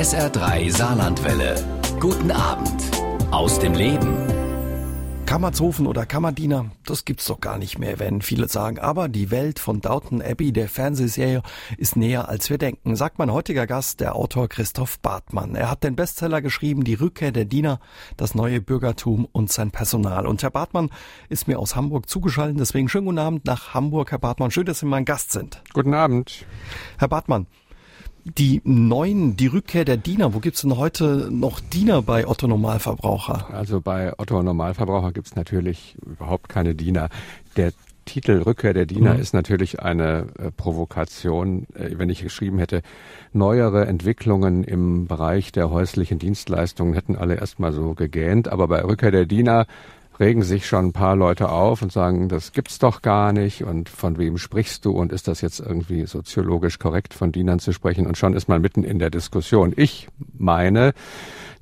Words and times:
SR3 0.00 0.74
Saarlandwelle. 0.74 1.62
Guten 2.00 2.30
Abend 2.30 2.90
aus 3.30 3.58
dem 3.58 3.74
Leben. 3.74 4.16
Kammerzofen 5.26 5.86
oder 5.86 6.06
Kammerdiener, 6.06 6.70
das 6.86 7.04
gibt's 7.04 7.26
doch 7.26 7.38
gar 7.38 7.58
nicht 7.58 7.78
mehr, 7.78 7.98
wenn 7.98 8.22
viele 8.22 8.48
sagen. 8.48 8.78
Aber 8.78 9.10
die 9.10 9.30
Welt 9.30 9.58
von 9.58 9.82
Downton 9.82 10.22
Abbey, 10.22 10.52
der 10.52 10.70
Fernsehserie, 10.70 11.42
ist 11.76 11.96
näher 11.96 12.30
als 12.30 12.48
wir 12.48 12.56
denken, 12.56 12.96
sagt 12.96 13.18
mein 13.18 13.30
heutiger 13.30 13.66
Gast, 13.66 14.00
der 14.00 14.16
Autor 14.16 14.48
Christoph 14.48 14.98
Bartmann. 15.00 15.54
Er 15.54 15.70
hat 15.70 15.84
den 15.84 15.96
Bestseller 15.96 16.40
geschrieben, 16.40 16.82
Die 16.82 16.94
Rückkehr 16.94 17.30
der 17.30 17.44
Diener, 17.44 17.78
das 18.16 18.34
neue 18.34 18.62
Bürgertum 18.62 19.28
und 19.30 19.52
sein 19.52 19.70
Personal. 19.70 20.26
Und 20.26 20.42
Herr 20.42 20.50
Bartmann 20.50 20.88
ist 21.28 21.46
mir 21.46 21.58
aus 21.58 21.76
Hamburg 21.76 22.08
zugeschaltet, 22.08 22.58
deswegen 22.58 22.88
schönen 22.88 23.04
guten 23.04 23.18
Abend 23.18 23.44
nach 23.44 23.74
Hamburg, 23.74 24.12
Herr 24.12 24.18
Bartmann. 24.18 24.50
Schön, 24.50 24.64
dass 24.64 24.78
Sie 24.78 24.86
mein 24.86 25.04
Gast 25.04 25.30
sind. 25.30 25.62
Guten 25.74 25.92
Abend. 25.92 26.46
Herr 26.96 27.08
Bartmann, 27.08 27.46
die 28.24 28.60
neuen, 28.64 29.36
die 29.36 29.46
Rückkehr 29.46 29.84
der 29.84 29.96
Diener, 29.96 30.34
wo 30.34 30.40
gibt's 30.40 30.62
denn 30.62 30.76
heute 30.76 31.28
noch 31.30 31.60
Diener 31.60 32.02
bei 32.02 32.26
Otto 32.26 32.46
Normalverbraucher? 32.46 33.48
Also 33.52 33.80
bei 33.80 34.12
Otto 34.18 34.42
Normalverbraucher 34.42 35.12
gibt's 35.12 35.36
natürlich 35.36 35.96
überhaupt 36.04 36.48
keine 36.48 36.74
Diener. 36.74 37.08
Der 37.56 37.72
Titel 38.04 38.42
Rückkehr 38.42 38.74
der 38.74 38.86
Diener 38.86 39.14
mhm. 39.14 39.20
ist 39.20 39.34
natürlich 39.34 39.80
eine 39.80 40.26
äh, 40.38 40.50
Provokation. 40.50 41.66
Äh, 41.74 41.98
wenn 41.98 42.10
ich 42.10 42.22
geschrieben 42.22 42.58
hätte, 42.58 42.82
neuere 43.32 43.86
Entwicklungen 43.86 44.64
im 44.64 45.06
Bereich 45.06 45.52
der 45.52 45.70
häuslichen 45.70 46.18
Dienstleistungen 46.18 46.94
hätten 46.94 47.14
alle 47.14 47.36
erstmal 47.36 47.72
so 47.72 47.94
gegähnt. 47.94 48.48
Aber 48.48 48.68
bei 48.68 48.82
Rückkehr 48.82 49.12
der 49.12 49.26
Diener 49.26 49.66
regen 50.20 50.42
sich 50.42 50.66
schon 50.66 50.86
ein 50.86 50.92
paar 50.92 51.16
Leute 51.16 51.48
auf 51.48 51.82
und 51.82 51.90
sagen, 51.90 52.28
das 52.28 52.52
gibt's 52.52 52.78
doch 52.78 53.02
gar 53.02 53.32
nicht 53.32 53.64
und 53.64 53.88
von 53.88 54.18
wem 54.18 54.36
sprichst 54.38 54.84
du 54.84 54.92
und 54.92 55.12
ist 55.12 55.26
das 55.26 55.40
jetzt 55.40 55.60
irgendwie 55.60 56.06
soziologisch 56.06 56.78
korrekt 56.78 57.14
von 57.14 57.32
Dienern 57.32 57.58
zu 57.58 57.72
sprechen 57.72 58.06
und 58.06 58.18
schon 58.18 58.34
ist 58.34 58.48
man 58.48 58.60
mitten 58.60 58.84
in 58.84 58.98
der 58.98 59.10
Diskussion. 59.10 59.72
Ich 59.76 60.08
meine, 60.36 60.92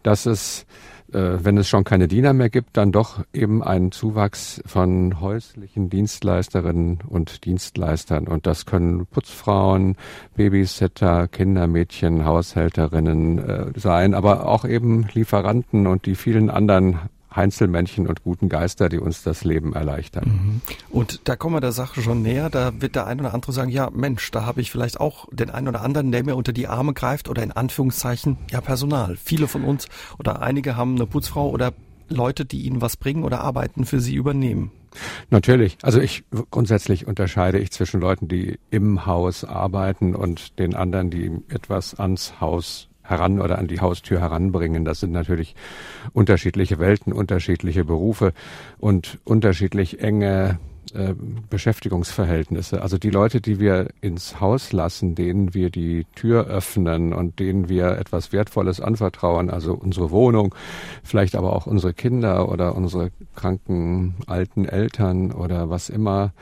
dass 0.02 0.26
es 0.26 0.66
äh, 1.12 1.42
wenn 1.42 1.56
es 1.56 1.68
schon 1.68 1.84
keine 1.84 2.06
Diener 2.06 2.34
mehr 2.34 2.50
gibt, 2.50 2.76
dann 2.76 2.92
doch 2.92 3.24
eben 3.32 3.62
einen 3.62 3.92
Zuwachs 3.92 4.60
von 4.66 5.20
häuslichen 5.20 5.88
Dienstleisterinnen 5.88 6.98
und 7.08 7.46
Dienstleistern. 7.46 8.28
Und 8.28 8.46
das 8.46 8.66
können 8.66 9.06
Putzfrauen, 9.06 9.96
Babysitter, 10.36 11.26
Kindermädchen, 11.28 12.26
Haushälterinnen 12.26 13.38
äh, 13.38 13.66
sein, 13.76 14.12
aber 14.12 14.46
auch 14.46 14.66
eben 14.66 15.06
Lieferanten 15.14 15.86
und 15.86 16.04
die 16.04 16.14
vielen 16.14 16.50
anderen 16.50 16.98
Einzelmännchen 17.38 18.08
und 18.08 18.24
guten 18.24 18.48
Geister, 18.48 18.88
die 18.88 18.98
uns 18.98 19.22
das 19.22 19.44
Leben 19.44 19.72
erleichtern. 19.72 20.24
Mhm. 20.26 20.60
Und 20.90 21.20
da 21.24 21.36
kommen 21.36 21.54
wir 21.54 21.60
der 21.60 21.72
Sache 21.72 22.02
schon 22.02 22.20
näher. 22.20 22.50
Da 22.50 22.72
wird 22.80 22.96
der 22.96 23.06
ein 23.06 23.20
oder 23.20 23.32
andere 23.32 23.52
sagen, 23.52 23.70
ja 23.70 23.90
Mensch, 23.90 24.30
da 24.32 24.44
habe 24.44 24.60
ich 24.60 24.70
vielleicht 24.72 24.98
auch 25.00 25.28
den 25.30 25.50
einen 25.50 25.68
oder 25.68 25.82
anderen, 25.82 26.10
der 26.10 26.24
mir 26.24 26.34
unter 26.34 26.52
die 26.52 26.66
Arme 26.66 26.92
greift 26.94 27.28
oder 27.28 27.42
in 27.42 27.52
Anführungszeichen, 27.52 28.38
ja 28.50 28.60
Personal. 28.60 29.16
Viele 29.16 29.46
von 29.46 29.62
uns 29.62 29.86
oder 30.18 30.42
einige 30.42 30.76
haben 30.76 30.96
eine 30.96 31.06
Putzfrau 31.06 31.48
oder 31.48 31.72
Leute, 32.08 32.44
die 32.44 32.62
ihnen 32.62 32.80
was 32.80 32.96
bringen 32.96 33.22
oder 33.22 33.40
arbeiten 33.40 33.84
für 33.84 34.00
sie 34.00 34.14
übernehmen. 34.14 34.72
Natürlich. 35.30 35.78
Also 35.82 36.00
ich 36.00 36.24
grundsätzlich 36.50 37.06
unterscheide 37.06 37.58
ich 37.58 37.70
zwischen 37.70 38.00
Leuten, 38.00 38.26
die 38.26 38.58
im 38.70 39.06
Haus 39.06 39.44
arbeiten 39.44 40.14
und 40.14 40.58
den 40.58 40.74
anderen, 40.74 41.10
die 41.10 41.30
etwas 41.48 41.94
ans 41.94 42.40
Haus 42.40 42.87
heran 43.08 43.40
oder 43.40 43.58
an 43.58 43.66
die 43.66 43.80
Haustür 43.80 44.20
heranbringen. 44.20 44.84
Das 44.84 45.00
sind 45.00 45.12
natürlich 45.12 45.54
unterschiedliche 46.12 46.78
Welten, 46.78 47.12
unterschiedliche 47.12 47.84
Berufe 47.84 48.32
und 48.78 49.18
unterschiedlich 49.24 50.00
enge 50.00 50.58
äh, 50.94 51.14
Beschäftigungsverhältnisse. 51.50 52.82
Also 52.82 52.98
die 52.98 53.10
Leute, 53.10 53.40
die 53.40 53.60
wir 53.60 53.88
ins 54.00 54.40
Haus 54.40 54.72
lassen, 54.72 55.14
denen 55.14 55.54
wir 55.54 55.70
die 55.70 56.06
Tür 56.14 56.46
öffnen 56.46 57.12
und 57.12 57.38
denen 57.38 57.68
wir 57.68 57.98
etwas 57.98 58.32
Wertvolles 58.32 58.80
anvertrauen, 58.80 59.50
also 59.50 59.74
unsere 59.74 60.10
Wohnung, 60.10 60.54
vielleicht 61.02 61.34
aber 61.36 61.54
auch 61.54 61.66
unsere 61.66 61.94
Kinder 61.94 62.50
oder 62.50 62.74
unsere 62.74 63.10
kranken 63.34 64.14
alten 64.26 64.64
Eltern 64.64 65.32
oder 65.32 65.68
was 65.68 65.90
immer, 65.90 66.32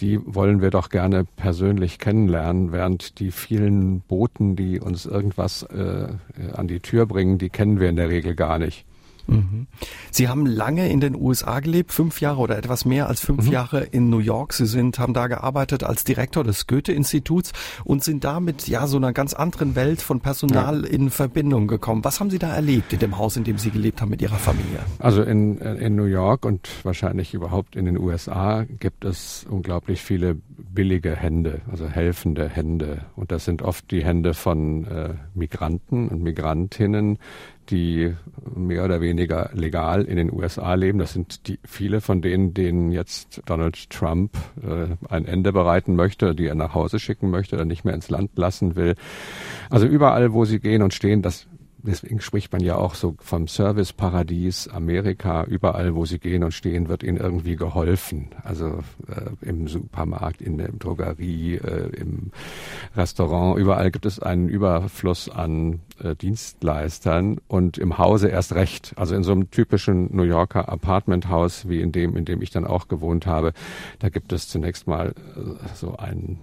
die 0.00 0.20
wollen 0.24 0.60
wir 0.60 0.70
doch 0.70 0.88
gerne 0.88 1.24
persönlich 1.24 1.98
kennenlernen, 1.98 2.72
während 2.72 3.18
die 3.18 3.30
vielen 3.30 4.00
Boten, 4.00 4.56
die 4.56 4.80
uns 4.80 5.06
irgendwas 5.06 5.62
äh, 5.64 6.08
an 6.52 6.68
die 6.68 6.80
Tür 6.80 7.06
bringen, 7.06 7.38
die 7.38 7.50
kennen 7.50 7.80
wir 7.80 7.88
in 7.88 7.96
der 7.96 8.08
Regel 8.08 8.34
gar 8.34 8.58
nicht. 8.58 8.84
Mhm. 9.26 9.66
Sie 10.10 10.28
haben 10.28 10.46
lange 10.46 10.88
in 10.88 11.00
den 11.00 11.14
USA 11.14 11.60
gelebt, 11.60 11.92
fünf 11.92 12.20
Jahre 12.20 12.40
oder 12.40 12.56
etwas 12.56 12.84
mehr 12.84 13.08
als 13.08 13.20
fünf 13.20 13.46
mhm. 13.46 13.52
Jahre 13.52 13.84
in 13.84 14.10
New 14.10 14.18
York. 14.18 14.52
Sie 14.52 14.66
sind, 14.66 14.98
haben 14.98 15.14
da 15.14 15.26
gearbeitet 15.26 15.84
als 15.84 16.04
Direktor 16.04 16.44
des 16.44 16.66
Goethe-Instituts 16.66 17.52
und 17.84 18.04
sind 18.04 18.24
damit 18.24 18.68
ja 18.68 18.86
so 18.86 18.96
einer 18.96 19.12
ganz 19.12 19.34
anderen 19.34 19.74
Welt 19.74 20.02
von 20.02 20.20
Personal 20.20 20.82
ja. 20.82 20.90
in 20.90 21.10
Verbindung 21.10 21.66
gekommen. 21.66 22.04
Was 22.04 22.20
haben 22.20 22.30
Sie 22.30 22.38
da 22.38 22.54
erlebt 22.54 22.92
in 22.92 22.98
dem 22.98 23.18
Haus, 23.18 23.36
in 23.36 23.44
dem 23.44 23.58
Sie 23.58 23.70
gelebt 23.70 24.00
haben 24.00 24.10
mit 24.10 24.22
Ihrer 24.22 24.36
Familie? 24.36 24.80
Also 24.98 25.22
in, 25.22 25.58
in 25.58 25.96
New 25.96 26.04
York 26.04 26.44
und 26.44 26.68
wahrscheinlich 26.82 27.34
überhaupt 27.34 27.76
in 27.76 27.84
den 27.84 27.98
USA 27.98 28.64
gibt 28.64 29.04
es 29.04 29.46
unglaublich 29.48 30.02
viele 30.02 30.36
billige 30.56 31.16
Hände, 31.16 31.60
also 31.70 31.88
helfende 31.88 32.48
Hände. 32.48 33.06
Und 33.16 33.32
das 33.32 33.44
sind 33.44 33.62
oft 33.62 33.90
die 33.90 34.04
Hände 34.04 34.34
von 34.34 34.84
äh, 34.84 35.14
Migranten 35.34 36.08
und 36.08 36.22
Migrantinnen, 36.22 37.18
die 37.70 38.14
mehr 38.54 38.84
oder 38.84 39.00
weniger 39.00 39.50
legal 39.52 40.04
in 40.04 40.16
den 40.16 40.32
USA 40.32 40.74
leben. 40.74 40.98
Das 40.98 41.12
sind 41.12 41.48
die 41.48 41.58
viele 41.64 42.00
von 42.00 42.22
denen, 42.22 42.54
denen 42.54 42.92
jetzt 42.92 43.42
Donald 43.46 43.90
Trump 43.90 44.32
äh, 44.62 44.94
ein 45.08 45.26
Ende 45.26 45.52
bereiten 45.52 45.96
möchte, 45.96 46.34
die 46.34 46.46
er 46.46 46.54
nach 46.54 46.74
Hause 46.74 46.98
schicken 46.98 47.30
möchte 47.30 47.56
oder 47.56 47.64
nicht 47.64 47.84
mehr 47.84 47.94
ins 47.94 48.10
Land 48.10 48.30
lassen 48.36 48.76
will. 48.76 48.94
Also 49.70 49.86
überall, 49.86 50.32
wo 50.32 50.44
sie 50.44 50.60
gehen 50.60 50.82
und 50.82 50.94
stehen, 50.94 51.22
das 51.22 51.46
deswegen 51.86 52.20
spricht 52.20 52.52
man 52.52 52.62
ja 52.62 52.76
auch 52.76 52.94
so 52.94 53.16
vom 53.20 53.48
Serviceparadies 53.48 54.68
Amerika. 54.68 55.44
Überall, 55.44 55.94
wo 55.94 56.04
sie 56.04 56.18
gehen 56.18 56.44
und 56.44 56.52
stehen, 56.52 56.88
wird 56.88 57.02
ihnen 57.02 57.16
irgendwie 57.16 57.56
geholfen. 57.56 58.28
Also 58.42 58.80
äh, 59.08 59.46
im 59.46 59.68
Supermarkt, 59.68 60.40
in 60.42 60.58
der 60.58 60.72
Drogerie, 60.72 61.56
äh, 61.56 61.90
im 61.96 62.30
Restaurant. 62.96 63.58
Überall 63.58 63.90
gibt 63.90 64.06
es 64.06 64.20
einen 64.20 64.48
Überfluss 64.48 65.28
an 65.28 65.80
äh, 66.02 66.14
Dienstleistern 66.14 67.38
und 67.48 67.78
im 67.78 67.98
Hause 67.98 68.28
erst 68.28 68.54
recht. 68.54 68.92
Also 68.96 69.14
in 69.14 69.22
so 69.22 69.32
einem 69.32 69.50
typischen 69.50 70.14
New 70.14 70.24
Yorker 70.24 70.68
Apartmenthaus 70.68 71.68
wie 71.68 71.80
in 71.80 71.92
dem, 71.92 72.16
in 72.16 72.24
dem 72.24 72.42
ich 72.42 72.50
dann 72.50 72.66
auch 72.66 72.88
gewohnt 72.88 73.26
habe, 73.26 73.52
da 73.98 74.08
gibt 74.08 74.32
es 74.32 74.48
zunächst 74.48 74.86
mal 74.86 75.08
äh, 75.08 75.74
so 75.74 75.96
einen 75.96 76.40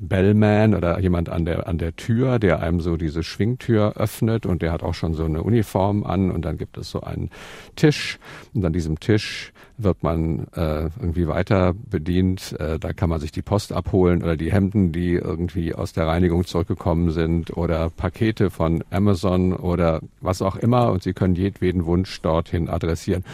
Bellman 0.00 0.74
oder 0.74 0.98
jemand 1.00 1.28
an 1.28 1.44
der 1.44 1.68
an 1.68 1.78
der 1.78 1.96
Tür, 1.96 2.38
der 2.38 2.60
einem 2.60 2.80
so 2.80 2.96
diese 2.96 3.22
Schwingtür 3.22 3.94
öffnet 3.96 4.46
und 4.46 4.62
der 4.62 4.67
hat 4.72 4.82
auch 4.82 4.94
schon 4.94 5.14
so 5.14 5.24
eine 5.24 5.42
Uniform 5.42 6.04
an 6.04 6.30
und 6.30 6.44
dann 6.44 6.58
gibt 6.58 6.78
es 6.78 6.90
so 6.90 7.00
einen 7.00 7.30
Tisch 7.76 8.18
und 8.54 8.64
an 8.64 8.72
diesem 8.72 9.00
Tisch 9.00 9.52
wird 9.78 10.02
man 10.02 10.48
äh, 10.54 10.90
irgendwie 11.00 11.28
weiter 11.28 11.72
bedient. 11.72 12.56
Äh, 12.58 12.78
da 12.78 12.92
kann 12.92 13.08
man 13.08 13.20
sich 13.20 13.32
die 13.32 13.42
Post 13.42 13.72
abholen 13.72 14.22
oder 14.22 14.36
die 14.36 14.52
Hemden, 14.52 14.92
die 14.92 15.12
irgendwie 15.12 15.74
aus 15.74 15.92
der 15.92 16.06
Reinigung 16.06 16.44
zurückgekommen 16.44 17.10
sind 17.10 17.56
oder 17.56 17.88
Pakete 17.90 18.50
von 18.50 18.82
Amazon 18.90 19.52
oder 19.52 20.00
was 20.20 20.42
auch 20.42 20.56
immer 20.56 20.90
und 20.90 21.02
Sie 21.02 21.12
können 21.12 21.36
jedweden 21.36 21.86
Wunsch 21.86 22.20
dorthin 22.22 22.68
adressieren. 22.68 23.24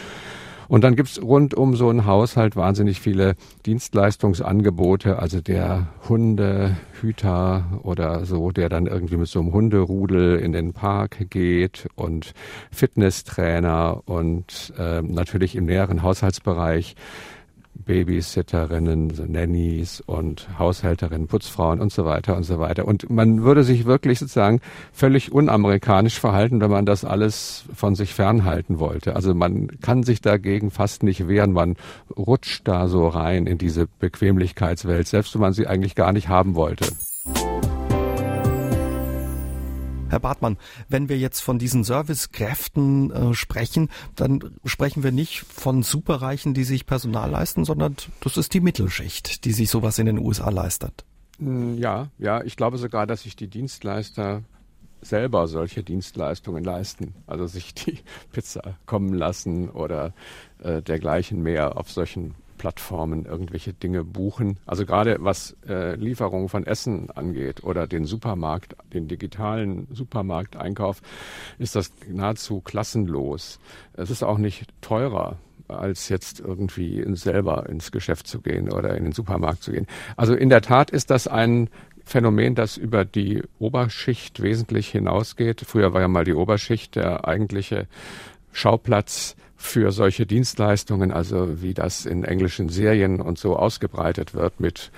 Und 0.69 0.85
dann 0.85 0.97
gibt's 0.97 1.21
rund 1.21 1.55
um 1.55 1.77
so 1.77 1.91
ein 1.91 2.07
Haushalt 2.07 2.57
wahnsinnig 2.57 3.01
viele 3.01 3.35
Dienstleistungsangebote, 3.67 5.19
also 5.19 5.41
der 5.41 5.89
Hundehüter 6.09 7.81
oder 7.83 8.25
so, 8.25 8.51
der 8.51 8.69
dann 8.69 8.87
irgendwie 8.87 9.17
mit 9.17 9.29
so 9.29 9.41
einem 9.41 9.53
Hunderudel 9.53 10.39
in 10.39 10.53
den 10.53 10.73
Park 10.73 11.31
geht 11.31 11.89
und 11.95 12.35
Fitnesstrainer 12.71 14.03
und 14.07 14.73
äh, 14.79 15.03
natürlich 15.03 15.57
im 15.57 15.67
näheren 15.67 16.03
Haushaltsbereich 16.03 16.95
Babysitterinnen, 17.75 19.13
Nannies 19.27 20.01
und 20.01 20.49
Haushälterinnen, 20.59 21.27
Putzfrauen 21.27 21.81
und 21.81 21.93
so 21.93 22.05
weiter 22.05 22.37
und 22.37 22.45
so 22.45 22.59
weiter. 22.59 22.87
Und 22.87 23.11
man 23.11 23.43
würde 23.43 23.65
sich 23.65 23.85
wirklich 23.85 24.19
sozusagen 24.19 24.61
völlig 24.93 25.33
unamerikanisch 25.33 26.19
verhalten, 26.19 26.61
wenn 26.61 26.71
man 26.71 26.87
das 26.87 27.05
alles 27.05 27.65
von 27.75 27.95
sich 27.95 28.15
fernhalten 28.15 28.79
wollte. 28.79 29.17
Also 29.17 29.35
man 29.35 29.69
kann 29.81 30.03
sich 30.03 30.21
dagegen 30.21 30.71
fast 30.71 31.03
nicht 31.03 31.29
wehren. 31.29 31.53
Man 31.53 31.77
rutscht 32.17 32.67
da 32.67 32.89
so 32.89 33.09
rein 33.09 33.47
in 33.47 33.59
diese 33.59 33.87
Bequemlichkeitswelt, 33.99 35.07
selbst 35.07 35.35
wenn 35.35 35.43
man 35.43 35.53
sie 35.53 35.67
eigentlich 35.67 35.95
gar 35.95 36.13
nicht 36.13 36.29
haben 36.29 36.55
wollte. 36.55 36.87
Herr 40.15 40.21
Bartmann, 40.21 40.59
wenn 40.89 41.09
wir 41.09 41.19
jetzt 41.19 41.41
von 41.41 41.59
diesen 41.59 41.83
Servicekräften 41.83 43.11
äh, 43.11 43.35
sprechen, 43.35 43.91
dann 44.15 44.57
sprechen 44.65 45.03
wir 45.03 45.11
nicht 45.11 45.41
von 45.41 45.83
Superreichen, 45.83 46.55
die 46.55 46.63
sich 46.63 46.87
Personal 46.87 47.31
leisten, 47.31 47.65
sondern 47.65 47.97
das 48.21 48.37
ist 48.37 48.55
die 48.55 48.61
Mittelschicht, 48.61 49.45
die 49.45 49.53
sich 49.53 49.71
sowas 49.71 49.99
in 49.99 50.07
den 50.07 50.19
USA 50.19 50.51
leistet. 50.51 51.05
Hm, 51.39 51.77
ja, 51.79 52.09
ja, 52.19 52.45
ich 52.45 52.57
glaube 52.57 52.79
sogar, 52.79 53.09
dass 53.09 53.23
sich 53.23 53.35
die 53.35 53.49
Dienstleister 53.49 54.45
selber 55.01 55.49
solche 55.49 55.83
Dienstleistungen 55.83 56.63
leisten, 56.63 57.15
also 57.27 57.47
sich 57.47 57.75
die 57.75 57.99
Pizza 58.33 58.79
kommen 58.87 59.13
lassen 59.13 59.69
oder 59.69 60.15
äh, 60.63 60.81
dergleichen 60.81 61.43
mehr 61.43 61.77
auf 61.77 61.91
solchen 61.91 62.37
Online-Plattformen 62.65 63.27
irgendwelche 63.27 63.73
Dinge 63.73 64.05
buchen. 64.05 64.59
Also 64.67 64.87
gerade 64.87 65.19
was 65.21 65.57
äh, 65.69 65.97
Lieferungen 65.97 66.49
von 66.49 66.67
Essen 66.67 67.11
angeht 67.11 67.63
oder 67.63 67.87
den 67.87 68.07
Supermarkt, 68.07 68.75
den 68.93 69.07
digitalen 69.07 69.87
Supermarkteinkauf, 69.93 71.03
ist 71.59 71.77
das 71.77 71.93
nahezu 72.09 72.61
klassenlos. 72.61 73.59
Es 73.93 74.11
ist 74.11 74.23
auch 74.23 74.39
nicht 74.39 74.67
teurer 74.81 75.37
als 75.69 76.09
jetzt 76.09 76.41
irgendwie 76.41 77.05
selber 77.15 77.69
ins 77.69 77.91
Geschäft 77.91 78.27
zu 78.27 78.41
gehen 78.41 78.71
oder 78.71 78.97
in 78.97 79.05
den 79.05 79.13
Supermarkt 79.13 79.63
zu 79.63 79.73
gehen. 79.73 79.87
Also 80.17 80.35
in 80.35 80.51
der 80.51 80.61
Tat 80.61 80.91
ist 80.91 81.11
das 81.11 81.27
ein 81.27 81.71
Phänomen, 82.05 82.55
das 82.55 82.77
über 82.77 83.07
die 83.07 83.43
Oberschicht 83.59 84.43
wesentlich 84.43 84.91
hinausgeht. 84.91 85.63
Früher 85.67 85.95
war 85.95 86.03
ja 86.03 86.09
mal 86.09 86.25
die 86.25 86.35
Oberschicht 86.35 86.97
der 86.97 87.27
eigentliche 87.27 87.87
Schauplatz 88.53 89.37
für 89.65 89.93
solche 89.93 90.27
Dienstleistungen, 90.27 91.11
also 91.11 91.63
wie 91.63 91.75
das 91.75 92.07
in 92.07 92.23
englischen 92.23 92.69
Serien 92.69 93.21
und 93.21 93.39
so 93.39 93.57
ausgebreitet 93.57 94.35
wird 94.35 94.61
mit 94.61 94.91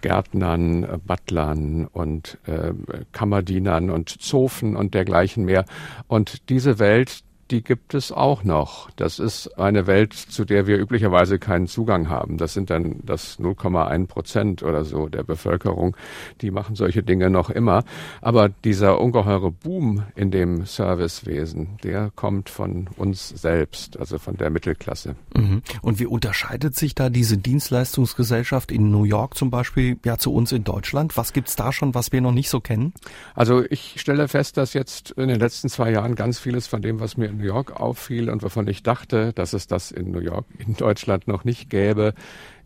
Gärtnern, 0.00 1.00
Butlern 1.06 1.86
und 1.86 2.38
äh, 2.46 2.72
Kammerdienern 3.12 3.90
und 3.90 4.08
Zofen 4.08 4.76
und 4.76 4.94
dergleichen 4.94 5.44
mehr. 5.44 5.66
Und 6.08 6.48
diese 6.48 6.78
Welt, 6.78 7.22
die 7.50 7.62
gibt 7.62 7.94
es 7.94 8.10
auch 8.10 8.44
noch. 8.44 8.90
Das 8.96 9.18
ist 9.18 9.58
eine 9.58 9.86
Welt, 9.86 10.12
zu 10.14 10.44
der 10.44 10.66
wir 10.66 10.78
üblicherweise 10.78 11.38
keinen 11.38 11.66
Zugang 11.66 12.08
haben. 12.08 12.38
Das 12.38 12.54
sind 12.54 12.70
dann 12.70 13.00
das 13.02 13.38
0,1 13.38 14.06
Prozent 14.06 14.62
oder 14.62 14.84
so 14.84 15.08
der 15.08 15.22
Bevölkerung. 15.22 15.96
Die 16.40 16.50
machen 16.50 16.74
solche 16.74 17.02
Dinge 17.02 17.30
noch 17.30 17.50
immer. 17.50 17.84
Aber 18.20 18.48
dieser 18.48 19.00
ungeheure 19.00 19.50
Boom 19.50 20.04
in 20.16 20.30
dem 20.30 20.64
Servicewesen, 20.64 21.76
der 21.82 22.10
kommt 22.14 22.48
von 22.48 22.88
uns 22.96 23.28
selbst, 23.28 23.98
also 23.98 24.18
von 24.18 24.36
der 24.36 24.50
Mittelklasse. 24.50 25.16
Mhm. 25.36 25.62
Und 25.82 25.98
wie 25.98 26.06
unterscheidet 26.06 26.76
sich 26.76 26.94
da 26.94 27.10
diese 27.10 27.36
Dienstleistungsgesellschaft 27.36 28.72
in 28.72 28.90
New 28.90 29.04
York 29.04 29.36
zum 29.36 29.50
Beispiel 29.50 29.98
ja 30.04 30.16
zu 30.18 30.32
uns 30.32 30.52
in 30.52 30.64
Deutschland? 30.64 31.16
Was 31.16 31.32
gibt's 31.32 31.56
da 31.56 31.72
schon, 31.72 31.94
was 31.94 32.12
wir 32.12 32.20
noch 32.20 32.32
nicht 32.32 32.48
so 32.48 32.60
kennen? 32.60 32.94
Also 33.34 33.62
ich 33.68 33.96
stelle 33.98 34.28
fest, 34.28 34.56
dass 34.56 34.72
jetzt 34.72 35.10
in 35.12 35.28
den 35.28 35.38
letzten 35.38 35.68
zwei 35.68 35.90
Jahren 35.90 36.14
ganz 36.14 36.38
vieles 36.38 36.66
von 36.66 36.82
dem, 36.82 37.00
was 37.00 37.16
mir 37.16 37.26
in 37.26 37.40
New 37.44 37.52
York 37.52 37.78
auffiel 37.78 38.30
und 38.30 38.42
wovon 38.42 38.66
ich 38.68 38.82
dachte, 38.82 39.32
dass 39.34 39.52
es 39.52 39.66
das 39.66 39.90
in 39.90 40.10
New 40.10 40.20
York, 40.20 40.46
in 40.58 40.74
Deutschland 40.76 41.28
noch 41.28 41.44
nicht 41.44 41.68
gäbe, 41.68 42.14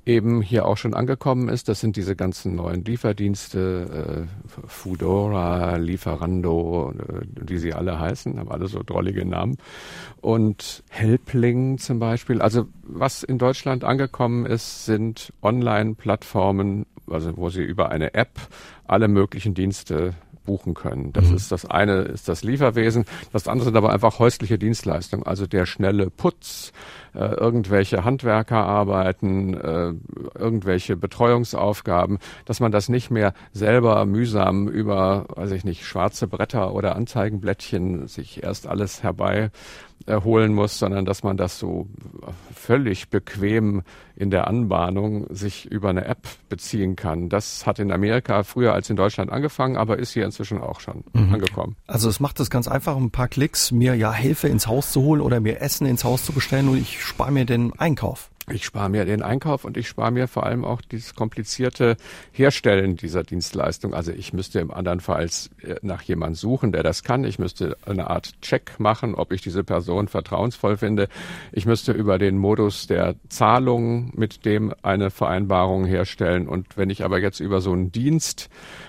eben 0.06 0.40
hier 0.40 0.64
auch 0.66 0.76
schon 0.76 0.94
angekommen 0.94 1.48
ist. 1.48 1.68
Das 1.68 1.80
sind 1.80 1.96
diese 1.96 2.16
ganzen 2.16 2.54
neuen 2.54 2.84
Lieferdienste, 2.84 4.26
äh, 4.48 4.48
Foodora, 4.66 5.76
Lieferando, 5.76 6.94
äh, 6.96 7.26
wie 7.46 7.58
sie 7.58 7.74
alle 7.74 8.00
heißen, 8.00 8.38
haben 8.38 8.50
alle 8.50 8.68
so 8.68 8.82
drollige 8.82 9.26
Namen. 9.26 9.58
Und 10.20 10.82
Helpling 10.88 11.78
zum 11.78 11.98
Beispiel. 11.98 12.40
Also 12.40 12.68
was 12.82 13.22
in 13.22 13.38
Deutschland 13.38 13.84
angekommen 13.84 14.46
ist, 14.46 14.86
sind 14.86 15.32
Online-Plattformen, 15.42 16.86
also 17.10 17.36
wo 17.36 17.50
sie 17.50 17.62
über 17.62 17.90
eine 17.90 18.14
App 18.14 18.38
alle 18.88 19.08
möglichen 19.08 19.54
Dienste 19.54 20.14
buchen 20.48 20.72
können. 20.72 21.12
Das 21.12 21.28
mhm. 21.28 21.36
ist 21.36 21.52
das 21.52 21.66
eine 21.66 22.00
ist 22.00 22.26
das 22.26 22.42
Lieferwesen, 22.42 23.04
das 23.34 23.46
andere 23.48 23.66
sind 23.66 23.76
aber 23.76 23.92
einfach 23.92 24.18
häusliche 24.18 24.58
Dienstleistungen, 24.58 25.26
also 25.26 25.46
der 25.46 25.66
schnelle 25.66 26.08
Putz, 26.08 26.72
äh, 27.14 27.34
irgendwelche 27.34 28.02
Handwerkerarbeiten, 28.04 29.52
äh, 29.54 29.92
irgendwelche 30.34 30.96
Betreuungsaufgaben, 30.96 32.18
dass 32.46 32.60
man 32.60 32.72
das 32.72 32.88
nicht 32.88 33.10
mehr 33.10 33.34
selber 33.52 34.06
mühsam 34.06 34.68
über, 34.68 35.26
weiß 35.36 35.50
ich 35.50 35.64
nicht, 35.64 35.84
schwarze 35.84 36.26
Bretter 36.26 36.72
oder 36.72 36.96
Anzeigenblättchen 36.96 38.08
sich 38.08 38.42
erst 38.42 38.66
alles 38.66 39.02
herbei 39.02 39.50
erholen 40.08 40.54
muss, 40.54 40.78
sondern 40.78 41.04
dass 41.04 41.22
man 41.22 41.36
das 41.36 41.58
so 41.58 41.86
völlig 42.54 43.10
bequem 43.10 43.82
in 44.16 44.30
der 44.30 44.48
Anbahnung 44.48 45.26
sich 45.30 45.66
über 45.66 45.90
eine 45.90 46.04
App 46.06 46.26
beziehen 46.48 46.96
kann. 46.96 47.28
Das 47.28 47.66
hat 47.66 47.78
in 47.78 47.92
Amerika 47.92 48.42
früher 48.42 48.72
als 48.72 48.90
in 48.90 48.96
Deutschland 48.96 49.30
angefangen, 49.30 49.76
aber 49.76 49.98
ist 49.98 50.12
hier 50.12 50.24
inzwischen 50.24 50.60
auch 50.60 50.80
schon 50.80 51.04
mhm. 51.12 51.34
angekommen. 51.34 51.76
Also 51.86 52.08
es 52.08 52.18
macht 52.18 52.40
es 52.40 52.50
ganz 52.50 52.66
einfach, 52.66 52.96
ein 52.96 53.10
paar 53.10 53.28
Klicks, 53.28 53.70
mir 53.70 53.94
ja 53.94 54.12
Hilfe 54.12 54.48
ins 54.48 54.66
Haus 54.66 54.90
zu 54.90 55.02
holen 55.02 55.20
oder 55.20 55.40
mir 55.40 55.60
Essen 55.60 55.86
ins 55.86 56.04
Haus 56.04 56.24
zu 56.24 56.32
bestellen 56.32 56.68
und 56.68 56.78
ich 56.78 57.02
spare 57.02 57.30
mir 57.30 57.44
den 57.44 57.78
Einkauf. 57.78 58.30
Ich 58.50 58.64
spare 58.64 58.88
mir 58.88 59.04
den 59.04 59.22
Einkauf 59.22 59.64
und 59.64 59.76
ich 59.76 59.88
spare 59.88 60.10
mir 60.10 60.26
vor 60.26 60.46
allem 60.46 60.64
auch 60.64 60.80
dieses 60.80 61.14
komplizierte 61.14 61.96
Herstellen 62.32 62.96
dieser 62.96 63.22
Dienstleistung. 63.22 63.92
Also 63.92 64.12
ich 64.12 64.32
müsste 64.32 64.60
im 64.60 64.70
anderen 64.70 65.00
Fall 65.00 65.28
äh, 65.62 65.74
nach 65.82 66.02
jemand 66.02 66.36
suchen, 66.36 66.72
der 66.72 66.82
das 66.82 67.02
kann. 67.02 67.24
Ich 67.24 67.38
müsste 67.38 67.76
eine 67.84 68.08
Art 68.08 68.40
Check 68.40 68.78
machen, 68.78 69.14
ob 69.14 69.32
ich 69.32 69.42
diese 69.42 69.64
Person 69.64 70.08
vertrauensvoll 70.08 70.78
finde. 70.78 71.08
Ich 71.52 71.66
müsste 71.66 71.92
über 71.92 72.18
den 72.18 72.38
Modus 72.38 72.86
der 72.86 73.16
Zahlung 73.28 74.12
mit 74.14 74.46
dem 74.46 74.72
eine 74.82 75.10
Vereinbarung 75.10 75.84
herstellen. 75.84 76.48
Und 76.48 76.78
wenn 76.78 76.88
ich 76.88 77.04
aber 77.04 77.18
jetzt 77.18 77.40
über 77.40 77.60
so 77.60 77.72
einen 77.72 77.92
Dienst 77.92 78.48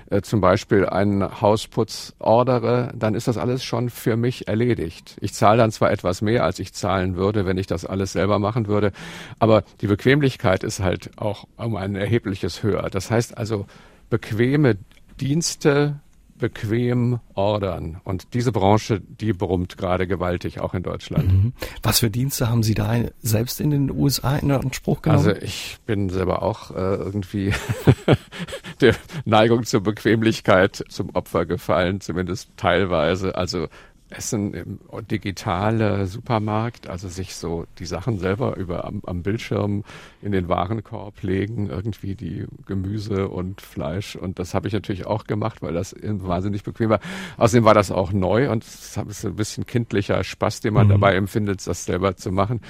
äh, 0.09 0.21
zum 0.21 0.41
Beispiel 0.41 0.85
einen 0.85 1.41
Hausputz 1.41 2.15
ordere, 2.19 2.91
dann 2.95 3.13
ist 3.13 3.27
das 3.27 3.37
alles 3.37 3.63
schon 3.63 3.89
für 3.89 4.15
mich 4.15 4.47
erledigt. 4.47 5.17
Ich 5.19 5.33
zahle 5.33 5.57
dann 5.57 5.71
zwar 5.71 5.91
etwas 5.91 6.21
mehr, 6.21 6.45
als 6.45 6.59
ich 6.59 6.73
zahlen 6.73 7.15
würde, 7.15 7.45
wenn 7.45 7.57
ich 7.57 7.67
das 7.67 7.85
alles 7.85 8.13
selber 8.13 8.39
machen 8.39 8.67
würde, 8.67 8.91
aber 9.49 9.63
die 9.81 9.87
Bequemlichkeit 9.87 10.63
ist 10.63 10.79
halt 10.79 11.11
auch 11.17 11.47
um 11.57 11.75
ein 11.75 11.95
erhebliches 11.95 12.61
höher. 12.61 12.89
Das 12.89 13.09
heißt 13.09 13.37
also, 13.37 13.65
bequeme 14.09 14.77
Dienste 15.19 15.99
bequem 16.39 17.19
ordern. 17.35 17.99
Und 18.05 18.33
diese 18.33 18.51
Branche, 18.51 19.01
die 19.01 19.33
brummt 19.33 19.77
gerade 19.77 20.07
gewaltig, 20.07 20.61
auch 20.61 20.73
in 20.73 20.83
Deutschland. 20.83 21.31
Mhm. 21.31 21.53
Was 21.83 21.99
für 21.99 22.09
Dienste 22.09 22.49
haben 22.49 22.63
Sie 22.63 22.73
da 22.73 22.95
selbst 23.21 23.59
in 23.59 23.71
den 23.71 23.91
USA 23.91 24.37
in 24.37 24.49
Anspruch 24.51 25.01
genommen? 25.01 25.27
Also 25.27 25.41
ich 25.41 25.77
bin 25.85 26.09
selber 26.09 26.41
auch 26.41 26.71
äh, 26.71 26.95
irgendwie 26.95 27.53
der 28.81 28.95
Neigung 29.25 29.65
zur 29.65 29.81
Bequemlichkeit 29.81 30.83
zum 30.87 31.09
Opfer 31.13 31.45
gefallen, 31.45 31.99
zumindest 31.99 32.49
teilweise. 32.55 33.35
Also 33.35 33.67
Essen 34.09 34.53
im 34.53 34.79
digitale 35.09 36.07
Supermarkt, 36.07 36.89
also 36.89 37.07
sich 37.07 37.35
so 37.35 37.65
die 37.77 37.85
Sachen 37.85 38.17
selber 38.17 38.57
über 38.57 38.85
am, 38.85 39.01
am, 39.05 39.21
Bildschirm 39.21 39.83
in 40.21 40.31
den 40.31 40.49
Warenkorb 40.49 41.21
legen, 41.21 41.69
irgendwie 41.69 42.15
die 42.15 42.45
Gemüse 42.65 43.27
und 43.27 43.61
Fleisch. 43.61 44.15
Und 44.15 44.39
das 44.39 44.53
habe 44.53 44.67
ich 44.67 44.73
natürlich 44.73 45.05
auch 45.05 45.25
gemacht, 45.25 45.61
weil 45.61 45.73
das 45.73 45.95
wahnsinnig 46.01 46.63
bequem 46.63 46.89
war. 46.89 46.99
Außerdem 47.37 47.65
war 47.65 47.73
das 47.73 47.91
auch 47.91 48.11
neu 48.11 48.49
und 48.49 48.63
es 48.63 48.97
ist 48.97 49.25
ein 49.25 49.35
bisschen 49.35 49.65
kindlicher 49.65 50.23
Spaß, 50.23 50.61
den 50.61 50.73
man 50.73 50.87
mhm. 50.87 50.91
dabei 50.91 51.15
empfindet, 51.15 51.65
das 51.67 51.85
selber 51.85 52.15
zu 52.15 52.31
machen. 52.31 52.61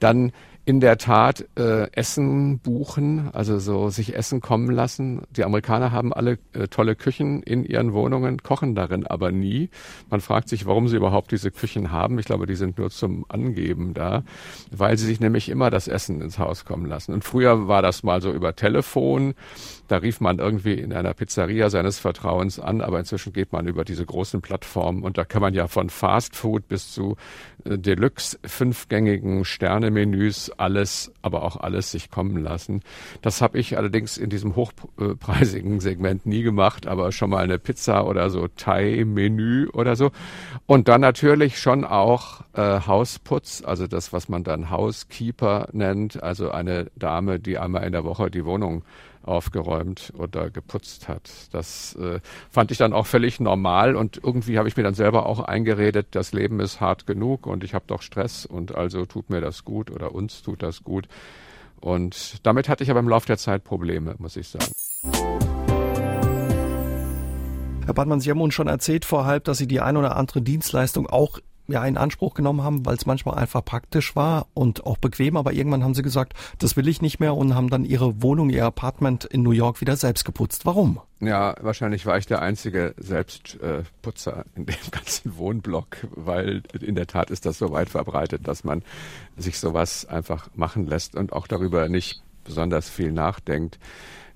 Dann 0.00 0.32
in 0.68 0.80
der 0.80 0.98
Tat 0.98 1.46
äh, 1.58 1.90
Essen 1.92 2.58
buchen, 2.58 3.30
also 3.32 3.58
so 3.58 3.88
sich 3.88 4.14
Essen 4.14 4.42
kommen 4.42 4.70
lassen. 4.70 5.22
Die 5.30 5.44
Amerikaner 5.44 5.92
haben 5.92 6.12
alle 6.12 6.38
äh, 6.52 6.68
tolle 6.68 6.94
Küchen 6.94 7.42
in 7.42 7.64
ihren 7.64 7.94
Wohnungen, 7.94 8.42
kochen 8.42 8.74
darin 8.74 9.06
aber 9.06 9.32
nie. 9.32 9.70
Man 10.10 10.20
fragt 10.20 10.50
sich, 10.50 10.66
warum 10.66 10.86
sie 10.86 10.98
überhaupt 10.98 11.32
diese 11.32 11.50
Küchen 11.50 11.90
haben. 11.90 12.18
Ich 12.18 12.26
glaube, 12.26 12.44
die 12.44 12.54
sind 12.54 12.76
nur 12.76 12.90
zum 12.90 13.24
Angeben 13.30 13.94
da, 13.94 14.24
weil 14.70 14.98
sie 14.98 15.06
sich 15.06 15.20
nämlich 15.20 15.48
immer 15.48 15.70
das 15.70 15.88
Essen 15.88 16.20
ins 16.20 16.38
Haus 16.38 16.66
kommen 16.66 16.84
lassen. 16.84 17.14
Und 17.14 17.24
früher 17.24 17.66
war 17.66 17.80
das 17.80 18.02
mal 18.02 18.20
so 18.20 18.30
über 18.30 18.54
Telefon. 18.54 19.32
Da 19.88 19.96
rief 19.96 20.20
man 20.20 20.38
irgendwie 20.38 20.74
in 20.74 20.92
einer 20.92 21.14
Pizzeria 21.14 21.70
seines 21.70 21.98
Vertrauens 21.98 22.60
an, 22.60 22.82
aber 22.82 22.98
inzwischen 22.98 23.32
geht 23.32 23.52
man 23.52 23.66
über 23.66 23.84
diese 23.84 24.04
großen 24.04 24.42
Plattformen 24.42 25.02
und 25.02 25.18
da 25.18 25.24
kann 25.24 25.42
man 25.42 25.54
ja 25.54 25.66
von 25.66 25.90
Fast 25.90 26.36
Food 26.36 26.68
bis 26.68 26.92
zu 26.92 27.16
äh, 27.64 27.78
Deluxe 27.78 28.38
fünfgängigen 28.44 29.44
Sternemenüs 29.44 30.50
alles, 30.56 31.12
aber 31.22 31.42
auch 31.42 31.56
alles 31.56 31.90
sich 31.90 32.10
kommen 32.10 32.36
lassen. 32.42 32.82
Das 33.22 33.40
habe 33.40 33.58
ich 33.58 33.76
allerdings 33.76 34.18
in 34.18 34.28
diesem 34.30 34.56
hochpreisigen 34.56 35.80
Segment 35.80 36.26
nie 36.26 36.42
gemacht, 36.42 36.86
aber 36.86 37.10
schon 37.10 37.30
mal 37.30 37.42
eine 37.42 37.58
Pizza 37.58 38.06
oder 38.06 38.28
so 38.28 38.46
Thai-Menü 38.48 39.68
oder 39.72 39.96
so. 39.96 40.10
Und 40.66 40.88
dann 40.88 41.00
natürlich 41.00 41.58
schon 41.58 41.84
auch 41.84 42.42
äh, 42.52 42.80
Hausputz, 42.86 43.62
also 43.64 43.86
das, 43.86 44.12
was 44.12 44.28
man 44.28 44.44
dann 44.44 44.70
Housekeeper 44.70 45.68
nennt, 45.72 46.22
also 46.22 46.50
eine 46.50 46.90
Dame, 46.96 47.40
die 47.40 47.56
einmal 47.56 47.84
in 47.84 47.92
der 47.92 48.04
Woche 48.04 48.30
die 48.30 48.44
Wohnung 48.44 48.84
aufgeräumt 49.28 50.12
oder 50.16 50.50
geputzt 50.50 51.08
hat. 51.08 51.30
Das 51.52 51.94
äh, 51.96 52.20
fand 52.50 52.70
ich 52.70 52.78
dann 52.78 52.92
auch 52.92 53.06
völlig 53.06 53.38
normal 53.38 53.94
und 53.94 54.20
irgendwie 54.22 54.58
habe 54.58 54.68
ich 54.68 54.76
mir 54.76 54.82
dann 54.82 54.94
selber 54.94 55.26
auch 55.26 55.40
eingeredet, 55.40 56.08
das 56.12 56.32
Leben 56.32 56.60
ist 56.60 56.80
hart 56.80 57.06
genug 57.06 57.46
und 57.46 57.62
ich 57.62 57.74
habe 57.74 57.84
doch 57.86 58.02
Stress 58.02 58.46
und 58.46 58.74
also 58.74 59.06
tut 59.06 59.30
mir 59.30 59.40
das 59.40 59.64
gut 59.64 59.90
oder 59.90 60.14
uns 60.14 60.42
tut 60.42 60.62
das 60.62 60.82
gut. 60.82 61.08
Und 61.80 62.44
damit 62.44 62.68
hatte 62.68 62.82
ich 62.82 62.90
aber 62.90 63.00
im 63.00 63.08
Laufe 63.08 63.26
der 63.26 63.38
Zeit 63.38 63.62
Probleme, 63.62 64.16
muss 64.18 64.36
ich 64.36 64.48
sagen. 64.48 64.72
Herr 67.84 67.94
Badmann, 67.94 68.20
Sie 68.20 68.30
haben 68.30 68.40
uns 68.40 68.52
schon 68.52 68.66
erzählt 68.66 69.04
vorhalb, 69.04 69.44
dass 69.44 69.58
Sie 69.58 69.66
die 69.66 69.80
ein 69.80 69.96
oder 69.96 70.16
andere 70.16 70.42
Dienstleistung 70.42 71.06
auch 71.06 71.38
ja 71.68 71.84
in 71.84 71.96
Anspruch 71.96 72.34
genommen 72.34 72.62
haben, 72.62 72.84
weil 72.86 72.96
es 72.96 73.06
manchmal 73.06 73.36
einfach 73.36 73.64
praktisch 73.64 74.16
war 74.16 74.46
und 74.54 74.86
auch 74.86 74.96
bequem, 74.96 75.36
aber 75.36 75.52
irgendwann 75.52 75.84
haben 75.84 75.94
sie 75.94 76.02
gesagt, 76.02 76.32
das 76.58 76.76
will 76.76 76.88
ich 76.88 77.02
nicht 77.02 77.20
mehr 77.20 77.34
und 77.34 77.54
haben 77.54 77.70
dann 77.70 77.84
ihre 77.84 78.22
Wohnung, 78.22 78.50
ihr 78.50 78.64
Apartment 78.64 79.24
in 79.24 79.42
New 79.42 79.52
York 79.52 79.80
wieder 79.80 79.96
selbst 79.96 80.24
geputzt. 80.24 80.66
Warum? 80.66 81.00
Ja, 81.20 81.54
wahrscheinlich 81.60 82.06
war 82.06 82.16
ich 82.16 82.26
der 82.26 82.42
einzige 82.42 82.94
Selbstputzer 82.96 84.44
in 84.56 84.66
dem 84.66 84.76
ganzen 84.90 85.36
Wohnblock, 85.36 85.98
weil 86.10 86.62
in 86.80 86.94
der 86.94 87.06
Tat 87.06 87.30
ist 87.30 87.44
das 87.44 87.58
so 87.58 87.70
weit 87.70 87.90
verbreitet, 87.90 88.48
dass 88.48 88.64
man 88.64 88.82
sich 89.36 89.58
sowas 89.58 90.06
einfach 90.06 90.48
machen 90.54 90.86
lässt 90.86 91.14
und 91.14 91.32
auch 91.32 91.46
darüber 91.46 91.88
nicht 91.88 92.22
besonders 92.44 92.88
viel 92.88 93.12
nachdenkt. 93.12 93.78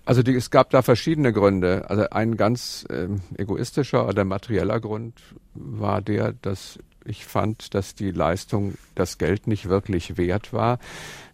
Also 0.05 0.23
die, 0.23 0.35
es 0.35 0.51
gab 0.51 0.71
da 0.71 0.83
verschiedene 0.83 1.33
Gründe. 1.33 1.89
Also 1.89 2.11
ein 2.11 2.37
ganz 2.37 2.85
äh, 2.91 3.09
egoistischer 3.41 4.09
oder 4.09 4.25
materieller 4.25 4.81
Grund 4.81 5.15
war 5.55 6.03
der, 6.03 6.33
dass 6.33 6.79
ich 7.04 7.25
fand, 7.25 7.75
dass 7.75 7.94
die 7.94 8.11
Leistung 8.11 8.75
das 8.94 9.18
Geld 9.18 9.47
nicht 9.47 9.68
wirklich 9.68 10.16
wert 10.16 10.52
war. 10.52 10.78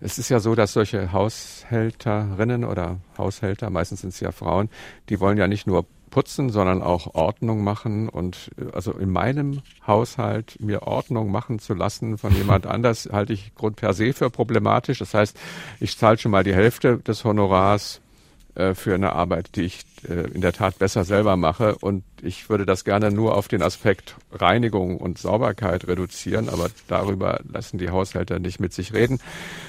Es 0.00 0.18
ist 0.18 0.28
ja 0.28 0.40
so, 0.40 0.54
dass 0.54 0.72
solche 0.72 1.12
Haushälterinnen 1.12 2.64
oder 2.64 2.98
Haushälter, 3.16 3.70
meistens 3.70 4.02
sind 4.02 4.10
es 4.10 4.20
ja 4.20 4.32
Frauen, 4.32 4.68
die 5.08 5.20
wollen 5.20 5.38
ja 5.38 5.48
nicht 5.48 5.66
nur 5.66 5.87
putzen, 6.08 6.50
sondern 6.50 6.82
auch 6.82 7.14
Ordnung 7.14 7.62
machen. 7.62 8.08
Und 8.08 8.50
äh, 8.58 8.72
also 8.72 8.92
in 8.92 9.10
meinem 9.10 9.62
Haushalt 9.87 10.60
mir 10.60 10.82
Ordnung 10.82 11.30
machen 11.30 11.58
zu 11.58 11.75
lassen 11.75 12.18
von 12.18 12.34
jemand 12.34 12.66
anders, 12.66 13.08
halte 13.12 13.32
ich 13.32 13.54
Grund 13.54 13.76
per 13.76 13.92
se 13.94 14.12
für 14.12 14.30
problematisch. 14.30 14.98
Das 14.98 15.14
heißt, 15.14 15.38
ich 15.80 15.96
zahle 15.96 16.18
schon 16.18 16.32
mal 16.32 16.44
die 16.44 16.54
Hälfte 16.54 16.98
des 16.98 17.25
Honorars 17.25 18.00
äh, 18.59 18.75
für 18.75 18.93
eine 18.93 19.12
Arbeit, 19.12 19.55
die 19.55 19.62
ich 19.62 19.85
äh, 20.09 20.29
in 20.33 20.41
der 20.41 20.53
Tat 20.53 20.81
besser 20.81 21.05
selber 21.05 21.37
mache. 21.37 21.77
Und 21.77 22.03
ich 22.23 22.50
würde 22.50 22.67
das 22.67 22.85
gerne 22.85 23.12
nur 23.12 23.37
auf 23.37 23.47
den 23.47 23.62
Aspekt 23.62 24.17
Reinigung 24.33 24.97
und 24.99 25.17
Sauberkeit 25.17 25.87
reduzieren, 25.87 26.49
aber 26.49 26.69
darüber 26.88 27.41
lassen 27.49 27.79
die 27.79 27.91
Haushälter 27.91 28.41
nicht 28.41 28.59
mit 28.59 28.73
sich 28.73 28.93
reden. 28.93 29.21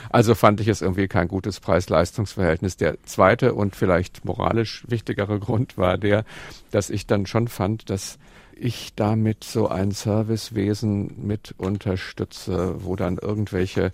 Also 0.10 0.34
fand 0.34 0.60
ich 0.60 0.68
es 0.68 0.82
irgendwie 0.82 1.08
kein 1.08 1.28
gutes 1.28 1.60
Preis-Leistungs-Verhältnis. 1.60 2.78
Der 2.78 2.98
zweite 3.04 3.54
und 3.54 3.76
vielleicht 3.76 4.26
moralisch 4.26 4.84
wichtigere 4.88 5.38
Grund 5.40 5.78
war 5.78 6.00
der, 6.00 6.26
dass 6.72 6.90
ich 6.90 7.06
dann 7.06 7.28
schon 7.28 7.48
fand, 7.48 7.92
dass 7.92 8.18
ich 8.56 8.96
damit 8.96 9.44
so 9.44 9.68
ein 9.68 9.92
Servicewesen 9.92 11.28
mit 11.28 11.54
unterstütze, 11.58 12.84
wo 12.84 12.96
dann 12.96 13.18
irgendwelche 13.18 13.92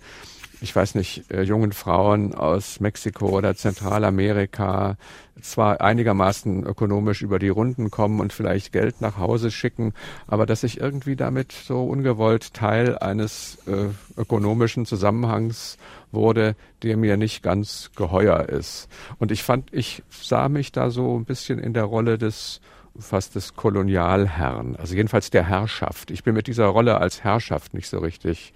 ich 0.60 0.74
weiß 0.74 0.94
nicht, 0.94 1.30
äh, 1.30 1.42
jungen 1.42 1.72
Frauen 1.72 2.34
aus 2.34 2.80
Mexiko 2.80 3.28
oder 3.28 3.54
Zentralamerika 3.54 4.96
zwar 5.42 5.80
einigermaßen 5.80 6.64
ökonomisch 6.64 7.22
über 7.22 7.38
die 7.38 7.50
Runden 7.50 7.90
kommen 7.90 8.20
und 8.20 8.32
vielleicht 8.32 8.72
Geld 8.72 9.00
nach 9.00 9.18
Hause 9.18 9.50
schicken, 9.50 9.92
aber 10.26 10.46
dass 10.46 10.62
ich 10.62 10.80
irgendwie 10.80 11.14
damit 11.14 11.52
so 11.52 11.84
ungewollt 11.84 12.54
Teil 12.54 12.98
eines 12.98 13.58
äh, 13.66 13.88
ökonomischen 14.18 14.86
Zusammenhangs 14.86 15.76
wurde, 16.10 16.56
der 16.82 16.96
mir 16.96 17.16
nicht 17.16 17.42
ganz 17.42 17.90
geheuer 17.96 18.48
ist. 18.48 18.88
Und 19.18 19.30
ich 19.30 19.42
fand, 19.42 19.72
ich 19.72 20.02
sah 20.10 20.48
mich 20.48 20.72
da 20.72 20.90
so 20.90 21.18
ein 21.18 21.26
bisschen 21.26 21.58
in 21.58 21.74
der 21.74 21.84
Rolle 21.84 22.16
des 22.16 22.60
fast 22.98 23.34
des 23.34 23.54
Kolonialherrn, 23.54 24.76
also 24.76 24.94
jedenfalls 24.94 25.30
der 25.30 25.46
Herrschaft. 25.46 26.10
Ich 26.10 26.24
bin 26.24 26.34
mit 26.34 26.46
dieser 26.46 26.66
Rolle 26.66 26.98
als 26.98 27.24
Herrschaft 27.24 27.74
nicht 27.74 27.88
so 27.88 27.98
richtig 27.98 28.52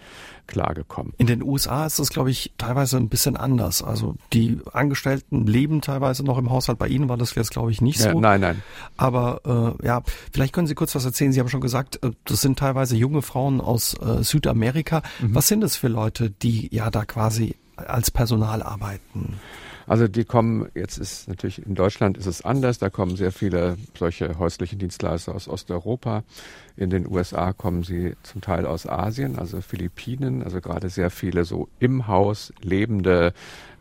klargekommen. 0.50 1.14
In 1.16 1.26
den 1.26 1.42
USA 1.42 1.86
ist 1.86 1.98
das, 1.98 2.10
glaube 2.10 2.30
ich, 2.30 2.52
teilweise 2.58 2.98
ein 2.98 3.08
bisschen 3.08 3.36
anders. 3.36 3.82
Also 3.82 4.16
die 4.32 4.58
Angestellten 4.72 5.46
leben 5.46 5.80
teilweise 5.80 6.24
noch 6.24 6.36
im 6.36 6.50
Haushalt. 6.50 6.78
Bei 6.78 6.88
Ihnen 6.88 7.08
war 7.08 7.16
das 7.16 7.34
jetzt, 7.34 7.50
glaube 7.50 7.70
ich, 7.70 7.80
nicht 7.80 8.00
ja, 8.00 8.12
so. 8.12 8.20
Nein, 8.20 8.40
nein. 8.40 8.62
Aber 8.96 9.76
äh, 9.80 9.86
ja, 9.86 10.02
vielleicht 10.32 10.52
können 10.52 10.66
Sie 10.66 10.74
kurz 10.74 10.94
was 10.94 11.04
erzählen. 11.04 11.32
Sie 11.32 11.40
haben 11.40 11.48
schon 11.48 11.60
gesagt, 11.60 12.02
äh, 12.04 12.10
das 12.24 12.40
sind 12.42 12.58
teilweise 12.58 12.96
junge 12.96 13.22
Frauen 13.22 13.60
aus 13.60 13.94
äh, 13.94 14.22
Südamerika. 14.22 15.02
Mhm. 15.20 15.34
Was 15.34 15.48
sind 15.48 15.60
das 15.62 15.76
für 15.76 15.88
Leute, 15.88 16.30
die 16.30 16.68
ja 16.74 16.90
da 16.90 17.04
quasi 17.04 17.56
als 17.76 18.10
Personal 18.10 18.62
arbeiten? 18.62 19.38
Also 19.86 20.08
die 20.08 20.24
kommen, 20.24 20.68
jetzt 20.74 20.98
ist 20.98 21.28
natürlich 21.28 21.64
in 21.64 21.74
Deutschland 21.74 22.16
ist 22.16 22.26
es 22.26 22.44
anders, 22.44 22.78
da 22.78 22.90
kommen 22.90 23.16
sehr 23.16 23.32
viele 23.32 23.76
solche 23.98 24.38
häuslichen 24.38 24.78
Dienstleister 24.78 25.34
aus 25.34 25.48
Osteuropa. 25.48 26.24
In 26.76 26.90
den 26.90 27.06
USA 27.06 27.52
kommen 27.52 27.82
sie 27.82 28.14
zum 28.22 28.40
Teil 28.40 28.66
aus 28.66 28.86
Asien, 28.86 29.38
also 29.38 29.60
Philippinen, 29.60 30.42
also 30.42 30.60
gerade 30.60 30.88
sehr 30.88 31.10
viele 31.10 31.44
so 31.44 31.68
im 31.78 32.06
Haus 32.06 32.52
lebende 32.62 33.32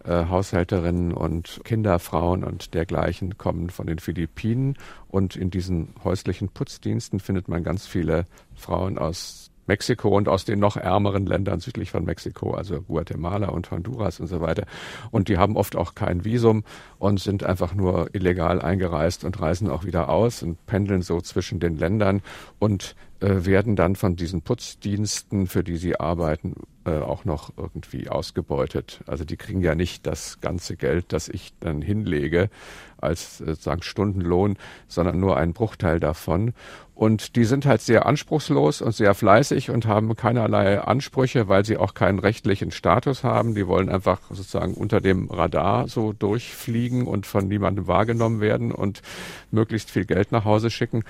äh, 0.06 0.26
Haushälterinnen 0.26 1.14
und 1.14 1.62
Kinderfrauen 1.64 2.44
und 2.44 2.74
dergleichen 2.74 3.38
kommen 3.38 3.70
von 3.70 3.88
den 3.88 4.00
Philippinen. 4.00 4.78
Und 5.10 5.36
in 5.36 5.50
diesen 5.52 5.90
häuslichen 6.04 6.50
Putzdiensten 6.50 7.20
findet 7.20 7.48
man 7.48 7.64
ganz 7.64 7.86
viele 7.86 8.26
Frauen 8.56 8.98
aus 8.98 9.49
Mexiko 9.70 10.10
und 10.10 10.28
aus 10.28 10.44
den 10.44 10.60
noch 10.60 10.76
ärmeren 10.76 11.26
Ländern 11.26 11.60
südlich 11.60 11.92
von 11.92 12.04
Mexiko, 12.04 12.56
also 12.56 12.82
Guatemala 12.82 13.50
und 13.50 13.70
Honduras 13.72 14.20
und 14.20 14.28
so 14.28 14.42
weiter. 14.42 14.66
Und 15.12 15.30
die 15.30 15.38
haben 15.38 15.56
oft 15.56 15.76
auch 15.76 15.96
kein 15.96 16.26
Visum 16.26 16.64
und 16.98 17.20
sind 17.20 17.44
einfach 17.44 17.74
nur 17.74 18.14
illegal 18.14 18.62
eingereist 18.62 19.24
und 19.24 19.40
reisen 19.40 19.70
auch 19.70 19.86
wieder 19.86 20.10
aus 20.10 20.44
und 20.44 20.66
pendeln 20.66 21.04
so 21.04 21.22
zwischen 21.22 21.60
den 21.60 21.78
Ländern 21.78 22.22
und 22.58 22.96
äh, 23.22 23.46
werden 23.46 23.76
dann 23.76 23.96
von 23.96 24.16
diesen 24.16 24.42
Putzdiensten, 24.42 25.48
für 25.48 25.64
die 25.64 25.76
sie 25.78 26.00
arbeiten, 26.00 26.56
äh, 26.86 27.00
auch 27.00 27.26
noch 27.26 27.52
irgendwie 27.58 28.08
ausgebeutet. 28.08 29.02
Also 29.08 29.26
die 29.26 29.36
kriegen 29.36 29.62
ja 29.62 29.76
nicht 29.76 30.08
das 30.08 30.40
ganze 30.40 30.78
Geld, 30.78 31.12
das 31.12 31.28
ich 31.28 31.54
dann 31.60 31.82
hinlege 31.82 32.50
als 32.98 33.42
äh, 33.42 33.56
sagen 33.56 33.82
Stundenlohn, 33.82 34.58
sondern 34.88 35.20
nur 35.20 35.36
einen 35.36 35.52
Bruchteil 35.52 36.00
davon. 36.00 36.54
Und 37.00 37.38
die 37.38 37.46
sind 37.46 37.66
halt 37.66 37.80
sehr 37.80 38.06
anspruchslos 38.06 38.82
und 38.82 38.92
sehr 38.92 39.14
fleißig 39.14 39.70
und 39.70 39.86
haben 39.86 40.18
keinerlei 40.18 40.82
Ansprüche, 40.82 41.48
weil 41.48 41.64
sie 41.64 41.78
auch 41.78 41.94
keinen 41.94 42.20
rechtlichen 42.20 42.72
Status 42.72 43.24
haben. 43.24 43.56
Die 43.56 43.68
wollen 43.68 43.88
einfach 43.88 44.20
sozusagen 44.32 44.74
unter 44.74 45.00
dem 45.00 45.32
Radar 45.32 45.88
so 45.88 46.12
durchfliegen 46.12 47.08
und 47.08 47.26
von 47.26 47.48
niemandem 47.48 47.88
wahrgenommen 47.88 48.42
werden 48.42 48.74
und 48.74 49.02
möglichst 49.50 49.92
viel 49.92 50.04
Geld 50.04 50.34
nach 50.34 50.44
Hause 50.44 50.70
schicken 50.70 51.06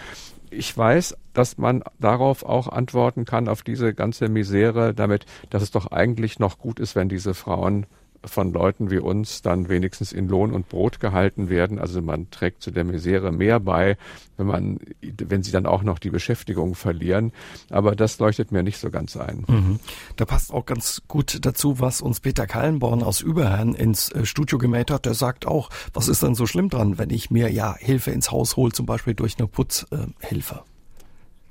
ich 0.51 0.75
weiß, 0.75 1.15
dass 1.33 1.59
man 1.59 1.83
darauf 1.99 2.43
auch 2.43 2.67
antworten 2.67 3.23
kann, 3.25 3.47
auf 3.47 3.61
diese 3.61 3.93
ganze 3.93 4.29
Misere, 4.29 4.95
damit, 4.95 5.27
dass 5.51 5.61
es 5.61 5.69
doch 5.69 5.91
eigentlich 5.91 6.39
noch 6.39 6.57
gut 6.57 6.79
ist, 6.79 6.95
wenn 6.95 7.07
diese 7.07 7.35
Frauen 7.35 7.85
von 8.25 8.51
Leuten 8.51 8.91
wie 8.91 8.99
uns 8.99 9.41
dann 9.41 9.69
wenigstens 9.69 10.11
in 10.11 10.27
Lohn 10.27 10.51
und 10.51 10.69
Brot 10.69 10.99
gehalten 10.99 11.49
werden. 11.49 11.79
Also 11.79 12.01
man 12.01 12.29
trägt 12.31 12.61
zu 12.61 12.71
der 12.71 12.83
Misere 12.83 13.31
mehr 13.31 13.59
bei, 13.59 13.97
wenn 14.37 14.47
man, 14.47 14.79
wenn 15.01 15.43
sie 15.43 15.51
dann 15.51 15.65
auch 15.65 15.83
noch 15.83 15.99
die 15.99 16.09
Beschäftigung 16.09 16.75
verlieren. 16.75 17.31
Aber 17.69 17.95
das 17.95 18.19
leuchtet 18.19 18.51
mir 18.51 18.63
nicht 18.63 18.77
so 18.77 18.89
ganz 18.89 19.15
ein. 19.15 19.45
Mhm. 19.47 19.79
Da 20.15 20.25
passt 20.25 20.53
auch 20.53 20.65
ganz 20.65 21.01
gut 21.07 21.45
dazu, 21.45 21.79
was 21.79 22.01
uns 22.01 22.19
Peter 22.19 22.47
Kallenborn 22.47 23.03
aus 23.03 23.21
Überherrn 23.21 23.73
ins 23.73 24.11
äh, 24.11 24.25
Studio 24.25 24.57
gemäht 24.57 24.91
hat. 24.91 25.05
Der 25.05 25.13
sagt 25.13 25.45
auch, 25.45 25.69
was 25.93 26.07
ist 26.07 26.23
denn 26.23 26.35
so 26.35 26.45
schlimm 26.45 26.69
dran, 26.69 26.97
wenn 26.97 27.09
ich 27.09 27.31
mir 27.31 27.51
ja 27.51 27.75
Hilfe 27.77 28.11
ins 28.11 28.31
Haus 28.31 28.57
hole, 28.57 28.71
zum 28.71 28.85
Beispiel 28.85 29.13
durch 29.13 29.37
eine 29.37 29.47
Putzhilfe? 29.47 30.63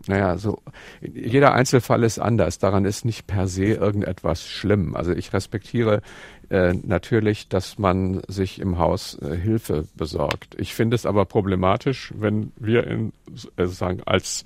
Naja, 0.08 0.38
so 0.38 0.62
jeder 1.00 1.52
Einzelfall 1.52 2.02
ist 2.02 2.18
anders. 2.18 2.58
Daran 2.58 2.84
ist 2.84 3.04
nicht 3.04 3.26
per 3.26 3.46
se 3.46 3.66
irgendetwas 3.66 4.46
schlimm. 4.46 4.96
Also 4.96 5.12
ich 5.12 5.32
respektiere 5.32 6.00
äh, 6.48 6.72
natürlich, 6.72 7.48
dass 7.48 7.78
man 7.78 8.22
sich 8.26 8.58
im 8.58 8.78
Haus 8.78 9.18
äh, 9.20 9.36
Hilfe 9.36 9.86
besorgt. 9.94 10.56
Ich 10.58 10.74
finde 10.74 10.94
es 10.94 11.04
aber 11.04 11.26
problematisch, 11.26 12.12
wenn 12.16 12.52
wir 12.56 12.86
in, 12.86 13.12
äh, 13.56 13.66
sagen, 13.66 14.02
als 14.06 14.44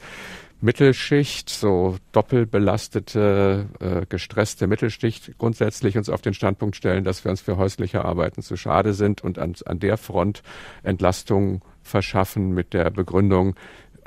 Mittelschicht, 0.61 1.51
so 1.51 1.97
doppelbelastete, 2.13 3.67
äh, 3.81 4.07
gestresste 4.09 4.69
Mittelschicht 4.69 5.37
grundsätzlich 5.39 5.97
uns 5.97 6.09
auf 6.09 6.23
den 6.23 6.35
Standpunkt 6.35 6.77
stellen, 6.77 7.03
dass 7.03 7.25
wir 7.25 7.31
uns 7.31 7.41
für 7.41 7.57
häusliche 7.57 8.05
Arbeiten 8.05 8.43
zu 8.43 8.57
schade 8.57 8.95
sind 8.95 9.23
und 9.23 9.39
an, 9.39 9.55
an 9.67 9.81
der 9.81 9.97
Front 9.97 10.43
Entlastung 10.85 11.63
verschaffen 11.83 12.53
mit 12.53 12.75
der 12.75 12.91
Begründung, 12.91 13.57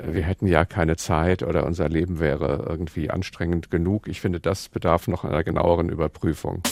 wir 0.02 0.22
hätten 0.22 0.46
ja 0.46 0.64
keine 0.64 0.96
Zeit 0.96 1.42
oder 1.42 1.66
unser 1.66 1.88
Leben 1.88 2.20
wäre 2.20 2.66
irgendwie 2.68 3.10
anstrengend 3.10 3.70
genug. 3.70 4.08
Ich 4.08 4.20
finde, 4.20 4.40
das 4.40 4.68
bedarf 4.68 5.08
noch 5.08 5.24
einer 5.24 5.44
genaueren 5.44 5.88
Überprüfung. 5.88 6.62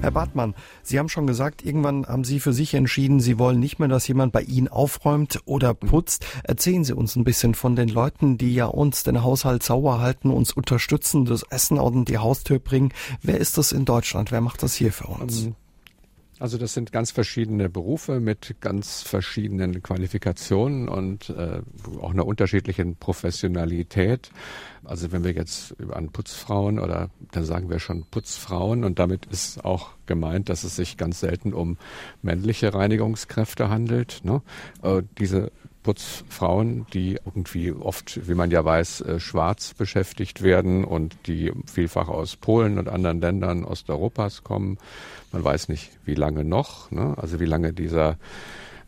Herr 0.00 0.12
Bartmann, 0.12 0.54
Sie 0.82 0.98
haben 0.98 1.08
schon 1.08 1.26
gesagt, 1.26 1.64
irgendwann 1.64 2.06
haben 2.06 2.22
Sie 2.22 2.38
für 2.38 2.52
sich 2.52 2.72
entschieden, 2.74 3.18
Sie 3.18 3.38
wollen 3.38 3.58
nicht 3.58 3.80
mehr, 3.80 3.88
dass 3.88 4.06
jemand 4.06 4.32
bei 4.32 4.42
Ihnen 4.42 4.68
aufräumt 4.68 5.40
oder 5.44 5.74
putzt. 5.74 6.24
Erzählen 6.44 6.84
Sie 6.84 6.94
uns 6.94 7.16
ein 7.16 7.24
bisschen 7.24 7.54
von 7.54 7.74
den 7.74 7.88
Leuten, 7.88 8.38
die 8.38 8.54
ja 8.54 8.66
uns 8.66 9.02
den 9.02 9.22
Haushalt 9.24 9.64
sauber 9.64 10.00
halten, 10.00 10.30
uns 10.30 10.52
unterstützen, 10.52 11.24
das 11.24 11.42
Essen 11.50 11.78
und 11.78 12.08
die 12.08 12.18
Haustür 12.18 12.60
bringen. 12.60 12.92
Wer 13.22 13.38
ist 13.38 13.58
das 13.58 13.72
in 13.72 13.84
Deutschland? 13.84 14.30
Wer 14.30 14.40
macht 14.40 14.62
das 14.62 14.74
hier 14.74 14.92
für 14.92 15.08
uns? 15.08 15.50
Also 16.38 16.56
das 16.56 16.74
sind 16.74 16.92
ganz 16.92 17.10
verschiedene 17.10 17.68
Berufe 17.68 18.20
mit 18.20 18.56
ganz 18.60 19.02
verschiedenen 19.02 19.82
Qualifikationen 19.82 20.88
und 20.88 21.30
äh, 21.30 21.62
auch 22.00 22.12
einer 22.12 22.26
unterschiedlichen 22.26 22.96
Professionalität. 22.96 24.30
Also 24.84 25.10
wenn 25.10 25.24
wir 25.24 25.32
jetzt 25.32 25.74
an 25.92 26.10
Putzfrauen 26.10 26.78
oder 26.78 27.10
dann 27.32 27.44
sagen 27.44 27.68
wir 27.70 27.80
schon 27.80 28.04
Putzfrauen 28.04 28.84
und 28.84 28.98
damit 28.98 29.26
ist 29.26 29.64
auch 29.64 29.90
gemeint, 30.06 30.48
dass 30.48 30.64
es 30.64 30.76
sich 30.76 30.96
ganz 30.96 31.20
selten 31.20 31.52
um 31.52 31.76
männliche 32.22 32.72
Reinigungskräfte 32.72 33.68
handelt. 33.68 34.20
Ne? 34.22 34.40
Äh, 34.82 35.02
diese 35.18 35.50
Putzfrauen, 35.82 36.86
die 36.92 37.18
irgendwie 37.24 37.72
oft, 37.72 38.28
wie 38.28 38.34
man 38.34 38.50
ja 38.50 38.64
weiß, 38.64 39.00
äh, 39.00 39.20
schwarz 39.20 39.74
beschäftigt 39.74 40.42
werden 40.42 40.84
und 40.84 41.16
die 41.26 41.52
vielfach 41.64 42.08
aus 42.08 42.36
Polen 42.36 42.78
und 42.78 42.88
anderen 42.88 43.20
Ländern 43.20 43.64
Osteuropas 43.64 44.44
kommen. 44.44 44.78
Man 45.32 45.44
weiß 45.44 45.68
nicht, 45.68 45.90
wie 46.04 46.14
lange 46.14 46.44
noch, 46.44 46.90
ne? 46.90 47.14
also 47.16 47.40
wie 47.40 47.46
lange 47.46 47.72
dieser 47.72 48.16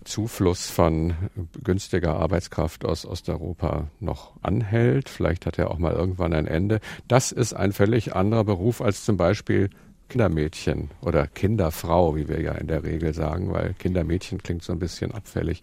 Zufluss 0.05 0.71
von 0.71 1.15
günstiger 1.63 2.17
Arbeitskraft 2.17 2.85
aus 2.87 3.05
Osteuropa 3.05 3.89
noch 4.01 4.33
anhält. 4.41 5.11
Vielleicht 5.11 5.45
hat 5.45 5.59
er 5.59 5.71
auch 5.71 5.79
mal 5.79 5.93
irgendwann 5.93 6.33
ein 6.33 6.47
Ende. 6.47 6.81
Das 7.07 7.33
ist 7.33 7.53
ein 7.53 7.73
völlig 7.73 8.15
anderer 8.15 8.45
Beruf 8.45 8.81
als 8.81 9.05
zum 9.05 9.19
Beispiel 9.19 9.69
Kindermädchen 10.11 10.91
oder 11.01 11.27
Kinderfrau, 11.27 12.17
wie 12.17 12.29
wir 12.29 12.41
ja 12.41 12.53
in 12.53 12.67
der 12.67 12.83
Regel 12.85 13.15
sagen, 13.15 13.53
weil 13.53 13.75
Kindermädchen 13.79 14.43
klingt 14.43 14.63
so 14.63 14.73
ein 14.73 14.79
bisschen 14.79 15.13
abfällig. 15.13 15.63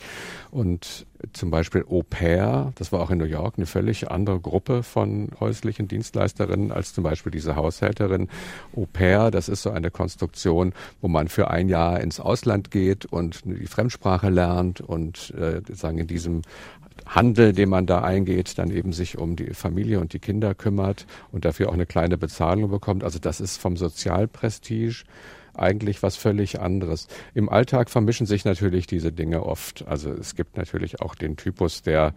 Und 0.51 1.05
zum 1.33 1.51
Beispiel 1.51 1.83
Au 1.89 2.03
pair, 2.03 2.71
das 2.75 2.91
war 2.91 3.01
auch 3.01 3.11
in 3.11 3.17
New 3.17 3.25
York 3.25 3.55
eine 3.57 3.65
völlig 3.65 4.09
andere 4.09 4.39
Gruppe 4.39 4.83
von 4.83 5.29
häuslichen 5.39 5.87
Dienstleisterinnen 5.87 6.71
als 6.71 6.93
zum 6.93 7.03
Beispiel 7.03 7.31
diese 7.31 7.55
Haushälterin. 7.55 8.29
Au 8.75 8.87
pair, 8.91 9.31
das 9.31 9.49
ist 9.49 9.63
so 9.63 9.71
eine 9.71 9.91
Konstruktion, 9.91 10.73
wo 11.01 11.07
man 11.07 11.27
für 11.27 11.49
ein 11.51 11.69
Jahr 11.69 11.99
ins 11.99 12.19
Ausland 12.19 12.71
geht 12.71 13.05
und 13.05 13.41
die 13.45 13.67
Fremdsprache 13.67 14.29
lernt 14.29 14.79
und 14.79 15.33
äh, 15.37 15.61
sagen 15.73 15.97
in 15.97 16.07
diesem 16.07 16.41
Handel, 17.07 17.53
den 17.53 17.69
man 17.69 17.85
da 17.85 18.01
eingeht, 18.01 18.57
dann 18.57 18.69
eben 18.69 18.93
sich 18.93 19.17
um 19.17 19.35
die 19.35 19.53
Familie 19.53 19.99
und 19.99 20.13
die 20.13 20.19
Kinder 20.19 20.53
kümmert 20.53 21.05
und 21.31 21.45
dafür 21.45 21.69
auch 21.69 21.73
eine 21.73 21.85
kleine 21.85 22.17
Bezahlung 22.17 22.69
bekommt. 22.69 23.03
Also 23.03 23.19
das 23.19 23.39
ist 23.39 23.57
vom 23.57 23.77
Sozialprestige 23.77 25.03
eigentlich 25.53 26.03
was 26.03 26.15
völlig 26.15 26.59
anderes. 26.59 27.07
Im 27.33 27.49
Alltag 27.49 27.89
vermischen 27.89 28.27
sich 28.27 28.45
natürlich 28.45 28.87
diese 28.87 29.11
Dinge 29.11 29.43
oft. 29.43 29.85
Also 29.87 30.11
es 30.11 30.35
gibt 30.35 30.57
natürlich 30.57 31.01
auch 31.01 31.15
den 31.15 31.35
Typus, 31.35 31.81
der 31.81 32.13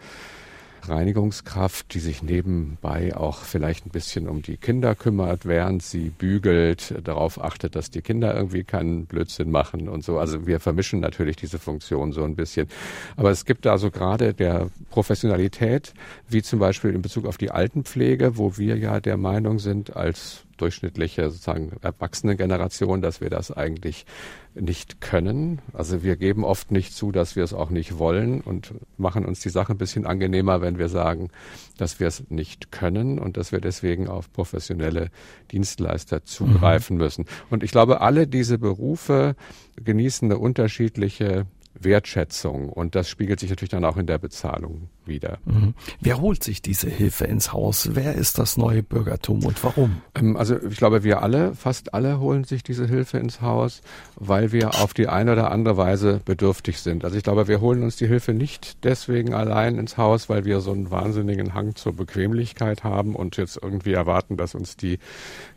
Reinigungskraft, 0.89 1.95
die 1.95 2.01
sich 2.01 2.23
nebenbei 2.23 3.17
auch 3.17 3.39
vielleicht 3.39 3.87
ein 3.87 3.91
bisschen 3.91 4.29
um 4.29 4.43
die 4.43 4.57
Kinder 4.57 4.95
kümmert, 4.95 5.47
während 5.47 5.83
sie 5.83 6.11
bügelt, 6.11 6.95
darauf 7.05 7.43
achtet, 7.43 7.77
dass 7.77 7.91
die 7.91 8.03
Kinder 8.03 8.35
irgendwie 8.35 8.65
keinen 8.65 9.07
Blödsinn 9.07 9.51
machen 9.51 9.89
und 9.89 10.05
so. 10.05 10.19
Also 10.19 10.47
wir 10.47 10.61
vermischen 10.61 11.01
natürlich 11.01 11.37
diese 11.37 11.59
Funktion 11.59 12.13
so 12.13 12.25
ein 12.25 12.37
bisschen. 12.37 12.69
Aber 13.17 13.31
es 13.31 13.45
gibt 13.45 13.67
da 13.67 13.79
so 13.79 13.91
gerade 13.91 14.35
der 14.35 14.71
Professionalität, 14.91 15.95
wie 16.29 16.43
zum 16.43 16.59
Beispiel 16.59 16.95
in 16.95 17.03
Bezug 17.03 17.27
auf 17.27 17.39
die 17.39 17.51
Altenpflege, 17.51 18.37
wo 18.37 18.57
wir 18.57 18.77
ja 18.77 19.01
der 19.01 19.17
Meinung 19.17 19.59
sind, 19.59 19.97
als 19.97 20.45
durchschnittliche 20.61 21.31
sozusagen 21.31 21.73
erwachsene 21.83 22.37
Generation, 22.37 23.03
dass 23.03 23.21
wir 23.21 23.31
das 23.31 23.51
eigentlich 23.51 24.07
nicht 24.55 25.01
können. 25.01 25.61
Also 25.73 26.03
wir 26.03 26.17
geben 26.17 26.45
oft 26.45 26.71
nicht 26.71 26.93
zu, 26.93 27.13
dass 27.13 27.37
wir 27.37 27.45
es 27.45 27.53
auch 27.53 27.71
nicht 27.71 27.99
wollen 27.99 28.41
und 28.41 28.75
machen 28.99 29.25
uns 29.25 29.41
die 29.41 29.49
Sache 29.49 29.73
ein 29.73 29.79
bisschen 29.79 30.07
angenehmer, 30.07 30.61
wenn 30.61 30.79
wir 30.79 30.89
sagen, 30.89 31.31
dass 31.79 32.01
wir 32.01 32.09
es 32.09 32.25
nicht 32.31 32.73
können 32.73 33.19
und 33.19 33.37
dass 33.37 33.53
wir 33.53 33.61
deswegen 33.61 34.09
auf 34.09 34.33
professionelle 34.33 35.11
Dienstleister 35.53 36.25
zugreifen 36.25 36.97
mhm. 36.97 37.03
müssen. 37.03 37.25
Und 37.49 37.63
ich 37.63 37.71
glaube, 37.71 38.01
alle 38.01 38.27
diese 38.27 38.59
Berufe 38.59 39.37
genießen 39.77 40.31
eine 40.31 40.39
unterschiedliche 40.39 41.47
Wertschätzung 41.75 42.69
und 42.69 42.95
das 42.95 43.09
spiegelt 43.09 43.41
sich 43.41 43.51
natürlich 43.51 43.71
dann 43.71 43.85
auch 43.85 43.97
in 43.97 44.07
der 44.07 44.19
Bezahlung 44.19 44.89
wieder. 45.07 45.39
Mhm. 45.45 45.75
Wer 46.01 46.21
holt 46.21 46.43
sich 46.45 46.63
diese 46.63 46.89
Hilfe 46.89 47.25
ins 47.25 47.53
Haus? 47.53 47.91
Wer 47.95 48.15
ist 48.15 48.39
das 48.39 48.57
neue 48.57 48.83
Bürgertum 48.83 49.45
und 49.45 49.63
warum? 49.65 50.03
Ähm, 50.15 50.37
also 50.37 50.61
ich 50.63 50.77
glaube, 50.77 51.05
wir 51.05 51.23
alle, 51.23 51.55
fast 51.55 51.95
alle 51.95 52.21
holen 52.21 52.45
sich 52.45 52.63
diese 52.63 52.87
Hilfe 52.87 53.19
ins 53.19 53.41
Haus, 53.41 53.83
weil 54.17 54.53
wir 54.53 54.75
auf 54.81 54.95
die 54.95 55.09
eine 55.09 55.33
oder 55.33 55.51
andere 55.51 55.77
Weise 55.77 56.21
bedürftig 56.25 56.81
sind. 56.81 57.05
Also 57.05 57.17
ich 57.17 57.23
glaube, 57.23 57.49
wir 57.49 57.61
holen 57.61 57.83
uns 57.83 57.97
die 57.97 58.07
Hilfe 58.07 58.35
nicht 58.35 58.85
deswegen 58.85 59.35
allein 59.35 59.79
ins 59.79 59.97
Haus, 59.97 60.29
weil 60.29 60.45
wir 60.45 60.61
so 60.61 60.73
einen 60.73 60.91
wahnsinnigen 60.91 61.55
Hang 61.55 61.77
zur 61.77 61.95
Bequemlichkeit 61.95 62.85
haben 62.85 63.15
und 63.15 63.37
jetzt 63.37 63.59
irgendwie 63.61 63.93
erwarten, 63.93 64.37
dass 64.37 64.55
uns 64.55 64.77
die 64.77 64.99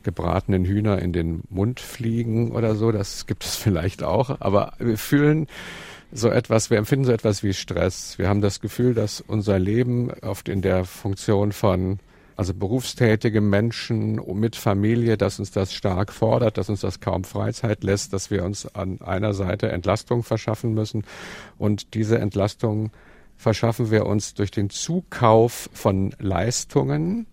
gebratenen 0.03 0.65
Hühner 0.65 0.99
in 0.99 1.13
den 1.13 1.43
Mund 1.49 1.79
fliegen 1.79 2.51
oder 2.51 2.75
so. 2.75 2.91
Das 2.91 3.25
gibt 3.25 3.43
es 3.43 3.55
vielleicht 3.63 4.03
auch, 4.03 4.41
aber 4.41 4.73
wir 4.79 4.97
fühlen 4.97 5.47
so 6.13 6.29
etwas, 6.29 6.69
wir 6.69 6.77
empfinden 6.77 7.05
so 7.05 7.11
etwas 7.11 7.43
wie 7.43 7.53
Stress. 7.53 8.17
Wir 8.17 8.29
haben 8.29 8.41
das 8.41 8.61
Gefühl, 8.61 8.93
dass 8.93 9.21
unser 9.21 9.59
Leben 9.59 10.11
oft 10.21 10.47
in 10.47 10.61
der 10.61 10.85
Funktion 10.85 11.51
von 11.51 11.99
also 12.35 12.53
berufstätige 12.53 13.41
Menschen 13.41 14.19
mit 14.39 14.55
Familie, 14.55 15.17
dass 15.17 15.39
uns 15.39 15.51
das 15.51 15.73
stark 15.73 16.11
fordert, 16.11 16.57
dass 16.57 16.69
uns 16.69 16.81
das 16.81 16.99
kaum 16.99 17.23
Freizeit 17.23 17.83
lässt, 17.83 18.13
dass 18.13 18.31
wir 18.31 18.43
uns 18.43 18.65
an 18.75 19.01
einer 19.01 19.33
Seite 19.33 19.71
Entlastung 19.71 20.23
verschaffen 20.23 20.73
müssen. 20.73 21.03
Und 21.57 21.93
diese 21.93 22.17
Entlastung 22.17 22.91
verschaffen 23.37 23.91
wir 23.91 24.05
uns 24.05 24.33
durch 24.33 24.51
den 24.51 24.69
Zukauf 24.69 25.69
von 25.73 26.15
Leistungen, 26.19 27.27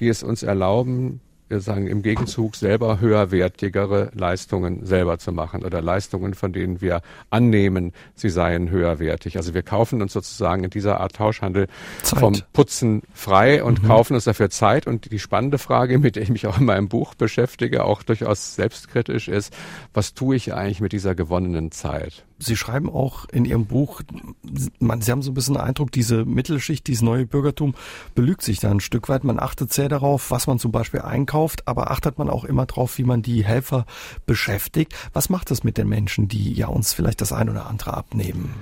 die 0.00 0.08
es 0.08 0.22
uns 0.22 0.42
erlauben, 0.42 1.20
sagen 1.58 1.88
im 1.88 2.02
Gegenzug 2.02 2.54
selber 2.54 3.00
höherwertigere 3.00 4.10
Leistungen 4.14 4.86
selber 4.86 5.18
zu 5.18 5.32
machen 5.32 5.64
oder 5.64 5.82
Leistungen, 5.82 6.34
von 6.34 6.52
denen 6.52 6.80
wir 6.80 7.02
annehmen, 7.30 7.92
sie 8.14 8.30
seien 8.30 8.70
höherwertig. 8.70 9.36
Also 9.36 9.52
wir 9.54 9.62
kaufen 9.62 10.00
uns 10.00 10.12
sozusagen 10.12 10.62
in 10.62 10.70
dieser 10.70 11.00
Art 11.00 11.16
Tauschhandel 11.16 11.66
Zeit. 12.02 12.20
vom 12.20 12.36
Putzen 12.52 13.02
frei 13.12 13.64
und 13.64 13.82
mhm. 13.82 13.88
kaufen 13.88 14.14
uns 14.14 14.24
dafür 14.24 14.50
Zeit. 14.50 14.86
Und 14.86 15.10
die 15.10 15.18
spannende 15.18 15.58
Frage, 15.58 15.98
mit 15.98 16.16
der 16.16 16.22
ich 16.22 16.30
mich 16.30 16.46
auch 16.46 16.58
in 16.58 16.66
meinem 16.66 16.88
Buch 16.88 17.14
beschäftige, 17.14 17.84
auch 17.84 18.02
durchaus 18.02 18.54
selbstkritisch 18.54 19.28
ist, 19.28 19.52
was 19.92 20.14
tue 20.14 20.36
ich 20.36 20.54
eigentlich 20.54 20.80
mit 20.80 20.92
dieser 20.92 21.14
gewonnenen 21.14 21.72
Zeit? 21.72 22.24
Sie 22.42 22.56
schreiben 22.56 22.88
auch 22.88 23.26
in 23.26 23.44
Ihrem 23.44 23.66
Buch, 23.66 24.00
Sie 24.42 24.70
haben 24.82 25.22
so 25.22 25.30
ein 25.30 25.34
bisschen 25.34 25.54
den 25.54 25.62
Eindruck, 25.62 25.92
diese 25.92 26.24
Mittelschicht, 26.24 26.86
dieses 26.86 27.02
neue 27.02 27.26
Bürgertum 27.26 27.74
belügt 28.14 28.42
sich 28.42 28.60
da 28.60 28.70
ein 28.70 28.80
Stück 28.80 29.08
weit. 29.08 29.24
Man 29.24 29.38
achtet 29.38 29.72
sehr 29.72 29.88
darauf, 29.88 30.30
was 30.30 30.46
man 30.46 30.58
zum 30.58 30.72
Beispiel 30.72 31.02
einkauft, 31.02 31.68
aber 31.68 31.90
achtet 31.90 32.18
man 32.18 32.30
auch 32.30 32.44
immer 32.44 32.64
darauf, 32.64 32.96
wie 32.98 33.04
man 33.04 33.20
die 33.22 33.44
Helfer 33.44 33.84
beschäftigt. 34.24 34.94
Was 35.12 35.28
macht 35.28 35.50
das 35.50 35.64
mit 35.64 35.76
den 35.76 35.88
Menschen, 35.88 36.28
die 36.28 36.54
ja 36.54 36.68
uns 36.68 36.94
vielleicht 36.94 37.20
das 37.20 37.32
ein 37.32 37.50
oder 37.50 37.66
andere 37.66 37.94
abnehmen? 37.94 38.54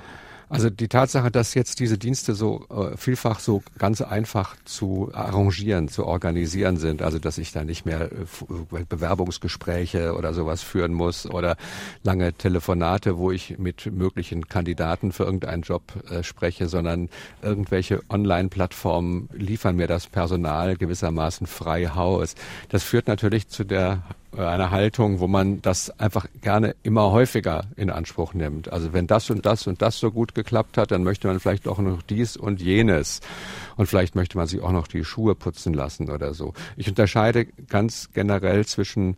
Also 0.49 0.71
die 0.71 0.87
Tatsache, 0.87 1.29
dass 1.29 1.53
jetzt 1.53 1.79
diese 1.79 1.99
Dienste 1.99 2.33
so 2.33 2.65
äh, 2.69 2.97
vielfach 2.97 3.39
so 3.39 3.61
ganz 3.77 4.01
einfach 4.01 4.55
zu 4.65 5.11
arrangieren, 5.13 5.89
zu 5.89 6.05
organisieren 6.05 6.77
sind, 6.77 7.03
also 7.03 7.19
dass 7.19 7.37
ich 7.37 7.51
da 7.51 7.63
nicht 7.63 7.85
mehr 7.85 8.11
äh, 8.11 8.83
Bewerbungsgespräche 8.89 10.15
oder 10.15 10.33
sowas 10.33 10.63
führen 10.63 10.93
muss 10.93 11.27
oder 11.29 11.55
lange 12.03 12.33
Telefonate, 12.33 13.17
wo 13.17 13.31
ich 13.31 13.59
mit 13.59 13.93
möglichen 13.93 14.47
Kandidaten 14.47 15.11
für 15.11 15.23
irgendeinen 15.23 15.61
Job 15.61 15.83
äh, 16.09 16.23
spreche, 16.23 16.67
sondern 16.67 17.09
irgendwelche 17.43 18.01
Online-Plattformen 18.09 19.29
liefern 19.33 19.75
mir 19.75 19.87
das 19.87 20.07
Personal 20.07 20.77
gewissermaßen 20.77 21.45
frei 21.45 21.89
Haus. 21.89 22.33
Das 22.69 22.83
führt 22.83 23.07
natürlich 23.07 23.49
zu 23.49 23.63
der 23.63 24.01
äh, 24.35 24.41
eine 24.41 24.71
Haltung, 24.71 25.19
wo 25.19 25.27
man 25.27 25.61
das 25.61 25.89
einfach 25.99 26.27
gerne 26.41 26.75
immer 26.83 27.11
häufiger 27.11 27.65
in 27.75 27.89
Anspruch 27.89 28.33
nimmt. 28.33 28.71
Also 28.71 28.93
wenn 28.93 29.07
das 29.07 29.29
und 29.29 29.45
das 29.45 29.67
und 29.67 29.81
das 29.81 29.99
so 29.99 30.11
gut 30.11 30.35
geklappt 30.35 30.77
hat, 30.77 30.91
dann 30.91 31.03
möchte 31.03 31.27
man 31.27 31.39
vielleicht 31.39 31.67
auch 31.67 31.79
noch 31.79 32.01
dies 32.01 32.37
und 32.37 32.61
jenes. 32.61 33.21
Und 33.75 33.87
vielleicht 33.87 34.15
möchte 34.15 34.37
man 34.37 34.47
sich 34.47 34.61
auch 34.61 34.71
noch 34.71 34.87
die 34.87 35.03
Schuhe 35.03 35.35
putzen 35.35 35.73
lassen 35.73 36.09
oder 36.09 36.33
so. 36.33 36.53
Ich 36.77 36.87
unterscheide 36.87 37.45
ganz 37.45 38.09
generell 38.13 38.65
zwischen 38.65 39.17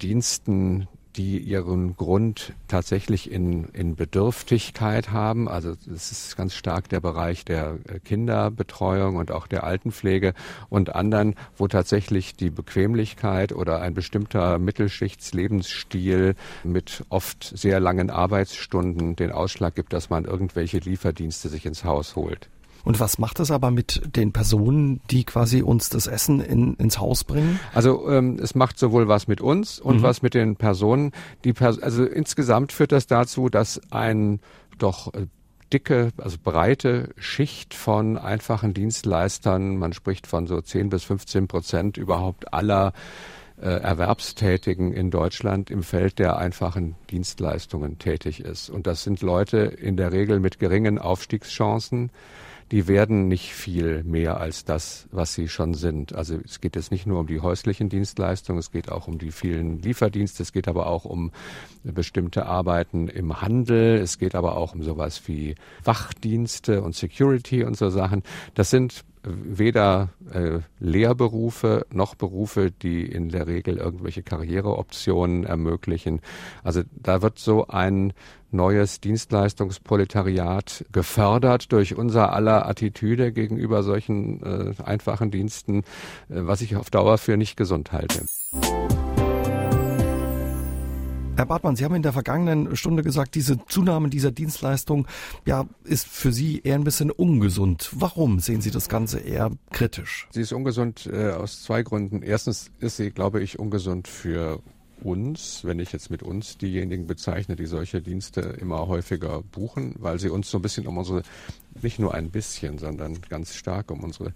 Diensten, 0.00 0.88
die 1.16 1.38
ihren 1.38 1.96
Grund 1.96 2.54
tatsächlich 2.68 3.30
in, 3.30 3.66
in 3.72 3.96
Bedürftigkeit 3.96 5.10
haben. 5.10 5.48
Also 5.48 5.74
es 5.92 6.10
ist 6.10 6.36
ganz 6.36 6.54
stark 6.54 6.88
der 6.88 7.00
Bereich 7.00 7.44
der 7.44 7.78
äh, 7.88 7.98
Kinderbetreuung 7.98 9.16
und 9.16 9.30
auch 9.30 9.46
der 9.46 9.64
Altenpflege 9.64 10.34
und 10.68 10.94
anderen, 10.94 11.34
wo 11.56 11.68
tatsächlich 11.68 12.34
die 12.34 12.50
Bequemlichkeit 12.50 13.52
oder 13.52 13.80
ein 13.80 13.94
bestimmter 13.94 14.58
Mittelschichtslebenssstil 14.58 16.34
mit 16.64 17.04
oft 17.08 17.52
sehr 17.56 17.80
langen 17.80 18.10
Arbeitsstunden 18.10 19.16
den 19.16 19.32
Ausschlag 19.32 19.74
gibt, 19.74 19.92
dass 19.92 20.10
man 20.10 20.24
irgendwelche 20.24 20.78
Lieferdienste 20.78 21.48
sich 21.48 21.66
ins 21.66 21.84
Haus 21.84 22.16
holt. 22.16 22.48
Und 22.84 23.00
was 23.00 23.18
macht 23.18 23.38
das 23.38 23.50
aber 23.50 23.70
mit 23.70 24.02
den 24.16 24.32
Personen, 24.32 25.00
die 25.10 25.24
quasi 25.24 25.62
uns 25.62 25.88
das 25.88 26.06
Essen 26.06 26.40
in, 26.40 26.74
ins 26.74 26.98
Haus 26.98 27.24
bringen? 27.24 27.60
Also 27.72 28.08
ähm, 28.08 28.38
es 28.42 28.54
macht 28.54 28.78
sowohl 28.78 29.08
was 29.08 29.28
mit 29.28 29.40
uns 29.40 29.78
und 29.78 29.98
mhm. 29.98 30.02
was 30.02 30.22
mit 30.22 30.34
den 30.34 30.56
Personen. 30.56 31.12
Die 31.44 31.52
Pers 31.52 31.78
also 31.78 32.04
insgesamt 32.04 32.72
führt 32.72 32.92
das 32.92 33.06
dazu, 33.06 33.48
dass 33.48 33.80
ein 33.90 34.40
doch 34.78 35.12
äh, 35.14 35.26
dicke, 35.72 36.10
also 36.18 36.36
breite 36.42 37.10
Schicht 37.16 37.74
von 37.74 38.18
einfachen 38.18 38.74
Dienstleistern, 38.74 39.76
man 39.76 39.92
spricht 39.92 40.26
von 40.26 40.46
so 40.46 40.60
10 40.60 40.90
bis 40.90 41.04
15 41.04 41.48
Prozent 41.48 41.96
überhaupt 41.96 42.52
aller 42.52 42.92
äh, 43.60 43.68
Erwerbstätigen 43.68 44.92
in 44.92 45.10
Deutschland 45.10 45.70
im 45.70 45.82
Feld 45.82 46.18
der 46.18 46.36
einfachen 46.36 46.96
Dienstleistungen 47.10 47.98
tätig 47.98 48.40
ist. 48.40 48.68
Und 48.68 48.86
das 48.86 49.02
sind 49.04 49.22
Leute 49.22 49.58
in 49.58 49.96
der 49.96 50.12
Regel 50.12 50.40
mit 50.40 50.58
geringen 50.58 50.98
Aufstiegschancen, 50.98 52.10
die 52.72 52.88
werden 52.88 53.28
nicht 53.28 53.52
viel 53.52 54.02
mehr 54.02 54.40
als 54.40 54.64
das, 54.64 55.06
was 55.12 55.34
sie 55.34 55.48
schon 55.48 55.74
sind. 55.74 56.14
Also 56.14 56.38
es 56.42 56.62
geht 56.62 56.74
jetzt 56.74 56.90
nicht 56.90 57.06
nur 57.06 57.20
um 57.20 57.26
die 57.26 57.40
häuslichen 57.40 57.90
Dienstleistungen, 57.90 58.58
es 58.58 58.70
geht 58.70 58.90
auch 58.90 59.06
um 59.08 59.18
die 59.18 59.30
vielen 59.30 59.82
Lieferdienste, 59.82 60.42
es 60.42 60.54
geht 60.54 60.68
aber 60.68 60.86
auch 60.86 61.04
um 61.04 61.32
bestimmte 61.84 62.46
Arbeiten 62.46 63.08
im 63.08 63.42
Handel, 63.42 63.98
es 63.98 64.18
geht 64.18 64.34
aber 64.34 64.56
auch 64.56 64.74
um 64.74 64.82
sowas 64.82 65.22
wie 65.26 65.54
Wachdienste 65.84 66.80
und 66.80 66.96
Security 66.96 67.62
und 67.62 67.76
so 67.76 67.90
Sachen. 67.90 68.22
Das 68.54 68.70
sind 68.70 69.04
weder 69.24 70.10
äh, 70.32 70.60
Lehrberufe 70.78 71.86
noch 71.92 72.14
Berufe, 72.14 72.70
die 72.70 73.04
in 73.04 73.28
der 73.28 73.46
Regel 73.46 73.76
irgendwelche 73.76 74.22
Karriereoptionen 74.22 75.44
ermöglichen. 75.44 76.20
Also 76.62 76.82
da 76.92 77.22
wird 77.22 77.38
so 77.38 77.66
ein 77.68 78.12
neues 78.50 79.00
Dienstleistungsproletariat 79.00 80.84
gefördert 80.92 81.72
durch 81.72 81.96
unser 81.96 82.32
aller 82.32 82.68
Attitüde 82.68 83.32
gegenüber 83.32 83.82
solchen 83.82 84.42
äh, 84.42 84.74
einfachen 84.82 85.30
Diensten, 85.30 85.78
äh, 85.78 85.82
was 86.28 86.60
ich 86.60 86.76
auf 86.76 86.90
Dauer 86.90 87.18
für 87.18 87.36
nicht 87.36 87.56
gesund 87.56 87.92
halte. 87.92 88.26
Herr 91.34 91.46
Bartmann, 91.46 91.76
Sie 91.76 91.84
haben 91.84 91.94
in 91.94 92.02
der 92.02 92.12
vergangenen 92.12 92.76
Stunde 92.76 93.02
gesagt, 93.02 93.34
diese 93.34 93.64
Zunahme 93.66 94.10
dieser 94.10 94.30
Dienstleistung 94.30 95.06
ja, 95.46 95.66
ist 95.82 96.06
für 96.06 96.30
Sie 96.30 96.60
eher 96.60 96.74
ein 96.74 96.84
bisschen 96.84 97.10
ungesund. 97.10 97.88
Warum 97.92 98.38
sehen 98.38 98.60
Sie 98.60 98.70
das 98.70 98.90
Ganze 98.90 99.18
eher 99.18 99.50
kritisch? 99.70 100.28
Sie 100.30 100.42
ist 100.42 100.52
ungesund 100.52 101.08
äh, 101.10 101.30
aus 101.30 101.62
zwei 101.62 101.82
Gründen. 101.82 102.22
Erstens 102.22 102.70
ist 102.80 102.98
sie, 102.98 103.10
glaube 103.10 103.42
ich, 103.42 103.58
ungesund 103.58 104.08
für 104.08 104.60
uns, 105.02 105.64
wenn 105.64 105.78
ich 105.78 105.92
jetzt 105.92 106.10
mit 106.10 106.22
uns 106.22 106.58
diejenigen 106.58 107.06
bezeichne, 107.06 107.56
die 107.56 107.66
solche 107.66 108.02
Dienste 108.02 108.40
immer 108.60 108.86
häufiger 108.86 109.42
buchen, 109.42 109.94
weil 109.98 110.18
sie 110.18 110.28
uns 110.28 110.50
so 110.50 110.58
ein 110.58 110.62
bisschen 110.62 110.86
um 110.86 110.98
unsere, 110.98 111.22
nicht 111.80 111.98
nur 111.98 112.14
ein 112.14 112.30
bisschen, 112.30 112.76
sondern 112.76 113.20
ganz 113.28 113.54
stark 113.54 113.90
um 113.90 114.04
unsere 114.04 114.32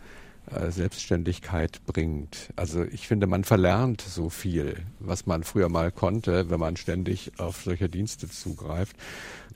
Selbstständigkeit 0.69 1.85
bringt. 1.87 2.51
Also 2.57 2.85
ich 2.85 3.09
finde, 3.09 3.27
man 3.27 3.45
verlernt 3.45 4.01
so 4.01 4.31
viel, 4.31 4.77
was 5.01 5.27
man 5.27 5.43
früher 5.43 5.69
mal 5.69 5.91
konnte, 5.91 6.51
wenn 6.51 6.61
man 6.61 6.77
ständig 6.77 7.33
auf 7.39 7.63
solche 7.63 7.89
Dienste 7.89 8.29
zugreift. 8.29 8.97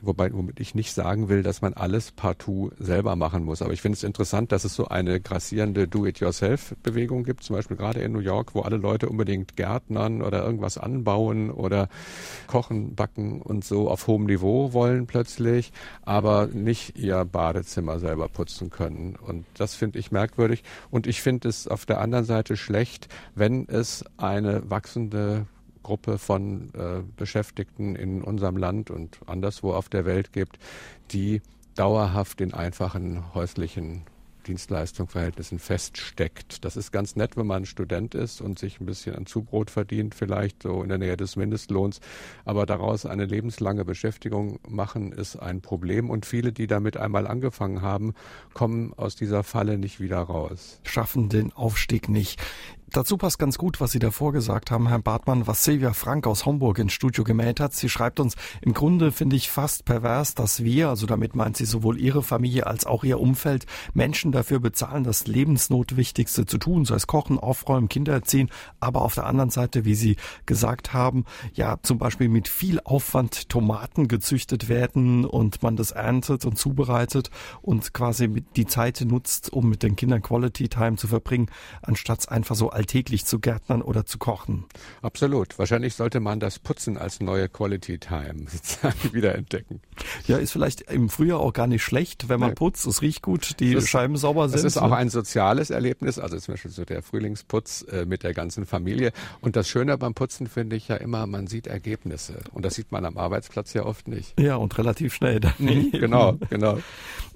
Wobei, 0.03 0.33
womit 0.33 0.59
ich 0.59 0.73
nicht 0.73 0.93
sagen 0.93 1.29
will, 1.29 1.43
dass 1.43 1.61
man 1.61 1.73
alles 1.73 2.11
partout 2.11 2.71
selber 2.79 3.15
machen 3.15 3.43
muss. 3.43 3.61
Aber 3.61 3.71
ich 3.71 3.81
finde 3.81 3.97
es 3.97 4.03
interessant, 4.03 4.51
dass 4.51 4.63
es 4.63 4.73
so 4.73 4.87
eine 4.87 5.19
grassierende 5.19 5.87
Do-it-yourself-Bewegung 5.87 7.23
gibt, 7.23 7.43
zum 7.43 7.55
Beispiel 7.55 7.77
gerade 7.77 8.01
in 8.01 8.11
New 8.11 8.19
York, 8.19 8.55
wo 8.55 8.61
alle 8.61 8.77
Leute 8.77 9.09
unbedingt 9.09 9.55
Gärtnern 9.55 10.23
oder 10.23 10.43
irgendwas 10.43 10.79
anbauen 10.79 11.51
oder 11.51 11.87
kochen, 12.47 12.95
backen 12.95 13.41
und 13.41 13.63
so 13.63 13.89
auf 13.89 14.07
hohem 14.07 14.25
Niveau 14.25 14.73
wollen 14.73 15.05
plötzlich, 15.05 15.71
aber 16.01 16.47
nicht 16.47 16.97
ihr 16.97 17.23
Badezimmer 17.25 17.99
selber 17.99 18.27
putzen 18.27 18.71
können. 18.71 19.15
Und 19.15 19.45
das 19.55 19.75
finde 19.75 19.99
ich 19.99 20.11
merkwürdig. 20.11 20.63
Und 20.89 21.05
ich 21.05 21.21
finde 21.21 21.47
es 21.47 21.67
auf 21.67 21.85
der 21.85 22.01
anderen 22.01 22.25
Seite 22.25 22.57
schlecht, 22.57 23.07
wenn 23.35 23.67
es 23.67 24.03
eine 24.17 24.69
wachsende 24.69 25.45
Gruppe 25.83 26.17
von 26.17 26.73
äh, 26.73 27.03
Beschäftigten 27.15 27.95
in 27.95 28.23
unserem 28.23 28.57
Land 28.57 28.91
und 28.91 29.19
anderswo 29.27 29.73
auf 29.73 29.89
der 29.89 30.05
Welt 30.05 30.33
gibt, 30.33 30.57
die 31.11 31.41
dauerhaft 31.75 32.41
in 32.41 32.53
einfachen 32.53 33.33
häuslichen 33.33 34.03
Dienstleistungsverhältnissen 34.47 35.59
feststeckt. 35.59 36.65
Das 36.65 36.75
ist 36.75 36.91
ganz 36.91 37.15
nett, 37.15 37.37
wenn 37.37 37.47
man 37.47 37.65
Student 37.65 38.15
ist 38.15 38.41
und 38.41 38.59
sich 38.59 38.79
ein 38.79 38.85
bisschen 38.85 39.15
an 39.15 39.25
Zubrot 39.25 39.69
verdient, 39.69 40.15
vielleicht 40.15 40.63
so 40.63 40.81
in 40.83 40.89
der 40.89 40.97
Nähe 40.97 41.17
des 41.17 41.35
Mindestlohns. 41.35 41.99
Aber 42.45 42.65
daraus 42.65 43.05
eine 43.05 43.25
lebenslange 43.25 43.85
Beschäftigung 43.85 44.59
machen, 44.67 45.11
ist 45.11 45.37
ein 45.37 45.61
Problem. 45.61 46.09
Und 46.09 46.25
viele, 46.25 46.51
die 46.51 46.67
damit 46.67 46.97
einmal 46.97 47.27
angefangen 47.27 47.81
haben, 47.81 48.13
kommen 48.53 48.93
aus 48.93 49.15
dieser 49.15 49.43
Falle 49.43 49.77
nicht 49.77 49.99
wieder 49.99 50.19
raus. 50.19 50.79
Schaffen 50.83 51.29
den 51.29 51.53
Aufstieg 51.53 52.09
nicht. 52.09 52.41
Dazu 52.93 53.15
passt 53.15 53.39
ganz 53.39 53.57
gut, 53.57 53.79
was 53.79 53.93
Sie 53.93 53.99
davor 53.99 54.33
gesagt 54.33 54.69
haben, 54.69 54.89
Herr 54.89 54.99
Bartmann, 54.99 55.47
was 55.47 55.63
Silvia 55.63 55.93
Frank 55.93 56.27
aus 56.27 56.45
Homburg 56.45 56.77
ins 56.77 56.91
Studio 56.91 57.23
gemeldet 57.23 57.61
hat. 57.61 57.73
Sie 57.73 57.87
schreibt 57.87 58.19
uns, 58.19 58.35
im 58.59 58.73
Grunde 58.73 59.13
finde 59.13 59.37
ich 59.37 59.49
fast 59.49 59.85
pervers, 59.85 60.35
dass 60.35 60.65
wir, 60.65 60.89
also 60.89 61.05
damit 61.05 61.33
meint 61.33 61.55
sie 61.55 61.63
sowohl 61.63 61.97
ihre 61.97 62.21
Familie 62.21 62.67
als 62.67 62.85
auch 62.85 63.05
ihr 63.05 63.21
Umfeld, 63.21 63.65
Menschen 63.93 64.33
dafür 64.33 64.59
bezahlen, 64.59 65.05
das 65.05 65.25
Lebensnotwichtigste 65.25 66.45
zu 66.45 66.57
tun, 66.57 66.83
sei 66.83 66.95
es 66.95 67.07
kochen, 67.07 67.39
aufräumen, 67.39 67.87
Kinder 67.87 68.11
erziehen, 68.11 68.49
aber 68.81 69.03
auf 69.03 69.15
der 69.15 69.25
anderen 69.25 69.51
Seite, 69.51 69.85
wie 69.85 69.95
Sie 69.95 70.17
gesagt 70.45 70.91
haben, 70.91 71.23
ja 71.53 71.77
zum 71.83 71.97
Beispiel 71.97 72.27
mit 72.27 72.49
viel 72.49 72.81
Aufwand 72.83 73.47
Tomaten 73.47 74.09
gezüchtet 74.09 74.67
werden 74.67 75.23
und 75.23 75.63
man 75.63 75.77
das 75.77 75.91
erntet 75.91 76.43
und 76.43 76.57
zubereitet 76.57 77.29
und 77.61 77.93
quasi 77.93 78.27
die 78.57 78.65
Zeit 78.65 78.99
nutzt, 79.07 79.53
um 79.53 79.69
mit 79.69 79.81
den 79.81 79.95
Kindern 79.95 80.21
Quality 80.21 80.67
Time 80.67 80.97
zu 80.97 81.07
verbringen, 81.07 81.49
anstatt 81.81 82.27
einfach 82.27 82.55
so 82.55 82.69
alltäglich 82.81 83.25
zu 83.25 83.37
gärtnern 83.37 83.83
oder 83.83 84.07
zu 84.07 84.17
kochen. 84.17 84.65
Absolut. 85.03 85.59
Wahrscheinlich 85.59 85.93
sollte 85.93 86.19
man 86.19 86.39
das 86.39 86.57
Putzen 86.57 86.97
als 86.97 87.19
neue 87.19 87.47
Quality 87.47 87.99
Time 87.99 88.45
sozusagen 88.47 89.13
wiederentdecken. 89.13 89.81
Ja, 90.25 90.37
ist 90.37 90.51
vielleicht 90.51 90.81
im 90.89 91.09
Frühjahr 91.09 91.39
auch 91.39 91.53
gar 91.53 91.67
nicht 91.67 91.83
schlecht, 91.83 92.27
wenn 92.27 92.39
man 92.39 92.49
nee. 92.49 92.55
putzt. 92.55 92.87
Es 92.87 93.03
riecht 93.03 93.21
gut, 93.21 93.59
die 93.59 93.75
das, 93.75 93.87
Scheiben 93.87 94.17
sauber 94.17 94.49
sind. 94.49 94.57
Es 94.57 94.65
ist 94.65 94.77
auch 94.77 94.89
ne? 94.89 94.95
ein 94.95 95.09
soziales 95.11 95.69
Erlebnis, 95.69 96.17
also 96.17 96.39
zum 96.39 96.55
Beispiel 96.55 96.71
so 96.71 96.83
der 96.83 97.03
Frühlingsputz 97.03 97.83
äh, 97.83 98.05
mit 98.05 98.23
der 98.23 98.33
ganzen 98.33 98.65
Familie. 98.65 99.11
Und 99.41 99.55
das 99.55 99.69
Schöne 99.69 99.95
beim 99.99 100.15
Putzen 100.15 100.47
finde 100.47 100.75
ich 100.75 100.87
ja 100.87 100.95
immer, 100.95 101.27
man 101.27 101.45
sieht 101.45 101.67
Ergebnisse. 101.67 102.39
Und 102.51 102.65
das 102.65 102.73
sieht 102.73 102.91
man 102.91 103.05
am 103.05 103.19
Arbeitsplatz 103.19 103.73
ja 103.73 103.85
oft 103.85 104.07
nicht. 104.07 104.39
Ja, 104.39 104.55
und 104.55 104.75
relativ 104.79 105.13
schnell. 105.13 105.39
Mhm, 105.59 105.91
genau, 105.91 106.39
genau. 106.49 106.79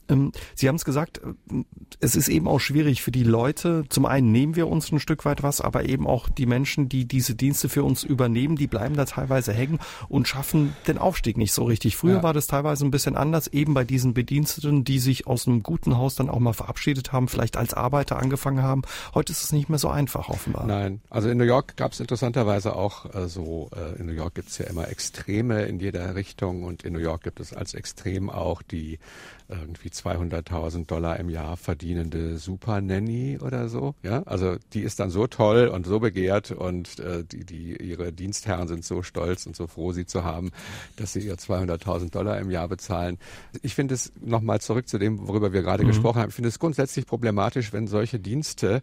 Ähm, 0.09 0.31
Sie 0.53 0.67
haben 0.67 0.75
es 0.75 0.85
gesagt, 0.85 1.19
äh, 1.19 1.63
es 1.99 2.15
ist 2.15 2.27
eben 2.27 2.47
auch 2.47 2.59
schwierig 2.59 3.01
für 3.01 3.11
die 3.11 3.23
Leute. 3.23 3.85
Zum 3.89 4.05
einen 4.05 4.31
nehmen 4.31 4.55
wir 4.55 4.67
uns 4.67 4.91
ein 4.91 4.99
Stück 4.99 5.25
weit 5.25 5.43
was, 5.43 5.61
aber 5.61 5.85
eben 5.85 6.07
auch 6.07 6.29
die 6.29 6.45
Menschen, 6.45 6.89
die 6.89 7.05
diese 7.05 7.35
Dienste 7.35 7.69
für 7.69 7.83
uns 7.83 8.03
übernehmen, 8.03 8.55
die 8.55 8.67
bleiben 8.67 8.95
da 8.95 9.05
teilweise 9.05 9.53
hängen 9.53 9.79
und 10.09 10.27
schaffen 10.27 10.75
den 10.87 10.97
Aufstieg 10.97 11.37
nicht 11.37 11.53
so 11.53 11.63
richtig. 11.63 11.95
Früher 11.95 12.17
ja. 12.17 12.23
war 12.23 12.33
das 12.33 12.47
teilweise 12.47 12.85
ein 12.85 12.91
bisschen 12.91 13.15
anders, 13.15 13.47
eben 13.47 13.73
bei 13.73 13.83
diesen 13.83 14.13
Bediensteten, 14.13 14.83
die 14.83 14.99
sich 14.99 15.27
aus 15.27 15.47
einem 15.47 15.63
guten 15.63 15.97
Haus 15.97 16.15
dann 16.15 16.29
auch 16.29 16.39
mal 16.39 16.53
verabschiedet 16.53 17.11
haben, 17.11 17.27
vielleicht 17.27 17.57
als 17.57 17.73
Arbeiter 17.73 18.17
angefangen 18.17 18.61
haben. 18.61 18.83
Heute 19.13 19.31
ist 19.31 19.43
es 19.43 19.51
nicht 19.51 19.69
mehr 19.69 19.79
so 19.79 19.89
einfach, 19.89 20.29
offenbar. 20.29 20.65
Nein, 20.65 21.01
also 21.09 21.29
in 21.29 21.37
New 21.37 21.43
York 21.43 21.77
gab 21.77 21.93
es 21.93 21.99
interessanterweise 21.99 22.75
auch 22.75 23.13
äh, 23.13 23.27
so, 23.27 23.69
äh, 23.75 23.99
in 23.99 24.07
New 24.07 24.13
York 24.13 24.35
gibt 24.35 24.49
es 24.49 24.57
ja 24.57 24.65
immer 24.65 24.87
Extreme 24.87 25.63
in 25.65 25.79
jeder 25.79 26.15
Richtung 26.15 26.63
und 26.63 26.83
in 26.83 26.93
New 26.93 26.99
York 26.99 27.23
gibt 27.23 27.39
es 27.39 27.53
als 27.53 27.73
Extrem 27.73 28.29
auch 28.29 28.61
die 28.61 28.99
irgendwie 29.47 29.89
200.000 29.89 30.87
Dollar 30.87 31.19
im 31.19 31.29
Jahr 31.29 31.57
verdienende 31.57 32.37
Super 32.37 32.81
Nanny 32.81 33.37
oder 33.41 33.69
so. 33.69 33.95
Ja, 34.03 34.23
also 34.23 34.57
die 34.73 34.81
ist 34.81 34.99
dann 34.99 35.09
so 35.09 35.27
toll 35.27 35.67
und 35.67 35.85
so 35.85 35.99
begehrt 35.99 36.51
und 36.51 36.99
äh, 36.99 37.23
die, 37.23 37.45
die, 37.45 37.75
ihre 37.77 38.11
Dienstherren 38.11 38.67
sind 38.67 38.83
so 38.83 39.03
stolz 39.03 39.45
und 39.45 39.55
so 39.55 39.67
froh, 39.67 39.91
sie 39.91 40.05
zu 40.05 40.23
haben, 40.23 40.51
dass 40.95 41.13
sie 41.13 41.19
ihr 41.19 41.35
200.000 41.35 42.11
Dollar 42.11 42.39
im 42.39 42.49
Jahr 42.49 42.67
bezahlen. 42.67 43.17
Ich 43.61 43.75
finde 43.75 43.93
es 43.93 44.11
nochmal 44.21 44.61
zurück 44.61 44.87
zu 44.87 44.97
dem, 44.97 45.27
worüber 45.27 45.53
wir 45.53 45.61
gerade 45.61 45.83
mhm. 45.83 45.89
gesprochen 45.89 46.21
haben. 46.21 46.29
Ich 46.29 46.35
finde 46.35 46.49
es 46.49 46.59
grundsätzlich 46.59 47.05
problematisch, 47.05 47.73
wenn 47.73 47.87
solche 47.87 48.19
Dienste 48.19 48.81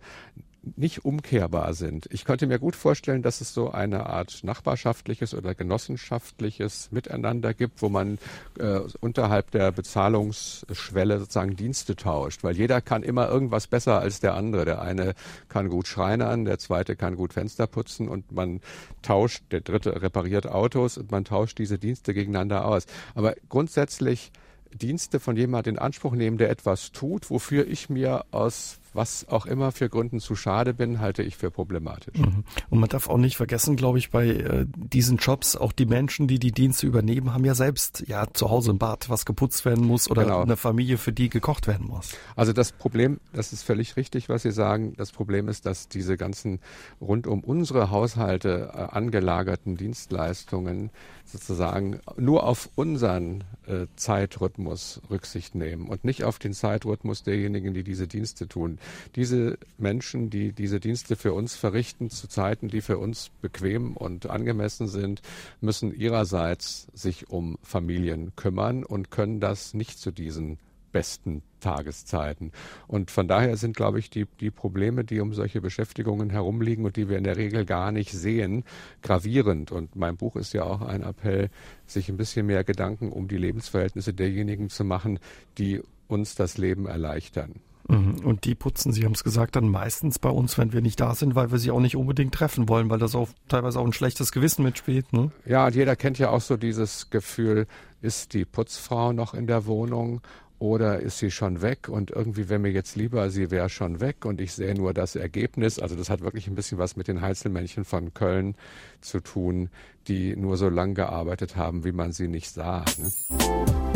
nicht 0.77 1.05
umkehrbar 1.05 1.75
sind. 1.75 2.09
Ich 2.13 2.25
könnte 2.25 2.47
mir 2.47 2.59
gut 2.59 2.77
vorstellen, 2.77 3.23
dass 3.23 3.41
es 3.41 3.53
so 3.53 3.71
eine 3.71 4.07
Art 4.07 4.41
nachbarschaftliches 4.45 5.35
oder 5.35 5.55
genossenschaftliches 5.55 6.91
Miteinander 6.93 7.53
gibt, 7.53 7.83
wo 7.83 7.89
man 7.89 8.19
äh, 8.59 8.81
unterhalb 9.01 9.51
der 9.51 9.73
Bezahlungsschwelle 9.73 11.19
sozusagen 11.19 11.57
Dienste 11.57 11.97
tauscht, 11.97 12.45
weil 12.45 12.57
jeder 12.57 12.81
kann 12.81 13.03
immer 13.03 13.29
irgendwas 13.29 13.67
besser 13.67 14.01
als 14.01 14.21
der 14.21 14.35
andere. 14.35 14.65
Der 14.65 14.83
eine 14.83 15.15
kann 15.49 15.69
gut 15.69 15.89
schreinern, 15.89 16.45
der 16.45 16.59
zweite 16.59 16.97
kann 16.97 17.17
gut 17.17 17.33
Fenster 17.33 17.67
putzen 17.67 18.09
und 18.09 18.31
man 18.33 18.61
tauscht, 19.03 19.43
der 19.51 19.61
dritte 19.61 20.01
repariert 20.01 20.47
Autos 20.47 20.97
und 20.97 21.11
man 21.11 21.25
tauscht 21.25 21.59
diese 21.59 21.79
Dienste 21.79 22.15
gegeneinander 22.15 22.67
aus. 22.67 22.87
Aber 23.15 23.35
grundsätzlich 23.49 24.31
Dienste 24.75 25.21
von 25.21 25.37
jemandem 25.37 25.75
in 25.75 25.79
Anspruch 25.79 26.15
nehmen, 26.15 26.39
der 26.39 26.51
etwas 26.51 26.93
tut, 26.93 27.31
wofür 27.31 27.67
ich 27.67 27.91
mir 27.91 28.25
aus 28.31 28.79
was 28.95 29.29
auch 29.29 29.47
immer 29.47 29.73
für 29.73 29.89
Gründen 29.89 30.21
zu 30.21 30.35
schade 30.35 30.75
bin, 30.75 31.01
halte 31.01 31.23
ich 31.23 31.37
für 31.37 31.51
problematisch. 31.51 32.19
Mhm. 32.19 32.45
Und 32.71 32.81
man 32.81 32.89
darf 32.89 33.09
auch 33.09 33.17
nicht 33.17 33.37
vergessen, 33.37 33.77
glaube 33.77 33.99
ich, 33.99 34.11
bei 34.11 34.27
äh, 34.29 34.67
diesen 34.77 35.17
Jobs, 35.17 35.57
auch 35.57 35.73
die 35.73 35.87
Menschen, 35.87 36.29
die 36.29 36.39
die 36.39 36.53
Dienste 36.53 36.87
übernehmen, 36.87 37.33
haben 37.33 37.45
ja 37.45 37.55
selbst 37.55 38.05
ja 38.07 38.27
zu 38.33 38.51
Hause 38.51 38.73
im 38.73 38.79
Bad 38.79 39.09
was 39.09 39.25
geputzt 39.25 39.65
werden 39.65 39.87
muss 39.87 40.11
oder 40.11 40.25
genau. 40.25 40.43
eine 40.43 40.57
Familie, 40.57 40.99
für 40.99 41.13
die 41.13 41.29
gekocht 41.29 41.67
werden 41.67 41.87
muss. 41.87 42.13
Also 42.37 42.53
das 42.53 42.73
Problem, 42.73 43.21
das 43.33 43.53
ist 43.53 43.63
völlig 43.63 43.97
richtig, 43.97 44.29
was 44.29 44.43
Sie 44.43 44.53
sagen. 44.53 44.95
Das 44.97 45.13
Problem 45.13 45.49
ist, 45.49 45.67
dass 45.67 45.89
diese 45.89 46.17
ganzen 46.17 46.61
rund 47.01 47.27
um 47.27 47.41
unsere 47.41 47.91
Haushalte 47.91 48.71
äh, 48.75 48.79
angelagerten 48.95 49.77
Dienstleistungen 49.77 50.91
sozusagen 51.25 52.01
nur 52.17 52.45
auf 52.45 52.69
unseren 52.75 53.45
äh, 53.67 53.87
Zeitrhythmus 53.97 55.01
Rücksicht 55.11 55.55
nehmen 55.55 55.89
und 55.89 56.05
nicht 56.05 56.25
auf 56.25 56.39
den 56.39 56.53
Zeitrhythmus 56.53 57.23
derjenigen, 57.23 57.75
die 57.75 57.85
diese 57.85 58.07
Dienste 58.07 58.49
tun. 58.49 58.79
Diese 59.17 59.59
Menschen, 59.79 60.31
die 60.31 60.53
diese 60.53 60.81
Dienste 60.81 61.17
für 61.17 61.33
uns 61.33 61.55
verrichten, 61.55 62.11
zu 62.11 62.29
Zeiten, 62.29 62.69
die 62.69 62.81
für 62.81 62.99
uns 62.99 63.31
bequem 63.41 63.97
und 63.97 64.29
angemessen 64.29 64.89
sind, 64.89 65.23
müssen 65.61 65.95
ihrerseits 65.95 66.89
sich 66.95 67.31
um 67.31 67.59
Familien 67.63 68.35
kümmern 68.37 68.85
und 68.85 69.11
können 69.11 69.41
das 69.41 69.75
nicht 69.75 69.99
zu 69.99 70.11
diesen 70.11 70.59
besten 70.93 71.43
Tageszeiten. 71.61 72.53
Und 72.87 73.11
von 73.11 73.27
daher 73.27 73.57
sind, 73.57 73.77
glaube 73.77 73.99
ich, 73.99 74.11
die, 74.11 74.27
die 74.41 74.51
Probleme, 74.51 75.05
die 75.05 75.21
um 75.21 75.33
solche 75.33 75.61
Beschäftigungen 75.61 76.31
herumliegen 76.31 76.85
und 76.85 76.97
die 76.97 77.09
wir 77.09 77.19
in 77.19 77.25
der 77.25 77.37
Regel 77.37 77.65
gar 77.65 77.91
nicht 77.91 78.13
sehen, 78.13 78.65
gravierend. 79.01 79.73
Und 79.73 79.97
mein 79.97 80.17
Buch 80.17 80.37
ist 80.37 80.53
ja 80.53 80.65
auch 80.65 80.83
ein 80.83 81.03
Appell, 81.03 81.51
sich 81.87 82.09
ein 82.09 82.17
bisschen 82.17 82.47
mehr 82.47 82.63
Gedanken 82.63 83.11
um 83.11 83.27
die 83.27 83.39
Lebensverhältnisse 83.39 84.13
derjenigen 84.13 84.69
zu 84.69 84.85
machen, 84.85 85.19
die 85.59 85.81
uns 86.09 86.35
das 86.35 86.59
Leben 86.59 86.87
erleichtern. 86.87 87.55
Mhm. 87.89 88.21
Und 88.25 88.45
die 88.45 88.55
putzen, 88.55 88.93
Sie 88.93 89.05
haben 89.05 89.13
es 89.13 89.25
gesagt, 89.25 89.57
dann 89.57 89.69
meistens 89.69 90.19
bei 90.19 90.31
uns, 90.31 90.59
wenn 90.59 90.73
wir 90.73 90.81
nicht 90.81 91.01
da 91.01 91.15
sind, 91.15 91.35
weil 91.35 91.51
wir 91.51 91.59
sie 91.59 91.71
auch 91.71 91.81
nicht 91.81 91.97
unbedingt 91.97 92.35
treffen 92.35 92.69
wollen, 92.69 92.91
weil 92.91 92.99
das 92.99 93.15
auch 93.15 93.29
teilweise 93.49 93.81
auch 93.81 93.87
ein 93.87 93.93
schlechtes 93.93 94.33
Gewissen 94.33 94.63
mitspielt. 94.63 95.13
Ne? 95.13 95.31
Ja, 95.45 95.67
und 95.67 95.75
jeder 95.75 95.97
kennt 95.97 96.19
ja 96.19 96.31
auch 96.31 96.41
so 96.41 96.57
dieses 96.57 97.11
Gefühl, 97.11 97.67
ist 98.01 98.35
die 98.35 98.45
Putzfrau 98.45 99.13
noch 99.13 99.35
in 99.35 99.47
der 99.47 99.67
Wohnung 99.67 100.21
oder 100.63 101.01
ist 101.01 101.19
sie 101.19 101.33
schon 101.33 101.61
weg 101.61 101.89
und 101.89 102.13
irgendwie 102.13 102.49
wäre 102.49 102.61
mir 102.61 102.71
jetzt 102.71 102.95
lieber, 102.95 103.31
sie 103.31 103.51
wäre 103.51 103.69
schon 103.69 104.01
weg 104.01 104.25
und 104.25 104.41
ich 104.41 104.53
sehe 104.53 104.77
nur 104.77 104.95
das 104.95 105.17
Ergebnis. 105.17 105.81
Also 105.81 105.97
das 105.97 106.09
hat 106.09 106.21
wirklich 106.21 106.47
ein 106.47 106.55
bisschen 106.55 106.79
was 106.79 106.95
mit 106.95 107.09
den 107.09 107.21
Heizelmännchen 107.21 107.85
von 107.85 108.15
Köln 108.15 108.55
zu 109.01 109.19
tun, 109.19 109.71
die 110.07 110.37
nur 110.37 110.57
so 110.57 110.69
lang 110.69 110.95
gearbeitet 110.95 111.57
haben, 111.57 111.85
wie 111.85 111.91
man 111.91 112.13
sie 112.13 112.29
nicht 112.29 112.51
sah. 112.51 112.85
Ne? 112.97 113.92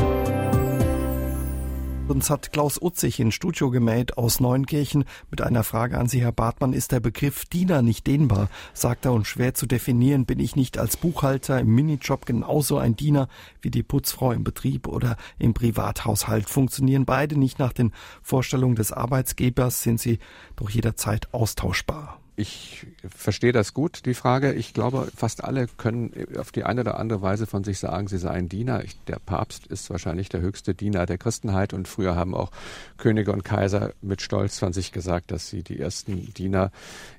Uns 2.09 2.31
hat 2.31 2.53
Klaus 2.53 2.81
Utzig 2.81 3.19
in 3.19 3.33
Studio 3.33 3.69
gemäht 3.71 4.17
aus 4.17 4.39
Neunkirchen 4.39 5.05
mit 5.29 5.43
einer 5.43 5.65
Frage 5.65 5.99
an 5.99 6.07
Sie, 6.07 6.21
Herr 6.21 6.31
Bartmann. 6.31 6.73
Ist 6.73 6.93
der 6.93 7.01
Begriff 7.01 7.47
Diener 7.47 7.83
nicht 7.83 8.07
dehnbar? 8.07 8.49
Sagt 8.75 9.07
er 9.07 9.13
und 9.13 9.27
schwer 9.27 9.55
zu 9.55 9.67
definieren. 9.67 10.25
Bin 10.25 10.39
ich 10.39 10.55
nicht 10.55 10.79
als 10.79 10.97
Buchhalter 10.97 11.59
im 11.59 11.75
Minijob 11.75 12.25
genauso 12.25 12.79
ein 12.79 12.95
Diener 12.95 13.27
wie 13.61 13.73
die 13.73 13.83
Putzfrau 13.83 14.31
im 14.31 14.45
Betrieb 14.45 14.87
oder 14.87 15.17
im 15.41 15.53
Privathaushalt? 15.53 16.49
Funktionieren 16.49 17.07
beide 17.07 17.37
nicht 17.37 17.59
nach 17.59 17.73
den 17.73 17.93
Vorstellungen 18.23 18.77
des 18.77 18.93
Arbeitsgebers? 18.93 19.83
Sind 19.83 20.01
sie 20.01 20.21
doch 20.55 20.71
jederzeit 20.71 21.35
austauschbar? 21.35 22.21
Ich 22.39 22.87
verstehe 23.09 23.53
das 23.53 23.73
gut, 23.73 24.05
die 24.05 24.13
Frage. 24.13 24.53
Ich 24.53 24.75
glaube, 24.75 25.11
fast 25.17 25.43
alle 25.43 25.69
können 25.79 26.13
auf 26.39 26.53
die 26.53 26.65
eine 26.65 26.83
oder 26.83 27.01
andere 27.01 27.23
Weise 27.23 27.47
von 27.47 27.65
sich 27.65 27.79
sagen, 27.79 28.09
sie 28.09 28.19
seien 28.19 28.51
Diener. 28.51 28.85
Ich, 28.85 29.03
der 29.05 29.19
Papst 29.19 29.67
ist 29.67 29.89
wahrscheinlich 29.89 30.29
der 30.29 30.43
höchste 30.43 30.75
Diener 30.75 31.07
der 31.07 31.17
Christenheit 31.17 31.73
und 31.73 31.89
früher 31.89 32.15
haben 32.15 32.35
auch 32.35 32.51
Könige 32.99 33.33
und 33.33 33.43
Kaiser 33.43 33.95
mit 34.03 34.21
Stolz 34.21 34.59
von 34.59 34.75
sich 34.75 34.93
gesagt, 34.93 35.31
dass 35.31 35.49
sie 35.49 35.63
die 35.63 35.81
ersten 35.81 36.35
Diener 36.35 36.73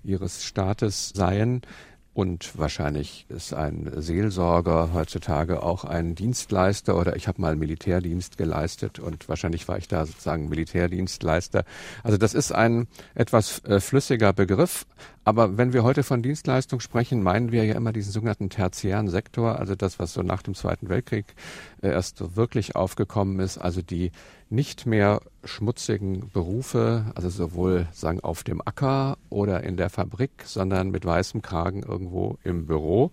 ihres 0.04 0.44
Staates 0.44 1.10
seien. 1.16 1.64
Und 2.18 2.58
wahrscheinlich 2.58 3.28
ist 3.30 3.54
ein 3.54 3.92
Seelsorger 3.96 4.90
heutzutage 4.92 5.62
auch 5.62 5.84
ein 5.84 6.16
Dienstleister 6.16 6.98
oder 6.98 7.16
ich 7.16 7.28
habe 7.28 7.40
mal 7.40 7.56
Militärdienst 7.56 8.40
geleistet 8.40 8.98
und 8.98 9.30
wahrscheinlich 9.30 9.68
war 9.68 9.78
ich 9.78 9.88
da 9.88 10.04
sozusagen 10.04 10.50
Militärdienstleister. 10.50 11.64
Also 12.02 12.18
das 12.18 12.34
ist 12.34 12.52
ein 12.52 12.88
etwas 13.14 13.64
äh, 13.66 13.80
flüssiger 13.80 14.34
Begriff, 14.34 14.88
aber 15.26 15.60
wenn 15.60 15.74
wir 15.74 15.84
heute 15.84 16.02
von 16.02 16.24
Dienstleistung 16.24 16.80
sprechen, 16.80 17.22
meinen 17.22 17.52
wir 17.52 17.66
ja 17.66 17.76
immer 17.76 17.94
diesen 17.94 18.12
sogenannten 18.12 18.50
tertiären 18.50 19.10
Sektor, 19.10 19.60
also 19.60 19.76
das, 19.76 20.00
was 20.00 20.14
so 20.14 20.24
nach 20.24 20.42
dem 20.42 20.56
Zweiten 20.56 20.90
Weltkrieg 20.90 21.26
äh, 21.84 21.90
erst 21.90 22.36
wirklich 22.36 22.76
aufgekommen 22.76 23.40
ist, 23.40 23.60
also 23.60 23.84
die 23.84 24.12
nicht 24.50 24.86
mehr 24.86 25.22
schmutzigen 25.44 26.30
Berufe, 26.32 27.12
also 27.16 27.30
sowohl 27.30 27.88
sagen 27.92 28.22
auf 28.22 28.44
dem 28.44 28.62
Acker 28.62 29.18
oder 29.30 29.64
in 29.64 29.78
der 29.78 29.90
Fabrik, 29.90 30.44
sondern 30.46 30.92
mit 30.92 31.06
weißem 31.06 31.42
Kragen 31.42 31.84
irgendwo 31.84 32.38
im 32.44 32.66
Büro. 32.66 33.12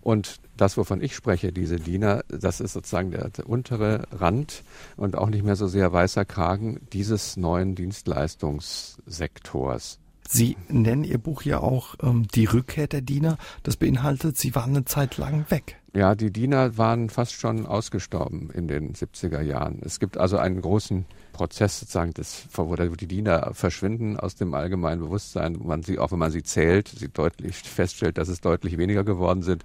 Und 0.00 0.40
das, 0.56 0.76
wovon 0.76 1.00
ich 1.02 1.14
spreche, 1.14 1.52
diese 1.52 1.76
Diener, 1.76 2.24
das 2.28 2.60
ist 2.60 2.72
sozusagen 2.74 3.10
der, 3.10 3.30
der 3.30 3.48
untere 3.48 4.04
Rand 4.12 4.62
und 4.96 5.16
auch 5.16 5.30
nicht 5.30 5.44
mehr 5.44 5.56
so 5.56 5.66
sehr 5.68 5.92
weißer 5.92 6.24
Kragen 6.24 6.80
dieses 6.92 7.36
neuen 7.36 7.74
Dienstleistungssektors. 7.74 9.98
Sie 10.32 10.56
nennen 10.68 11.02
Ihr 11.02 11.18
Buch 11.18 11.42
ja 11.42 11.58
auch 11.58 11.96
ähm, 12.00 12.28
die 12.28 12.44
Rückkehr 12.44 12.86
der 12.86 13.00
Diener. 13.00 13.36
Das 13.64 13.76
beinhaltet, 13.76 14.36
Sie 14.36 14.54
waren 14.54 14.70
eine 14.70 14.84
Zeit 14.84 15.16
lang 15.16 15.50
weg. 15.50 15.79
Ja, 15.92 16.14
die 16.14 16.30
Diener 16.30 16.78
waren 16.78 17.10
fast 17.10 17.32
schon 17.32 17.66
ausgestorben 17.66 18.50
in 18.50 18.68
den 18.68 18.92
70er 18.92 19.40
Jahren. 19.40 19.80
Es 19.84 19.98
gibt 19.98 20.18
also 20.18 20.38
einen 20.38 20.60
großen 20.60 21.04
Prozess 21.32 21.80
sozusagen, 21.80 22.14
des, 22.14 22.46
wo 22.52 22.76
die 22.76 23.08
Diener 23.08 23.50
verschwinden 23.54 24.16
aus 24.16 24.36
dem 24.36 24.54
allgemeinen 24.54 25.00
Bewusstsein, 25.00 25.58
man 25.60 25.82
sie, 25.82 25.98
auch 25.98 26.12
wenn 26.12 26.20
man 26.20 26.30
sie 26.30 26.44
zählt, 26.44 26.88
sie 26.88 27.08
deutlich 27.08 27.56
feststellt, 27.56 28.18
dass 28.18 28.28
es 28.28 28.40
deutlich 28.40 28.78
weniger 28.78 29.02
geworden 29.02 29.42
sind. 29.42 29.64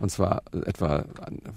Und 0.00 0.10
zwar 0.10 0.42
etwa 0.52 1.04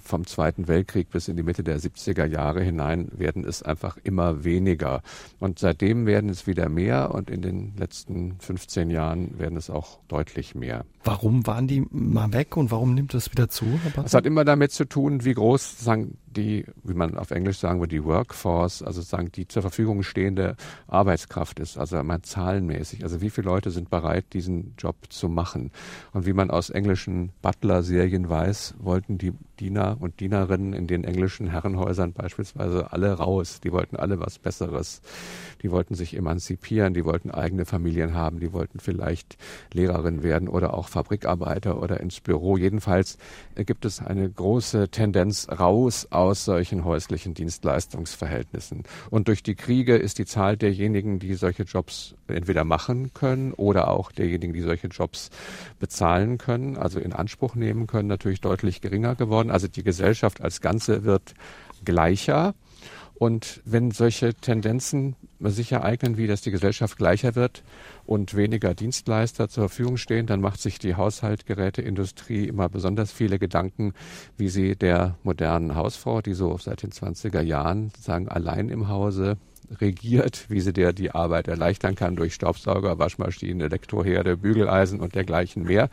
vom 0.04 0.28
Zweiten 0.28 0.68
Weltkrieg 0.68 1.10
bis 1.10 1.30
in 1.30 1.38
die 1.38 1.44
Mitte 1.44 1.64
der 1.64 1.80
70er 1.80 2.26
Jahre 2.26 2.62
hinein 2.64 3.08
werden 3.14 3.46
es 3.46 3.64
einfach 3.64 3.98
immer 4.04 4.44
weniger. 4.44 5.04
Und 5.40 5.60
seitdem 5.60 6.06
werden 6.06 6.30
es 6.30 6.48
wieder 6.48 6.68
mehr 6.68 7.14
und 7.14 7.30
in 7.30 7.42
den 7.42 7.78
letzten 7.78 8.36
15 8.40 8.90
Jahren 8.90 9.40
werden 9.40 9.58
es 9.58 9.70
auch 9.70 10.00
deutlich 10.10 10.54
mehr. 10.54 10.86
Warum 11.04 11.48
waren 11.48 11.68
die 11.68 11.86
mal 11.90 12.32
weg 12.34 12.58
und 12.58 12.70
warum 12.72 12.94
nimmt 12.94 13.14
es 13.14 13.32
wieder 13.32 13.50
zu? 13.50 13.66
Es 14.04 14.14
hat 14.14 14.26
immer 14.26 14.46
damit 14.46 14.72
zu 14.72 14.86
tun, 14.86 15.26
wie 15.26 15.34
groß 15.34 15.80
sagen, 15.80 16.18
die, 16.36 16.66
wie 16.84 16.94
man 16.94 17.18
auf 17.18 17.32
Englisch 17.32 17.58
sagen 17.58 17.80
würde, 17.80 17.96
die 17.96 18.04
Workforce, 18.04 18.84
also 18.84 19.02
sagen 19.02 19.32
die 19.32 19.48
zur 19.48 19.62
Verfügung 19.62 20.04
stehende 20.04 20.56
Arbeitskraft 20.88 21.60
ist, 21.60 21.78
also 21.78 22.02
mal 22.04 22.22
zahlenmäßig. 22.22 23.04
Also 23.04 23.22
wie 23.22 23.30
viele 23.30 23.48
Leute 23.48 23.72
sind 23.72 23.90
bereit, 23.90 24.26
diesen 24.34 24.76
Job 24.78 24.96
zu 25.10 25.30
machen? 25.30 25.72
Und 26.14 26.26
wie 26.26 26.34
man 26.34 26.50
aus 26.50 26.70
englischen 26.70 27.32
Butler-Serien 27.42 28.30
weiß, 28.30 28.76
wollten 28.80 29.18
die 29.18 29.34
Diener 29.60 29.98
und 30.00 30.20
Dienerinnen 30.20 30.74
in 30.74 30.88
den 30.88 31.04
englischen 31.04 31.48
Herrenhäusern 31.48 32.14
beispielsweise 32.14 32.92
alle 32.92 33.14
raus. 33.14 33.60
Die 33.62 33.72
wollten 33.72 33.96
alle 33.96 34.20
was 34.20 34.40
Besseres. 34.40 35.02
Die 35.62 35.72
wollten 35.72 35.94
sich 35.94 36.16
emanzipieren, 36.16 36.94
die 36.94 37.06
wollten 37.06 37.30
eigene 37.30 37.66
Familien 37.66 38.16
haben, 38.16 38.40
die 38.40 38.54
wollten 38.54 38.80
vielleicht 38.80 39.38
Lehrerin 39.74 40.24
werden 40.24 40.48
oder 40.48 40.74
auch 40.74 40.91
Fabrikarbeiter 40.92 41.82
oder 41.82 42.00
ins 42.00 42.22
Büro. 42.22 42.58
Jedenfalls 42.58 43.18
gibt 43.56 43.86
es 43.86 44.00
eine 44.02 44.30
große 44.30 44.90
Tendenz 44.90 45.48
raus 45.50 46.08
aus 46.12 46.46
solchen 46.46 46.86
häuslichen 46.86 47.34
Dienstleistungsverhältnissen. 47.34 48.84
Und 49.10 49.28
durch 49.28 49.42
die 49.42 49.56
Kriege 49.56 49.96
ist 49.96 50.20
die 50.20 50.26
Zahl 50.26 50.58
derjenigen, 50.58 51.18
die 51.20 51.34
solche 51.34 51.64
Jobs 51.64 52.16
entweder 52.28 52.64
machen 52.64 53.14
können 53.14 53.54
oder 53.54 53.88
auch 53.88 54.12
derjenigen, 54.12 54.54
die 54.54 54.62
solche 54.62 54.88
Jobs 54.88 55.30
bezahlen 55.80 56.38
können, 56.38 56.78
also 56.78 57.00
in 57.00 57.14
Anspruch 57.14 57.56
nehmen 57.56 57.88
können, 57.88 58.08
natürlich 58.08 58.42
deutlich 58.42 58.82
geringer 58.82 59.16
geworden. 59.16 59.50
Also 59.50 59.68
die 59.68 59.84
Gesellschaft 59.84 60.42
als 60.42 60.62
Ganze 60.62 61.04
wird 61.04 61.34
gleicher. 61.84 62.54
Und 63.16 63.62
wenn 63.66 63.92
solche 63.92 64.34
Tendenzen 64.34 65.16
sich 65.50 65.72
ereignen, 65.72 66.18
wie 66.18 66.28
dass 66.28 66.42
die 66.42 66.52
Gesellschaft 66.52 66.98
gleicher 66.98 67.36
wird 67.36 67.64
und 68.06 68.36
weniger 68.36 68.74
Dienstleister 68.74 69.50
zur 69.50 69.70
Verfügung 69.70 69.98
stehen, 69.98 70.28
dann 70.28 70.42
macht 70.42 70.62
sich 70.62 70.78
die 70.78 70.96
Haushaltgeräteindustrie 70.96 72.48
immer 72.48 72.70
besonders 72.70 73.12
viele 73.12 73.40
Gedanken, 73.40 73.94
wie 74.38 74.50
sie 74.50 74.76
der 74.76 75.18
modernen 75.24 75.76
Hausfrau, 75.76 76.22
die 76.22 76.34
so 76.34 76.58
seit 76.58 76.84
den 76.84 76.92
20er 76.92 77.42
Jahren 77.42 77.90
sozusagen 77.90 78.28
allein 78.28 78.70
im 78.70 78.88
Hause 78.88 79.38
regiert, 79.80 80.50
wie 80.50 80.60
sie 80.60 80.74
der 80.74 80.94
die 80.94 81.12
Arbeit 81.12 81.48
erleichtern 81.48 81.96
kann 81.96 82.16
durch 82.16 82.34
Staubsauger, 82.34 83.00
Waschmaschinen, 83.00 83.62
Elektroherde, 83.62 84.38
Bügeleisen 84.38 85.00
und 85.00 85.16
dergleichen 85.16 85.64
mehr. 85.64 85.90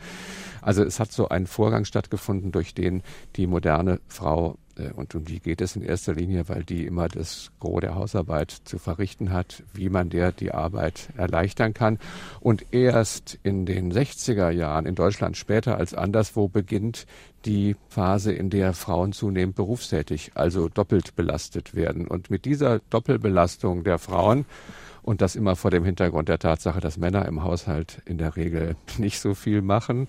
Also 0.61 0.83
es 0.83 0.99
hat 0.99 1.11
so 1.11 1.29
ein 1.29 1.47
Vorgang 1.47 1.85
stattgefunden, 1.85 2.51
durch 2.51 2.73
den 2.73 3.01
die 3.35 3.47
moderne 3.47 3.99
Frau 4.07 4.57
und 4.95 5.15
um 5.15 5.25
die 5.25 5.39
geht 5.39 5.61
es 5.61 5.75
in 5.75 5.81
erster 5.81 6.13
Linie, 6.13 6.47
weil 6.47 6.63
die 6.63 6.85
immer 6.85 7.07
das 7.07 7.51
Gros 7.59 7.81
der 7.81 7.95
Hausarbeit 7.95 8.51
zu 8.51 8.77
verrichten 8.77 9.31
hat, 9.31 9.63
wie 9.73 9.89
man 9.89 10.09
der 10.09 10.31
die 10.31 10.51
Arbeit 10.51 11.09
erleichtern 11.17 11.73
kann. 11.73 11.99
Und 12.39 12.73
erst 12.73 13.39
in 13.43 13.65
den 13.65 13.91
60er 13.91 14.49
Jahren 14.49 14.85
in 14.85 14.95
Deutschland 14.95 15.37
später 15.37 15.77
als 15.77 15.93
anderswo 15.93 16.47
beginnt 16.47 17.05
die 17.45 17.75
Phase, 17.87 18.33
in 18.33 18.49
der 18.49 18.73
Frauen 18.73 19.13
zunehmend 19.13 19.55
berufstätig, 19.55 20.31
also 20.35 20.67
doppelt 20.67 21.15
belastet 21.15 21.73
werden. 21.73 22.07
Und 22.07 22.29
mit 22.29 22.45
dieser 22.45 22.79
Doppelbelastung 22.89 23.83
der 23.83 23.97
Frauen 23.97 24.45
und 25.09 25.21
das 25.21 25.35
immer 25.35 25.55
vor 25.55 25.71
dem 25.71 25.83
Hintergrund 25.83 26.29
der 26.29 26.37
Tatsache, 26.37 26.79
dass 26.79 26.97
Männer 26.97 27.25
im 27.25 27.41
Haushalt 27.41 28.03
in 28.05 28.19
der 28.19 28.35
Regel 28.35 28.75
nicht 28.99 29.19
so 29.19 29.33
viel 29.33 29.63
machen. 29.63 30.05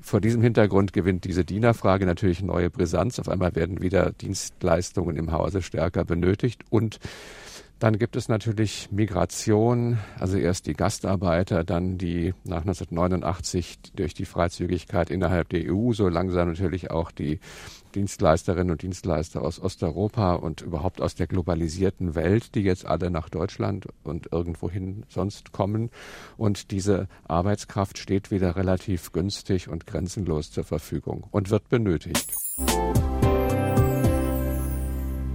Vor 0.00 0.20
diesem 0.20 0.42
Hintergrund 0.42 0.92
gewinnt 0.92 1.24
diese 1.24 1.44
Dienerfrage 1.44 2.06
natürlich 2.06 2.40
neue 2.40 2.70
Brisanz. 2.70 3.18
Auf 3.18 3.28
einmal 3.28 3.56
werden 3.56 3.82
wieder 3.82 4.12
Dienstleistungen 4.12 5.16
im 5.16 5.32
Hause 5.32 5.60
stärker 5.60 6.04
benötigt 6.04 6.62
und 6.70 7.00
dann 7.80 7.98
gibt 7.98 8.14
es 8.14 8.28
natürlich 8.28 8.92
Migration, 8.92 9.98
also 10.20 10.38
erst 10.38 10.68
die 10.68 10.74
Gastarbeiter, 10.74 11.64
dann 11.64 11.98
die 11.98 12.32
nach 12.44 12.60
1989 12.60 13.78
durch 13.96 14.14
die 14.14 14.24
Freizügigkeit 14.24 15.10
innerhalb 15.10 15.48
der 15.48 15.74
EU, 15.74 15.92
so 15.92 16.08
langsam 16.08 16.48
natürlich 16.48 16.92
auch 16.92 17.10
die 17.10 17.40
Dienstleisterinnen 17.94 18.72
und 18.72 18.82
Dienstleister 18.82 19.42
aus 19.42 19.60
Osteuropa 19.60 20.34
und 20.34 20.60
überhaupt 20.60 21.00
aus 21.00 21.14
der 21.14 21.26
globalisierten 21.26 22.14
Welt, 22.14 22.54
die 22.54 22.60
jetzt 22.60 22.86
alle 22.86 23.10
nach 23.10 23.28
Deutschland 23.28 23.86
und 24.02 24.32
irgendwohin 24.32 25.04
sonst 25.08 25.52
kommen. 25.52 25.90
Und 26.36 26.70
diese 26.70 27.08
Arbeitskraft 27.26 27.98
steht 27.98 28.30
wieder 28.30 28.56
relativ 28.56 29.12
günstig 29.12 29.68
und 29.68 29.86
grenzenlos 29.86 30.50
zur 30.50 30.64
Verfügung 30.64 31.24
und 31.30 31.50
wird 31.50 31.68
benötigt. 31.68 32.34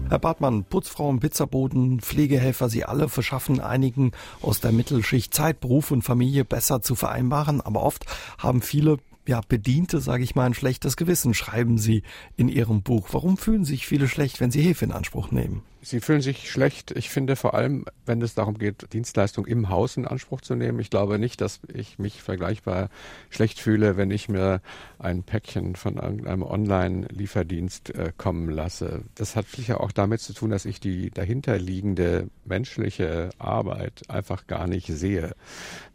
Herr 0.10 0.18
Bartmann, 0.18 0.64
Putzfrauen, 0.64 1.20
Pizzaboden, 1.20 2.00
Pflegehelfer, 2.00 2.68
Sie 2.68 2.84
alle 2.84 3.10
verschaffen 3.10 3.60
einigen 3.60 4.12
aus 4.42 4.60
der 4.60 4.72
Mittelschicht 4.72 5.36
Zeit, 5.36 5.60
Beruf 5.60 5.92
und 5.92 6.02
Familie 6.02 6.46
besser 6.46 6.82
zu 6.82 6.96
vereinbaren, 6.96 7.62
aber 7.62 7.84
oft 7.84 8.06
haben 8.40 8.64
viele 8.64 8.98
ja, 9.30 9.42
Bediente, 9.48 10.02
sage 10.02 10.24
ich 10.24 10.34
mal, 10.34 10.48
ein 10.48 10.56
schlechtes 10.56 10.98
Gewissen, 10.98 11.36
schreiben 11.36 11.78
Sie 11.78 12.02
in 12.36 12.50
Ihrem 12.50 12.82
Buch. 12.82 13.10
Warum 13.12 13.38
fühlen 13.38 13.64
sich 13.64 13.86
viele 13.86 14.08
schlecht, 14.08 14.40
wenn 14.40 14.50
sie 14.50 14.62
Hilfe 14.62 14.86
in 14.86 14.92
Anspruch 14.92 15.30
nehmen? 15.30 15.62
Sie 15.82 16.02
fühlen 16.02 16.22
sich 16.22 16.52
schlecht. 16.52 16.92
Ich 16.92 17.10
finde 17.10 17.36
vor 17.36 17.54
allem, 17.54 17.86
wenn 18.06 18.22
es 18.22 18.36
darum 18.36 18.58
geht, 18.58 18.92
Dienstleistung 18.92 19.46
im 19.46 19.70
Haus 19.70 19.96
in 19.96 20.06
Anspruch 20.06 20.42
zu 20.42 20.56
nehmen. 20.56 20.80
Ich 20.80 20.90
glaube 20.90 21.20
nicht, 21.20 21.40
dass 21.40 21.62
ich 21.74 21.98
mich 22.00 22.22
vergleichbar 22.22 22.90
schlecht 23.30 23.60
fühle, 23.60 23.96
wenn 23.96 24.12
ich 24.12 24.28
mir 24.28 24.62
ein 24.98 25.24
Päckchen 25.24 25.76
von 25.76 25.96
irgendeinem 25.96 26.44
Online-Lieferdienst 26.44 27.96
äh, 27.96 28.12
kommen 28.18 28.50
lasse. 28.50 29.04
Das 29.16 29.38
hat 29.38 29.48
sicher 29.48 29.80
auch 29.80 29.94
damit 29.94 30.20
zu 30.20 30.34
tun, 30.34 30.50
dass 30.50 30.66
ich 30.66 30.82
die 30.82 31.12
dahinterliegende 31.12 32.30
menschliche 32.44 33.30
Arbeit 33.38 34.10
einfach 34.10 34.48
gar 34.48 34.68
nicht 34.68 34.88
sehe. 34.88 35.34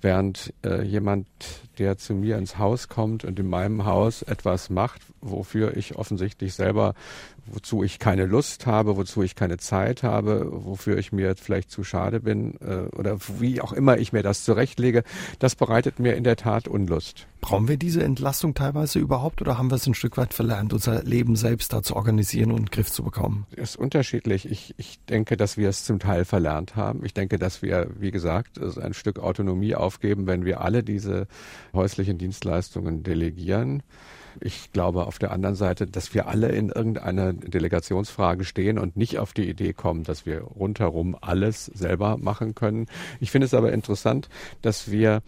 Während 0.01 0.55
äh, 0.65 0.83
jemand, 0.83 1.27
der 1.79 1.99
zu 1.99 2.15
mir 2.15 2.39
ins 2.39 2.59
Haus 2.59 2.89
kommt 2.89 3.25
und 3.25 3.39
in 3.39 3.49
meinem 3.49 3.85
Haus 3.85 4.23
etwas 4.23 4.71
macht, 4.71 5.03
wofür 5.21 5.77
ich 5.77 5.97
offensichtlich 5.97 6.55
selber 6.55 6.95
wozu 7.47 7.83
ich 7.83 7.99
keine 7.99 8.27
Lust 8.27 8.67
habe, 8.67 8.97
wozu 8.97 9.23
ich 9.23 9.35
keine 9.35 9.59
Zeit 9.59 10.03
habe, 10.03 10.49
wofür 10.51 10.99
ich 10.99 11.13
mir 11.13 11.35
vielleicht 11.37 11.71
zu 11.71 11.85
schade 11.85 12.21
bin 12.21 12.55
äh, 12.61 12.95
oder 12.97 13.19
wie 13.39 13.61
auch 13.61 13.73
immer 13.73 13.99
ich 13.99 14.13
mir 14.13 14.23
das 14.23 14.45
zurechtlege, 14.45 15.03
das 15.39 15.55
bereitet 15.55 15.99
mir 15.99 16.15
in 16.15 16.25
der 16.25 16.37
Tat 16.37 16.69
Unlust. 16.69 17.27
Brauchen 17.41 17.69
wir 17.69 17.77
diese 17.77 18.03
Entlastung 18.03 18.55
teilweise 18.55 18.99
überhaupt 18.99 19.43
oder 19.43 19.59
haben 19.59 19.71
wir 19.71 19.77
es 19.77 19.87
ein 19.87 19.95
Stück 19.95 20.17
weit 20.17 20.33
verlernt, 20.33 20.73
unser 20.73 21.03
Leben 21.03 21.37
selbst 21.37 21.73
da 21.75 21.83
zu 21.83 21.95
organisieren 21.95 22.51
und 22.51 22.59
in 22.59 22.65
den 22.65 22.71
Griff 22.71 22.91
zu 22.91 23.03
bekommen? 23.03 23.47
Das 23.55 23.71
ist 23.71 23.77
unterschiedlich. 23.77 24.51
Ich, 24.51 24.75
ich 24.79 24.99
denke, 25.05 25.37
dass 25.37 25.59
wir 25.59 25.69
es 25.69 25.85
zum 25.85 25.99
Teil 25.99 26.25
verlernt 26.25 26.75
haben. 26.75 27.05
Ich 27.05 27.13
denke, 27.13 27.39
dass 27.39 27.61
wir, 27.61 27.89
wie 27.99 28.11
gesagt, 28.11 28.59
ein 28.79 28.95
Stück 28.95 29.19
Autonomie 29.19 29.75
aufgeben, 29.75 30.27
wenn 30.27 30.47
wir 30.47 30.63
alle 30.63 30.83
diese 30.83 31.27
häuslichen 31.75 32.17
Dienstleistungen 32.17 33.03
delegieren. 33.03 33.83
Ich 34.41 34.73
glaube 34.73 35.07
auf 35.07 35.19
der 35.19 35.33
anderen 35.33 35.55
Seite, 35.55 35.87
dass 35.87 36.15
wir 36.15 36.27
alle 36.29 36.49
in 36.49 36.69
irgendeiner 36.69 37.33
Delegationsfrage 37.33 38.45
stehen 38.45 38.79
und 38.79 38.97
nicht 38.97 39.19
auf 39.19 39.33
die 39.33 39.49
Idee 39.49 39.73
kommen, 39.73 40.05
dass 40.05 40.27
wir 40.27 40.43
rundherum 40.43 41.17
alles 41.21 41.67
selber 41.67 42.17
machen 42.17 42.55
können. 42.55 42.87
Ich 43.21 43.31
finde 43.31 43.47
es 43.47 43.55
aber 43.55 43.73
interessant, 43.73 44.29
dass 44.63 44.91
wir 44.91 45.23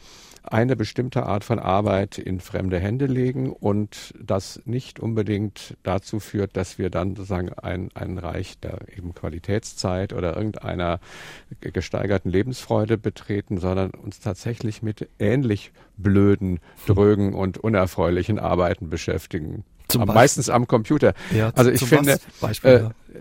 eine 0.53 0.77
bestimmte 0.77 1.27
Art 1.27 1.45
von 1.45 1.59
Arbeit 1.59 2.19
in 2.19 2.41
fremde 2.41 2.79
Hände 2.79 3.07
legen 3.07 3.51
und 3.51 4.15
das 4.21 4.61
nicht 4.65 5.01
unbedingt 5.01 5.77
dazu 5.83 6.21
führt, 6.21 6.57
dass 6.57 6.79
wir 6.79 6.91
dann 6.91 7.17
sozusagen 7.17 7.53
ein, 7.53 7.91
ein 7.95 8.19
Reich 8.19 8.59
der 8.61 8.79
eben 8.97 9.15
Qualitätszeit 9.15 10.13
oder 10.13 10.37
irgendeiner 10.37 11.01
gesteigerten 11.61 12.31
Lebensfreude 12.31 12.99
betreten, 12.99 13.59
sondern 13.59 13.91
uns 13.91 14.21
tatsächlich 14.21 14.83
mit 14.83 15.09
ähnlich 15.19 15.73
blöden, 15.97 16.61
drögen 16.87 17.35
und 17.35 17.59
unerfreulichen 17.59 18.39
Arbeiten 18.39 18.89
beschäftigen. 18.89 19.65
Zum 19.89 20.05
meistens 20.05 20.51
am 20.51 20.67
Computer. 20.67 21.15
Ja, 21.33 21.53
also 21.55 21.71
ich 21.71 21.85
finde, 21.85 22.19
Beispiel, 22.41 22.91
äh, 23.15 23.19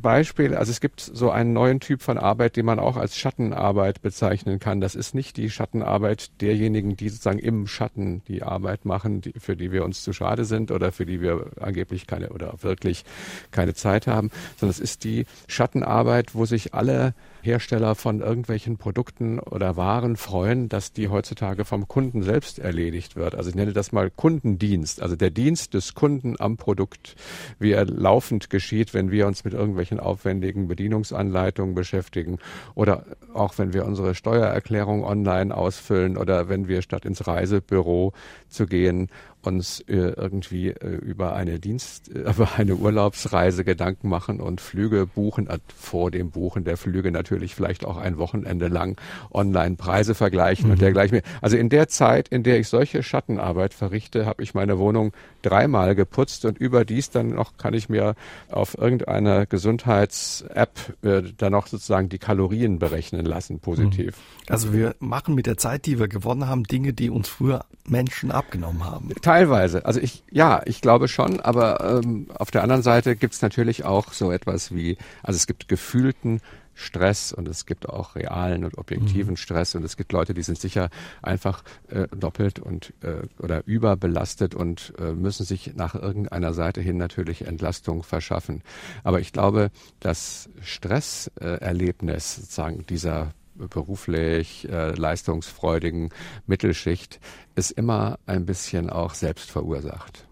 Beispiel, 0.00 0.54
also 0.54 0.70
es 0.70 0.80
gibt 0.80 1.00
so 1.00 1.30
einen 1.30 1.52
neuen 1.52 1.80
Typ 1.80 2.02
von 2.02 2.18
Arbeit, 2.18 2.56
den 2.56 2.66
man 2.66 2.78
auch 2.78 2.96
als 2.96 3.16
Schattenarbeit 3.16 4.02
bezeichnen 4.02 4.58
kann. 4.58 4.80
Das 4.80 4.94
ist 4.94 5.14
nicht 5.14 5.36
die 5.36 5.50
Schattenarbeit 5.50 6.40
derjenigen, 6.40 6.96
die 6.96 7.08
sozusagen 7.08 7.38
im 7.38 7.66
Schatten 7.66 8.22
die 8.26 8.42
Arbeit 8.42 8.84
machen, 8.84 9.20
die, 9.20 9.32
für 9.38 9.56
die 9.56 9.72
wir 9.72 9.84
uns 9.84 10.02
zu 10.02 10.12
schade 10.12 10.44
sind 10.44 10.70
oder 10.70 10.92
für 10.92 11.06
die 11.06 11.20
wir 11.20 11.50
angeblich 11.60 12.06
keine 12.06 12.30
oder 12.30 12.54
wirklich 12.62 13.04
keine 13.50 13.74
Zeit 13.74 14.06
haben, 14.06 14.30
sondern 14.56 14.72
es 14.72 14.80
ist 14.80 15.04
die 15.04 15.26
Schattenarbeit, 15.46 16.34
wo 16.34 16.44
sich 16.46 16.74
alle 16.74 17.14
Hersteller 17.42 17.94
von 17.94 18.20
irgendwelchen 18.20 18.76
Produkten 18.76 19.38
oder 19.38 19.76
Waren 19.76 20.16
freuen, 20.16 20.68
dass 20.68 20.92
die 20.92 21.08
heutzutage 21.08 21.64
vom 21.64 21.86
Kunden 21.86 22.22
selbst 22.22 22.58
erledigt 22.58 23.14
wird. 23.14 23.36
Also 23.36 23.50
ich 23.50 23.56
nenne 23.56 23.72
das 23.72 23.92
mal 23.92 24.10
Kundendienst, 24.10 25.00
also 25.00 25.14
der 25.14 25.30
Dienst 25.30 25.72
des 25.74 25.94
Kunden 25.94 26.34
am 26.40 26.56
Produkt, 26.56 27.14
wie 27.60 27.70
er 27.70 27.84
laufend 27.84 28.50
geschieht, 28.50 28.94
wenn 28.94 29.12
wir 29.12 29.28
uns 29.28 29.44
mit 29.44 29.54
irgendwelchen 29.54 29.75
aufwendigen 30.00 30.68
Bedienungsanleitungen 30.68 31.74
beschäftigen 31.74 32.38
oder 32.74 33.04
auch 33.34 33.58
wenn 33.58 33.72
wir 33.72 33.84
unsere 33.84 34.14
Steuererklärung 34.14 35.04
online 35.04 35.56
ausfüllen 35.56 36.16
oder 36.16 36.48
wenn 36.48 36.68
wir 36.68 36.82
statt 36.82 37.04
ins 37.04 37.26
Reisebüro 37.26 38.12
zu 38.48 38.66
gehen 38.66 39.08
uns 39.46 39.80
äh, 39.80 39.94
irgendwie 39.94 40.70
äh, 40.70 40.96
über 40.96 41.34
eine 41.34 41.58
Dienst, 41.58 42.14
äh, 42.14 42.30
über 42.30 42.50
eine 42.56 42.74
Urlaubsreise 42.74 43.64
Gedanken 43.64 44.08
machen 44.08 44.40
und 44.40 44.60
Flüge 44.60 45.06
buchen, 45.06 45.48
vor 45.74 46.10
dem 46.10 46.30
Buchen 46.30 46.64
der 46.64 46.76
Flüge 46.76 47.10
natürlich 47.10 47.54
vielleicht 47.54 47.84
auch 47.84 47.96
ein 47.96 48.18
Wochenende 48.18 48.68
lang 48.68 49.00
online 49.30 49.76
Preise 49.76 50.14
vergleichen 50.14 50.66
mhm. 50.66 50.72
und 50.72 50.82
dergleichen. 50.82 51.20
Also 51.40 51.56
in 51.56 51.68
der 51.68 51.88
Zeit, 51.88 52.28
in 52.28 52.42
der 52.42 52.58
ich 52.58 52.68
solche 52.68 53.02
Schattenarbeit 53.02 53.72
verrichte, 53.72 54.26
habe 54.26 54.42
ich 54.42 54.54
meine 54.54 54.78
Wohnung 54.78 55.12
dreimal 55.46 55.94
geputzt 55.94 56.44
und 56.44 56.58
überdies 56.58 57.10
dann 57.10 57.30
noch 57.30 57.56
kann 57.56 57.74
ich 57.74 57.88
mir 57.88 58.14
auf 58.50 58.76
irgendeiner 58.76 59.46
Gesundheits-App 59.46 60.96
äh, 61.02 61.22
dann 61.36 61.52
noch 61.52 61.66
sozusagen 61.68 62.08
die 62.08 62.18
Kalorien 62.18 62.78
berechnen 62.78 63.24
lassen, 63.24 63.60
positiv. 63.60 64.16
Mhm. 64.16 64.52
Also 64.52 64.72
wir 64.72 64.94
machen 64.98 65.34
mit 65.34 65.46
der 65.46 65.56
Zeit, 65.56 65.86
die 65.86 65.98
wir 65.98 66.08
gewonnen 66.08 66.48
haben, 66.48 66.64
Dinge, 66.64 66.92
die 66.92 67.10
uns 67.10 67.28
früher 67.28 67.64
Menschen 67.86 68.30
abgenommen 68.30 68.84
haben. 68.84 69.10
Teilweise. 69.22 69.84
Also 69.86 70.00
ich, 70.00 70.24
ja, 70.30 70.62
ich 70.66 70.80
glaube 70.80 71.08
schon, 71.08 71.40
aber 71.40 72.00
ähm, 72.02 72.28
auf 72.34 72.50
der 72.50 72.62
anderen 72.62 72.82
Seite 72.82 73.16
gibt 73.16 73.34
es 73.34 73.42
natürlich 73.42 73.84
auch 73.84 74.12
so 74.12 74.32
etwas 74.32 74.74
wie, 74.74 74.98
also 75.22 75.36
es 75.36 75.46
gibt 75.46 75.68
gefühlten 75.68 76.40
Stress 76.76 77.32
und 77.32 77.48
es 77.48 77.66
gibt 77.66 77.88
auch 77.88 78.14
realen 78.14 78.64
und 78.64 78.78
objektiven 78.78 79.32
mhm. 79.32 79.36
Stress 79.36 79.74
und 79.74 79.84
es 79.84 79.96
gibt 79.96 80.12
Leute, 80.12 80.34
die 80.34 80.42
sind 80.42 80.58
sicher 80.58 80.90
einfach 81.22 81.64
äh, 81.88 82.06
doppelt 82.08 82.60
und 82.60 82.92
äh, 83.00 83.22
oder 83.42 83.66
überbelastet 83.66 84.54
und 84.54 84.92
äh, 84.98 85.12
müssen 85.12 85.44
sich 85.46 85.74
nach 85.74 85.94
irgendeiner 85.94 86.52
Seite 86.52 86.82
hin 86.82 86.98
natürlich 86.98 87.46
Entlastung 87.46 88.02
verschaffen. 88.02 88.62
Aber 89.02 89.20
ich 89.20 89.32
glaube, 89.32 89.70
das 90.00 90.50
Stresserlebnis 90.60 92.36
sozusagen 92.36 92.84
dieser 92.86 93.32
beruflich 93.56 94.68
äh, 94.68 94.90
leistungsfreudigen 94.92 96.10
Mittelschicht 96.46 97.20
ist 97.54 97.70
immer 97.70 98.18
ein 98.26 98.44
bisschen 98.44 98.90
auch 98.90 99.14
selbst 99.14 99.50
verursacht. 99.50 100.26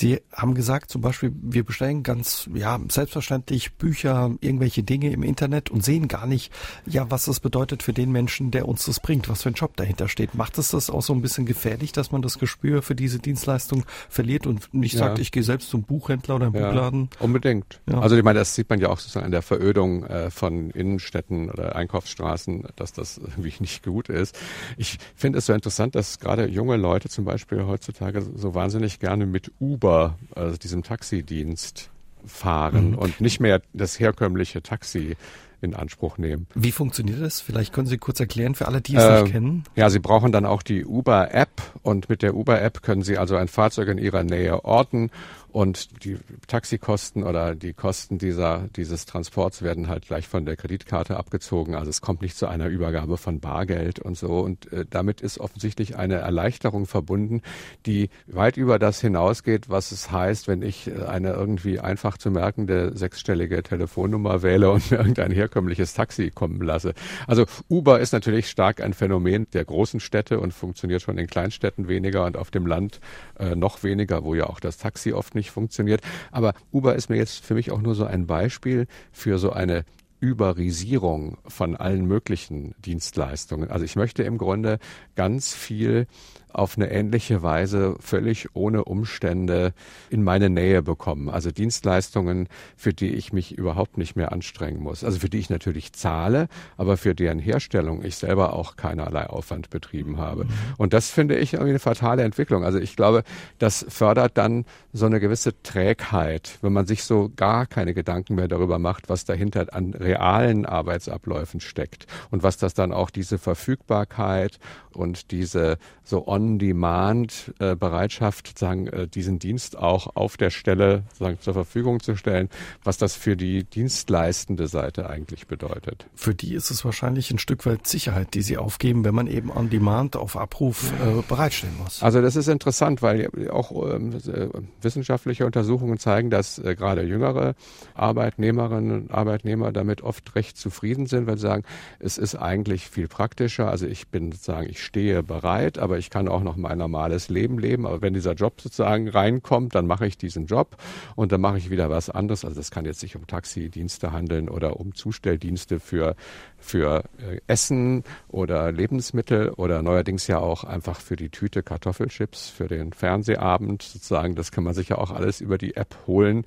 Sie 0.00 0.18
haben 0.32 0.54
gesagt, 0.54 0.90
zum 0.90 1.02
Beispiel, 1.02 1.30
wir 1.42 1.62
bestellen 1.62 2.02
ganz, 2.02 2.48
ja, 2.54 2.80
selbstverständlich 2.88 3.74
Bücher, 3.74 4.30
irgendwelche 4.40 4.82
Dinge 4.82 5.12
im 5.12 5.22
Internet 5.22 5.68
und 5.68 5.84
sehen 5.84 6.08
gar 6.08 6.26
nicht, 6.26 6.50
ja, 6.86 7.10
was 7.10 7.26
das 7.26 7.38
bedeutet 7.38 7.82
für 7.82 7.92
den 7.92 8.10
Menschen, 8.10 8.50
der 8.50 8.66
uns 8.66 8.86
das 8.86 8.98
bringt, 8.98 9.28
was 9.28 9.42
für 9.42 9.50
ein 9.50 9.54
Job 9.54 9.76
dahinter 9.76 10.08
steht. 10.08 10.34
Macht 10.34 10.56
es 10.56 10.70
das 10.70 10.88
auch 10.88 11.02
so 11.02 11.12
ein 11.12 11.20
bisschen 11.20 11.44
gefährlich, 11.44 11.92
dass 11.92 12.12
man 12.12 12.22
das 12.22 12.38
Gespür 12.38 12.80
für 12.80 12.94
diese 12.94 13.18
Dienstleistung 13.18 13.84
verliert 14.08 14.46
und 14.46 14.72
nicht 14.72 14.94
ja. 14.94 15.00
sagt, 15.00 15.18
ich 15.18 15.32
gehe 15.32 15.42
selbst 15.42 15.68
zum 15.68 15.82
Buchhändler 15.82 16.36
oder 16.36 16.50
ja, 16.54 16.68
Buchladen? 16.68 17.10
Unbedingt. 17.18 17.82
Ja. 17.86 18.00
Also 18.00 18.16
ich 18.16 18.24
meine, 18.24 18.38
das 18.38 18.54
sieht 18.54 18.70
man 18.70 18.80
ja 18.80 18.88
auch 18.88 18.98
sozusagen 18.98 19.26
an 19.26 19.32
der 19.32 19.42
Verödung 19.42 20.04
äh, 20.04 20.30
von 20.30 20.70
Innenstädten 20.70 21.50
oder 21.50 21.76
Einkaufsstraßen, 21.76 22.68
dass 22.74 22.94
das 22.94 23.18
irgendwie 23.18 23.52
nicht 23.60 23.84
gut 23.84 24.08
ist. 24.08 24.34
Ich 24.78 24.96
finde 25.14 25.40
es 25.40 25.44
so 25.44 25.52
interessant, 25.52 25.94
dass 25.94 26.20
gerade 26.20 26.46
junge 26.46 26.78
Leute 26.78 27.10
zum 27.10 27.26
Beispiel 27.26 27.66
heutzutage 27.66 28.22
so 28.34 28.54
wahnsinnig 28.54 28.98
gerne 28.98 29.26
mit 29.26 29.52
Uber 29.60 29.89
Uber, 29.90 30.18
also 30.34 30.56
diesem 30.56 30.82
Taxidienst, 30.82 31.90
fahren 32.26 32.90
mhm. 32.90 32.98
und 32.98 33.20
nicht 33.20 33.40
mehr 33.40 33.62
das 33.72 33.98
herkömmliche 33.98 34.62
Taxi 34.62 35.16
in 35.62 35.74
Anspruch 35.74 36.16
nehmen. 36.16 36.46
Wie 36.54 36.72
funktioniert 36.72 37.20
das? 37.20 37.40
Vielleicht 37.40 37.72
können 37.72 37.86
Sie 37.86 37.98
kurz 37.98 38.20
erklären 38.20 38.54
für 38.54 38.66
alle, 38.66 38.80
die 38.80 38.96
es 38.96 39.02
äh, 39.02 39.22
nicht 39.22 39.32
kennen. 39.32 39.64
Ja, 39.74 39.90
Sie 39.90 39.98
brauchen 39.98 40.32
dann 40.32 40.46
auch 40.46 40.62
die 40.62 40.84
Uber-App 40.84 41.50
und 41.82 42.08
mit 42.08 42.22
der 42.22 42.34
Uber-App 42.34 42.82
können 42.82 43.02
Sie 43.02 43.18
also 43.18 43.36
ein 43.36 43.48
Fahrzeug 43.48 43.88
in 43.88 43.98
Ihrer 43.98 44.22
Nähe 44.22 44.64
orten 44.64 45.10
und 45.52 46.04
die 46.04 46.18
Taxikosten 46.46 47.24
oder 47.24 47.54
die 47.54 47.72
Kosten 47.72 48.18
dieser, 48.18 48.68
dieses 48.76 49.06
Transports 49.06 49.62
werden 49.62 49.88
halt 49.88 50.06
gleich 50.06 50.28
von 50.28 50.44
der 50.44 50.56
Kreditkarte 50.56 51.16
abgezogen. 51.16 51.74
Also 51.74 51.90
es 51.90 52.00
kommt 52.00 52.22
nicht 52.22 52.36
zu 52.36 52.46
einer 52.46 52.68
Übergabe 52.68 53.16
von 53.16 53.40
Bargeld 53.40 53.98
und 53.98 54.16
so. 54.16 54.40
Und 54.40 54.72
äh, 54.72 54.84
damit 54.88 55.20
ist 55.20 55.38
offensichtlich 55.38 55.96
eine 55.96 56.16
Erleichterung 56.16 56.86
verbunden, 56.86 57.42
die 57.86 58.10
weit 58.26 58.56
über 58.56 58.78
das 58.78 59.00
hinausgeht, 59.00 59.68
was 59.68 59.92
es 59.92 60.10
heißt, 60.10 60.46
wenn 60.46 60.62
ich 60.62 60.86
äh, 60.86 61.04
eine 61.04 61.32
irgendwie 61.32 61.80
einfach 61.80 62.16
zu 62.16 62.30
merkende 62.30 62.96
sechsstellige 62.96 63.62
Telefonnummer 63.62 64.42
wähle 64.42 64.70
und 64.70 64.90
mir 64.90 64.98
irgendein 64.98 65.32
herkömmliches 65.32 65.94
Taxi 65.94 66.30
kommen 66.30 66.60
lasse. 66.62 66.94
Also 67.26 67.46
Uber 67.68 68.00
ist 68.00 68.12
natürlich 68.12 68.48
stark 68.48 68.80
ein 68.80 68.94
Phänomen 68.94 69.46
der 69.52 69.64
großen 69.64 70.00
Städte 70.00 70.38
und 70.38 70.54
funktioniert 70.54 71.02
schon 71.02 71.18
in 71.18 71.26
Kleinstädten 71.26 71.88
weniger 71.88 72.24
und 72.24 72.36
auf 72.36 72.50
dem 72.50 72.66
Land 72.66 73.00
äh, 73.38 73.56
noch 73.56 73.82
weniger, 73.82 74.24
wo 74.24 74.34
ja 74.34 74.46
auch 74.46 74.60
das 74.60 74.78
Taxi 74.78 75.12
oft 75.12 75.34
nicht 75.34 75.39
nicht 75.40 75.50
funktioniert. 75.50 76.02
Aber 76.30 76.52
Uber 76.70 76.94
ist 76.94 77.08
mir 77.10 77.16
jetzt 77.16 77.44
für 77.44 77.54
mich 77.54 77.70
auch 77.70 77.80
nur 77.80 77.94
so 77.94 78.04
ein 78.04 78.26
Beispiel 78.26 78.86
für 79.10 79.38
so 79.38 79.50
eine 79.50 79.84
Überisierung 80.20 81.38
von 81.46 81.76
allen 81.76 82.04
möglichen 82.04 82.74
Dienstleistungen. 82.84 83.70
Also 83.70 83.86
ich 83.86 83.96
möchte 83.96 84.22
im 84.22 84.36
Grunde 84.36 84.78
ganz 85.16 85.54
viel 85.54 86.06
auf 86.54 86.76
eine 86.76 86.90
ähnliche 86.90 87.42
Weise 87.42 87.96
völlig 88.00 88.48
ohne 88.54 88.84
Umstände 88.84 89.72
in 90.10 90.22
meine 90.22 90.50
Nähe 90.50 90.82
bekommen. 90.82 91.28
Also 91.28 91.50
Dienstleistungen, 91.50 92.48
für 92.76 92.92
die 92.92 93.14
ich 93.14 93.32
mich 93.32 93.56
überhaupt 93.56 93.98
nicht 93.98 94.16
mehr 94.16 94.32
anstrengen 94.32 94.82
muss. 94.82 95.04
Also 95.04 95.18
für 95.18 95.28
die 95.28 95.38
ich 95.38 95.50
natürlich 95.50 95.92
zahle, 95.92 96.48
aber 96.76 96.96
für 96.96 97.14
deren 97.14 97.38
Herstellung 97.38 98.04
ich 98.04 98.16
selber 98.16 98.54
auch 98.54 98.76
keinerlei 98.76 99.26
Aufwand 99.26 99.70
betrieben 99.70 100.18
habe. 100.18 100.44
Mhm. 100.44 100.50
Und 100.76 100.92
das 100.92 101.10
finde 101.10 101.36
ich 101.36 101.54
irgendwie 101.54 101.70
eine 101.70 101.78
fatale 101.78 102.22
Entwicklung. 102.22 102.64
Also 102.64 102.78
ich 102.78 102.96
glaube, 102.96 103.22
das 103.58 103.86
fördert 103.88 104.36
dann 104.36 104.64
so 104.92 105.06
eine 105.06 105.20
gewisse 105.20 105.60
Trägheit, 105.62 106.58
wenn 106.62 106.72
man 106.72 106.86
sich 106.86 107.04
so 107.04 107.30
gar 107.34 107.66
keine 107.66 107.94
Gedanken 107.94 108.34
mehr 108.34 108.48
darüber 108.48 108.78
macht, 108.78 109.08
was 109.08 109.24
dahinter 109.24 109.66
an 109.72 109.94
realen 109.94 110.66
Arbeitsabläufen 110.66 111.60
steckt 111.60 112.06
und 112.30 112.42
was 112.42 112.56
das 112.56 112.74
dann 112.74 112.92
auch 112.92 113.10
diese 113.10 113.38
Verfügbarkeit 113.38 114.58
und 114.92 115.30
diese 115.30 115.78
so 116.04 116.18
On-Demand-Bereitschaft, 116.40 118.46
äh, 118.46 118.50
sozusagen 118.50 118.86
äh, 118.88 119.08
diesen 119.08 119.38
Dienst 119.38 119.78
auch 119.78 120.16
auf 120.16 120.36
der 120.36 120.50
Stelle 120.50 121.04
sozusagen 121.10 121.40
zur 121.40 121.54
Verfügung 121.54 122.00
zu 122.00 122.16
stellen, 122.16 122.48
was 122.82 122.98
das 122.98 123.14
für 123.14 123.36
die 123.36 123.64
dienstleistende 123.64 124.66
Seite 124.66 125.08
eigentlich 125.08 125.46
bedeutet. 125.46 126.06
Für 126.14 126.34
die 126.34 126.54
ist 126.54 126.70
es 126.70 126.84
wahrscheinlich 126.84 127.30
ein 127.30 127.38
Stück 127.38 127.66
weit 127.66 127.86
Sicherheit, 127.86 128.34
die 128.34 128.42
sie 128.42 128.58
aufgeben, 128.58 129.04
wenn 129.04 129.14
man 129.14 129.26
eben 129.26 129.50
On-Demand 129.50 130.16
auf 130.16 130.36
Abruf 130.36 130.92
äh, 130.92 131.22
bereitstellen 131.28 131.74
muss. 131.82 132.02
Also 132.02 132.22
das 132.22 132.36
ist 132.36 132.48
interessant, 132.48 133.02
weil 133.02 133.28
auch 133.50 133.72
ähm, 133.72 134.12
äh, 134.12 134.48
wissenschaftliche 134.80 135.46
Untersuchungen 135.46 135.98
zeigen, 135.98 136.30
dass 136.30 136.58
äh, 136.58 136.74
gerade 136.74 137.02
jüngere 137.02 137.54
Arbeitnehmerinnen 137.94 139.02
und 139.02 139.10
Arbeitnehmer 139.10 139.72
damit 139.72 140.02
oft 140.02 140.34
recht 140.34 140.56
zufrieden 140.56 141.06
sind, 141.06 141.26
weil 141.26 141.36
sie 141.36 141.42
sagen, 141.42 141.64
es 141.98 142.18
ist 142.18 142.36
eigentlich 142.36 142.88
viel 142.88 143.08
praktischer. 143.08 143.70
Also 143.70 143.86
ich 143.86 144.08
bin 144.08 144.32
sozusagen, 144.32 144.68
ich 144.68 144.82
stehe 144.82 145.22
bereit, 145.22 145.78
aber 145.78 145.98
ich 145.98 146.10
kann 146.10 146.28
auch 146.30 146.42
noch 146.42 146.56
mein 146.56 146.78
normales 146.78 147.28
Leben 147.28 147.58
leben. 147.58 147.86
Aber 147.86 148.02
wenn 148.02 148.14
dieser 148.14 148.34
Job 148.34 148.60
sozusagen 148.60 149.08
reinkommt, 149.08 149.74
dann 149.74 149.86
mache 149.86 150.06
ich 150.06 150.18
diesen 150.18 150.46
Job 150.46 150.76
und 151.16 151.32
dann 151.32 151.40
mache 151.40 151.58
ich 151.58 151.70
wieder 151.70 151.90
was 151.90 152.10
anderes. 152.10 152.44
Also 152.44 152.56
das 152.56 152.70
kann 152.70 152.84
jetzt 152.84 153.00
sich 153.00 153.16
um 153.16 153.26
Taxidienste 153.26 154.12
handeln 154.12 154.48
oder 154.48 154.78
um 154.78 154.94
Zustelldienste 154.94 155.80
für, 155.80 156.16
für 156.58 157.04
äh, 157.18 157.40
Essen 157.46 158.04
oder 158.28 158.72
Lebensmittel 158.72 159.50
oder 159.50 159.82
neuerdings 159.82 160.26
ja 160.26 160.38
auch 160.38 160.64
einfach 160.64 161.00
für 161.00 161.16
die 161.16 161.30
Tüte 161.30 161.62
Kartoffelchips, 161.62 162.48
für 162.50 162.68
den 162.68 162.92
Fernsehabend 162.92 163.82
sozusagen. 163.82 164.34
Das 164.34 164.52
kann 164.52 164.64
man 164.64 164.74
sich 164.74 164.90
ja 164.90 164.98
auch 164.98 165.10
alles 165.10 165.40
über 165.40 165.58
die 165.58 165.76
App 165.76 165.96
holen. 166.06 166.44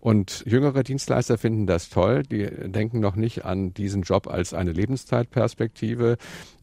Und 0.00 0.44
jüngere 0.46 0.82
Dienstleister 0.82 1.38
finden 1.38 1.66
das 1.66 1.90
toll. 1.90 2.22
Die 2.22 2.46
denken 2.46 3.00
noch 3.00 3.16
nicht 3.16 3.44
an 3.44 3.74
diesen 3.74 4.02
Job 4.02 4.26
als 4.26 4.54
eine 4.54 4.72
Lebenszeitperspektive, 4.72 6.16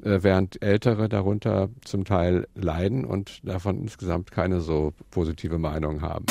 äh, 0.03 0.20
während 0.22 0.61
ältere 0.61 1.09
darunter 1.09 1.70
zum 1.86 2.05
Teil 2.05 2.47
leiden 2.58 3.05
und 3.05 3.39
davon 3.47 3.80
insgesamt 3.80 4.32
keine 4.32 4.62
so 4.62 4.93
positive 5.12 5.58
Meinung 5.58 6.01
haben. 6.01 6.26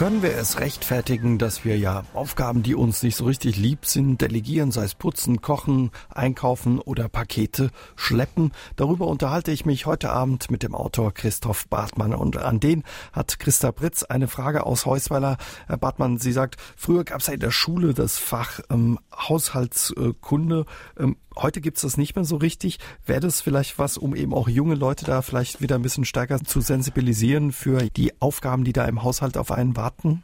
Können 0.00 0.22
wir 0.22 0.34
es 0.34 0.58
rechtfertigen, 0.60 1.36
dass 1.36 1.66
wir 1.66 1.76
ja 1.76 2.04
Aufgaben, 2.14 2.62
die 2.62 2.74
uns 2.74 3.02
nicht 3.02 3.16
so 3.16 3.26
richtig 3.26 3.58
lieb 3.58 3.84
sind, 3.84 4.22
delegieren, 4.22 4.70
sei 4.70 4.84
es 4.84 4.94
putzen, 4.94 5.42
kochen, 5.42 5.90
einkaufen 6.08 6.78
oder 6.78 7.10
Pakete 7.10 7.68
schleppen? 7.96 8.52
Darüber 8.76 9.08
unterhalte 9.08 9.52
ich 9.52 9.66
mich 9.66 9.84
heute 9.84 10.08
Abend 10.08 10.50
mit 10.50 10.62
dem 10.62 10.74
Autor 10.74 11.12
Christoph 11.12 11.68
Bartmann 11.68 12.14
und 12.14 12.38
an 12.38 12.60
den 12.60 12.82
hat 13.12 13.38
Christa 13.38 13.72
Britz 13.72 14.02
eine 14.02 14.26
Frage 14.26 14.64
aus 14.64 14.86
Heusweiler. 14.86 15.36
Herr 15.66 15.76
Bartmann, 15.76 16.16
sie 16.16 16.32
sagt, 16.32 16.56
früher 16.78 17.04
gab 17.04 17.20
es 17.20 17.26
ja 17.26 17.34
in 17.34 17.40
der 17.40 17.50
Schule 17.50 17.92
das 17.92 18.16
Fach 18.16 18.60
ähm, 18.70 18.98
Haushaltskunde. 19.14 20.64
Ähm, 20.98 21.16
heute 21.42 21.60
gibt's 21.60 21.82
das 21.82 21.96
nicht 21.96 22.16
mehr 22.16 22.24
so 22.24 22.36
richtig. 22.36 22.78
Wäre 23.06 23.20
das 23.20 23.40
vielleicht 23.40 23.78
was, 23.78 23.98
um 23.98 24.14
eben 24.14 24.34
auch 24.34 24.48
junge 24.48 24.74
Leute 24.74 25.04
da 25.04 25.22
vielleicht 25.22 25.60
wieder 25.60 25.76
ein 25.76 25.82
bisschen 25.82 26.04
stärker 26.04 26.40
zu 26.40 26.60
sensibilisieren 26.60 27.52
für 27.52 27.78
die 27.90 28.12
Aufgaben, 28.20 28.64
die 28.64 28.72
da 28.72 28.84
im 28.84 29.02
Haushalt 29.02 29.36
auf 29.36 29.50
einen 29.50 29.76
warten? 29.76 30.22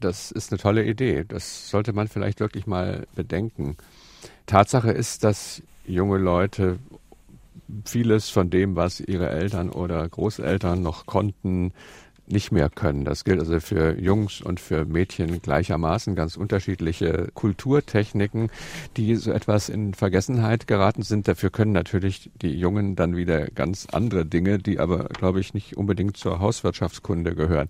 Das 0.00 0.30
ist 0.30 0.52
eine 0.52 0.58
tolle 0.58 0.84
Idee. 0.84 1.24
Das 1.26 1.70
sollte 1.70 1.92
man 1.92 2.08
vielleicht 2.08 2.40
wirklich 2.40 2.66
mal 2.66 3.06
bedenken. 3.14 3.76
Tatsache 4.46 4.90
ist, 4.90 5.24
dass 5.24 5.62
junge 5.86 6.18
Leute 6.18 6.78
vieles 7.84 8.30
von 8.30 8.50
dem, 8.50 8.76
was 8.76 9.00
ihre 9.00 9.28
Eltern 9.28 9.70
oder 9.70 10.08
Großeltern 10.08 10.80
noch 10.80 11.06
konnten, 11.06 11.72
nicht 12.30 12.52
mehr 12.52 12.70
können. 12.70 13.04
Das 13.04 13.24
gilt 13.24 13.40
also 13.40 13.60
für 13.60 13.98
Jungs 13.98 14.40
und 14.40 14.60
für 14.60 14.84
Mädchen 14.84 15.40
gleichermaßen 15.42 16.14
ganz 16.14 16.36
unterschiedliche 16.36 17.28
Kulturtechniken, 17.34 18.50
die 18.96 19.16
so 19.16 19.32
etwas 19.32 19.68
in 19.68 19.94
Vergessenheit 19.94 20.66
geraten 20.66 21.02
sind. 21.02 21.28
Dafür 21.28 21.50
können 21.50 21.72
natürlich 21.72 22.30
die 22.40 22.58
Jungen 22.58 22.96
dann 22.96 23.16
wieder 23.16 23.46
ganz 23.46 23.86
andere 23.92 24.24
Dinge, 24.24 24.58
die 24.58 24.78
aber, 24.78 25.04
glaube 25.04 25.40
ich, 25.40 25.54
nicht 25.54 25.76
unbedingt 25.76 26.16
zur 26.16 26.40
Hauswirtschaftskunde 26.40 27.34
gehören. 27.34 27.68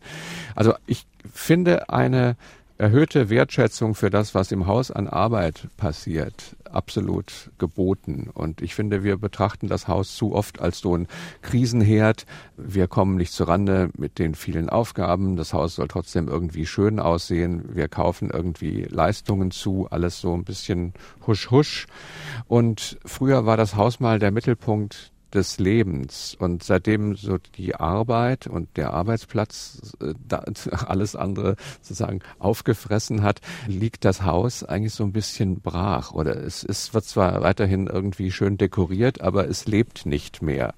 Also 0.55 0.75
ich 0.87 1.07
finde 1.33 1.91
eine 1.91 2.37
erhöhte 2.79 3.29
Wertschätzung 3.29 3.95
für 3.95 4.09
das, 4.09 4.35
was 4.35 4.53
im 4.53 4.67
Haus 4.67 4.91
an 4.91 5.09
Arbeit 5.09 5.67
passiert, 5.77 6.57
absolut 6.73 7.51
geboten. 7.59 8.31
Und 8.33 8.63
ich 8.63 8.75
finde, 8.75 9.05
wir 9.05 9.17
betrachten 9.17 9.69
das 9.69 9.89
Haus 9.89 10.15
zu 10.15 10.35
oft 10.35 10.61
als 10.61 10.79
so 10.79 10.97
ein 10.97 11.07
Krisenherd. 11.43 12.27
Wir 12.57 12.89
kommen 12.89 13.17
nicht 13.17 13.33
zurande 13.33 13.91
mit 13.97 14.19
den 14.19 14.35
vielen 14.35 14.69
Aufgaben. 14.69 15.37
Das 15.37 15.53
Haus 15.53 15.75
soll 15.77 15.89
trotzdem 15.89 16.29
irgendwie 16.29 16.67
schön 16.67 17.01
aussehen. 17.01 17.65
Wir 17.75 17.89
kaufen 17.89 18.31
irgendwie 18.33 18.83
Leistungen 18.83 19.51
zu, 19.51 19.89
alles 19.91 20.21
so 20.21 20.35
ein 20.35 20.45
bisschen 20.45 20.93
husch 21.27 21.51
husch. 21.51 21.87
Und 22.47 22.99
früher 23.05 23.47
war 23.47 23.57
das 23.57 23.77
Haus 23.77 24.01
mal 24.01 24.19
der 24.19 24.31
Mittelpunkt 24.31 25.13
des 25.35 25.59
Lebens. 25.59 26.37
Und 26.39 26.63
seitdem 26.63 27.17
so 27.17 27.39
die 27.57 27.75
Arbeit 27.75 28.47
und 28.47 28.77
der 28.77 28.93
Arbeitsplatz 28.95 29.97
äh, 30.01 30.15
da, 30.27 30.45
alles 30.87 31.17
andere 31.17 31.57
sozusagen 31.83 32.21
aufgefressen 32.39 33.23
hat, 33.23 33.41
liegt 33.67 34.05
das 34.05 34.23
Haus 34.23 34.65
eigentlich 34.65 34.95
so 34.95 35.05
ein 35.05 35.13
bisschen 35.13 35.61
brach. 35.61 36.13
Oder 36.13 36.37
es, 36.37 36.65
es 36.65 36.95
wird 36.95 37.05
zwar 37.05 37.43
weiterhin 37.43 37.87
irgendwie 37.87 38.31
schön 38.31 38.59
dekoriert, 38.59 39.21
aber 39.21 39.49
es 39.49 39.67
lebt 39.67 40.07
nicht 40.07 40.43
mehr. 40.43 40.75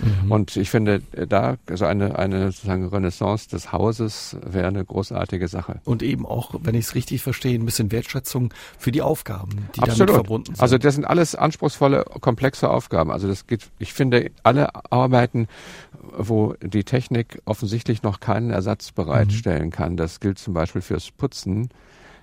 Mhm. 0.00 0.30
Und 0.30 0.56
ich 0.56 0.70
finde, 0.70 1.00
da 1.28 1.56
so 1.72 1.84
eine, 1.84 2.18
eine 2.18 2.52
sozusagen 2.52 2.88
Renaissance 2.88 3.48
des 3.48 3.72
Hauses 3.72 4.36
wäre 4.44 4.68
eine 4.68 4.84
großartige 4.84 5.48
Sache. 5.48 5.80
Und 5.84 6.02
eben 6.02 6.26
auch, 6.26 6.54
wenn 6.62 6.74
ich 6.74 6.86
es 6.86 6.94
richtig 6.94 7.22
verstehe, 7.22 7.58
ein 7.58 7.64
bisschen 7.64 7.92
Wertschätzung 7.92 8.52
für 8.78 8.92
die 8.92 9.02
Aufgaben, 9.02 9.68
die 9.74 9.80
Absolut. 9.80 10.00
damit 10.00 10.14
verbunden 10.14 10.54
sind. 10.54 10.60
Also 10.60 10.78
das 10.78 10.94
sind 10.94 11.04
alles 11.04 11.34
anspruchsvolle, 11.34 12.04
komplexe 12.20 12.68
Aufgaben. 12.68 13.10
Also 13.10 13.28
das 13.28 13.46
geht, 13.46 13.70
ich 13.78 13.92
finde, 13.92 14.30
alle 14.42 14.70
Arbeiten, 14.90 15.48
wo 16.16 16.54
die 16.62 16.84
Technik 16.84 17.40
offensichtlich 17.44 18.02
noch 18.02 18.20
keinen 18.20 18.50
Ersatz 18.50 18.92
bereitstellen 18.92 19.66
mhm. 19.66 19.70
kann, 19.70 19.96
das 19.96 20.20
gilt 20.20 20.38
zum 20.38 20.54
Beispiel 20.54 20.82
fürs 20.82 21.10
Putzen, 21.10 21.68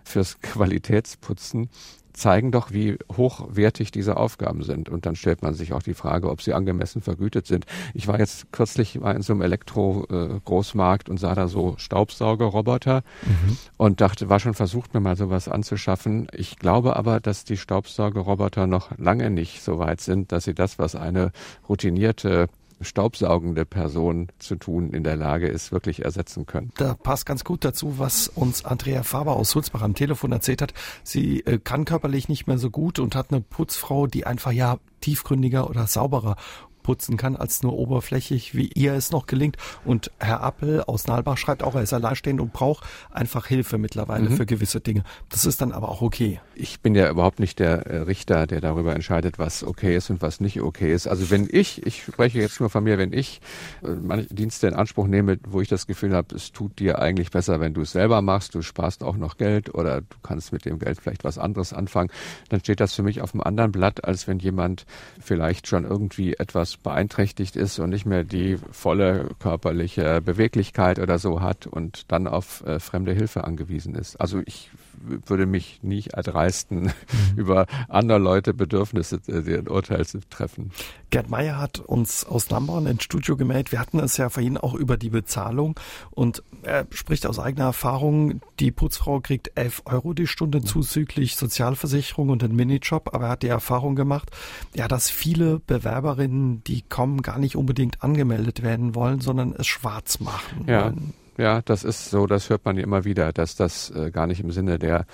fürs 0.04 0.42
Qualitätsputzen 0.42 1.70
zeigen 2.14 2.52
doch, 2.52 2.72
wie 2.72 2.98
hochwertig 3.16 3.92
diese 3.92 4.18
Aufgaben 4.18 4.64
sind. 4.64 4.90
Und 4.90 5.06
dann 5.06 5.16
stellt 5.16 5.42
man 5.42 5.54
sich 5.54 5.74
auch 5.74 5.84
die 5.84 5.94
Frage, 5.94 6.30
ob 6.30 6.42
sie 6.42 6.54
angemessen 6.54 7.02
vergütet 7.02 7.48
sind. 7.48 7.66
Ich 7.94 8.08
war 8.08 8.20
jetzt 8.20 8.52
kürzlich 8.52 9.00
mal 9.00 9.16
in 9.16 9.22
so 9.22 9.34
einem 9.34 9.42
Elektro-Großmarkt 9.42 11.10
und 11.10 11.20
sah 11.20 11.36
da 11.36 11.48
so 11.48 11.76
Staubsaugerroboter 11.78 13.04
mhm. 13.24 13.58
und 13.78 14.02
dachte, 14.02 14.30
war 14.30 14.40
schon 14.40 14.54
versucht, 14.54 14.94
mir 14.94 15.00
mal 15.00 15.16
sowas 15.16 15.48
anzuschaffen. 15.48 16.28
Ich 16.34 16.58
glaube 16.58 16.96
aber, 16.96 17.20
dass 17.20 17.44
die 17.44 17.58
Staubsaugerroboter 17.58 18.68
noch 18.68 18.98
lange 18.98 19.30
nicht 19.30 19.62
so 19.62 19.80
weit 19.80 20.02
sind, 20.02 20.32
dass 20.32 20.46
sie 20.46 20.54
das, 20.54 20.80
was 20.80 20.96
eine 20.96 21.32
routinierte 21.68 22.48
staubsaugende 22.82 23.66
Person 23.66 24.28
zu 24.40 24.56
tun 24.56 24.92
in 24.92 25.04
der 25.04 25.16
Lage 25.16 25.48
ist, 25.48 25.72
wirklich 25.72 26.04
ersetzen 26.04 26.46
können. 26.46 26.72
Da 26.78 26.94
passt 26.94 27.26
ganz 27.26 27.44
gut 27.44 27.64
dazu, 27.64 28.00
was 28.00 28.28
uns 28.28 28.66
Andrea 28.66 29.04
Faber 29.04 29.36
aus 29.36 29.52
Sulzbach 29.52 29.82
am 29.82 29.96
Telefon 29.96 30.32
erzählt 30.32 30.62
hat. 30.62 30.74
Sie 31.04 31.42
äh, 31.42 31.60
kann 31.60 31.86
körperlich 31.86 32.30
nicht 32.30 32.48
mehr 32.48 32.58
so 32.58 32.70
gut 32.70 33.00
und 33.00 33.16
hat 33.16 33.32
eine 33.32 33.42
Putzfrau, 33.42 34.08
die 34.08 34.26
einfach 34.26 34.52
ja 34.52 34.80
tiefgründiger 35.02 35.70
oder 35.70 35.88
sauberer 35.88 36.36
putzen 36.84 37.18
kann 37.18 37.36
als 37.36 37.64
nur 37.64 37.74
oberflächlich, 37.74 38.56
wie 38.56 38.68
ihr 38.74 38.94
es 38.94 39.12
noch 39.12 39.28
gelingt. 39.28 39.58
Und 39.86 40.12
Herr 40.20 40.42
Appel 40.42 40.84
aus 40.84 41.08
Nalbach 41.08 41.38
schreibt 41.38 41.64
auch, 41.64 41.76
er 41.76 41.84
ist 41.84 41.94
alleinstehend 41.94 42.42
und 42.42 42.54
braucht 42.54 42.86
einfach 43.10 43.48
Hilfe 43.48 43.78
mittlerweile 43.78 44.30
mhm. 44.30 44.38
für 44.38 44.46
gewisse 44.46 44.80
Dinge. 44.80 45.04
Das 45.30 45.46
ist 45.46 45.62
dann 45.62 45.72
aber 45.72 45.90
auch 45.90 46.02
okay. 46.02 46.40
Ich 46.56 46.80
bin 46.82 46.96
ja 46.96 47.10
überhaupt 47.10 47.40
nicht 47.40 47.60
der 47.60 47.88
äh, 47.88 47.98
Richter, 48.00 48.48
der 48.48 48.62
darüber 48.62 48.94
entscheidet, 48.94 49.40
was 49.40 49.64
okay 49.64 49.96
ist 49.96 50.10
und 50.10 50.22
was 50.22 50.40
nicht 50.40 50.62
okay 50.62 50.94
ist. 50.94 51.08
Also 51.08 51.30
wenn 51.30 51.48
ich, 51.52 51.86
ich 51.86 52.04
spreche 52.04 52.40
jetzt 52.40 52.60
nur 52.60 52.70
von 52.70 52.84
mir, 52.84 52.98
wenn 52.98 53.14
ich 53.14 53.42
äh, 53.84 53.90
manche 53.90 54.34
Dienste 54.34 54.68
in 54.68 54.74
Anspruch 54.74 55.08
nehme, 55.08 55.40
wo 55.48 55.62
ich 55.62 55.68
das 55.68 55.88
Gefühl 55.88 56.14
habe, 56.16 56.36
es 56.36 56.52
tut 56.52 56.80
dir 56.80 57.00
eigentlich 57.00 57.32
besser, 57.32 57.60
wenn 57.60 57.74
du 57.74 57.82
es 57.82 57.92
selber 57.92 58.22
machst, 58.22 58.56
du 58.56 58.62
sparst 58.62 59.04
auch 59.04 59.18
noch 59.18 59.38
Geld 59.38 59.74
oder 59.74 60.02
du 60.02 60.18
kannst 60.24 60.52
mit 60.54 60.66
dem 60.66 60.80
Geld 60.80 61.00
vielleicht 61.02 61.24
was 61.24 61.38
anderes 61.38 61.74
anfangen, 61.74 62.10
dann 62.50 62.60
steht 62.60 62.80
das 62.80 62.94
für 62.94 63.04
mich 63.04 63.22
auf 63.22 63.34
einem 63.34 63.42
anderen 63.42 63.72
Blatt, 63.72 64.06
als 64.06 64.28
wenn 64.28 64.40
jemand 64.40 64.86
vielleicht 65.20 65.68
schon 65.68 65.86
irgendwie 65.86 66.34
etwas 66.34 66.71
etwas 66.72 66.78
beeinträchtigt 66.78 67.56
ist 67.56 67.80
und 67.80 67.90
nicht 67.90 68.06
mehr 68.06 68.24
die 68.24 68.58
volle 68.72 69.30
körperliche 69.40 70.22
Beweglichkeit 70.22 71.00
oder 71.00 71.20
so 71.20 71.42
hat 71.42 71.68
und 71.68 72.12
dann 72.12 72.28
auf 72.28 72.64
äh, 72.66 72.80
fremde 72.80 73.14
Hilfe 73.14 73.44
angewiesen 73.44 73.96
ist. 73.96 74.16
Also 74.18 74.42
ich 74.46 74.70
würde 75.04 75.46
mich 75.46 75.80
nicht 75.84 76.14
erdreisten, 76.14 76.84
mhm. 76.84 76.92
über 77.36 77.66
andere 77.90 78.20
Leute 78.20 78.54
Bedürfnisse 78.54 79.20
äh, 79.28 79.58
ein 79.58 79.68
Urteil 79.68 80.06
zu 80.06 80.20
treffen. 80.30 80.72
Gerd 81.10 81.30
Meyer 81.30 81.58
hat 81.58 81.80
uns 81.80 82.26
aus 82.26 82.50
Lamborn 82.50 82.86
ins 82.86 83.04
Studio 83.04 83.36
gemeldet. 83.36 83.72
Wir 83.72 83.80
hatten 83.80 84.00
es 84.00 84.18
ja 84.18 84.30
vorhin 84.30 84.58
auch 84.58 84.74
über 84.74 84.98
die 84.98 85.10
Bezahlung 85.10 85.78
und 86.12 86.44
er 86.64 86.88
spricht 86.92 87.26
aus 87.26 87.40
eigener 87.40 87.66
Erfahrung, 87.66 88.42
die 88.60 88.72
Putzfrau 88.72 89.20
kriegt 89.20 89.52
11 89.56 89.84
Euro 89.86 90.14
die 90.14 90.28
Stunde 90.28 90.60
mhm. 90.60 90.66
zuzüglich 90.66 91.36
Sozialversicherung 91.36 92.30
und 92.30 92.44
einen 92.44 92.56
Minijob, 92.56 93.14
aber 93.14 93.26
er 93.26 93.32
hat 93.32 93.44
die 93.44 93.48
Erfahrung 93.48 93.96
gemacht, 93.96 94.32
ja, 94.74 94.88
dass 94.88 95.10
viele 95.10 95.60
Bewerberinnen, 95.60 96.64
die 96.64 96.82
kommen, 96.82 97.22
gar 97.22 97.40
nicht 97.40 97.56
unbedingt 97.56 98.04
angemeldet 98.04 98.62
werden 98.62 98.96
wollen, 98.96 99.20
sondern 99.20 99.54
es 99.58 99.68
schwarz 99.68 100.20
machen 100.20 100.66
ja. 100.68 100.86
wollen. 100.86 101.14
Ja, 101.38 101.62
das 101.62 101.84
ist 101.84 102.10
so, 102.10 102.28
das 102.28 102.50
hört 102.50 102.66
man 102.66 102.78
immer 102.78 103.06
wieder, 103.06 103.32
dass 103.32 103.56
das 103.56 103.90
äh, 103.92 104.12
gar 104.12 104.28
nicht 104.28 104.42
im 104.42 104.52
Sinne 104.52 104.78
der 104.78 105.06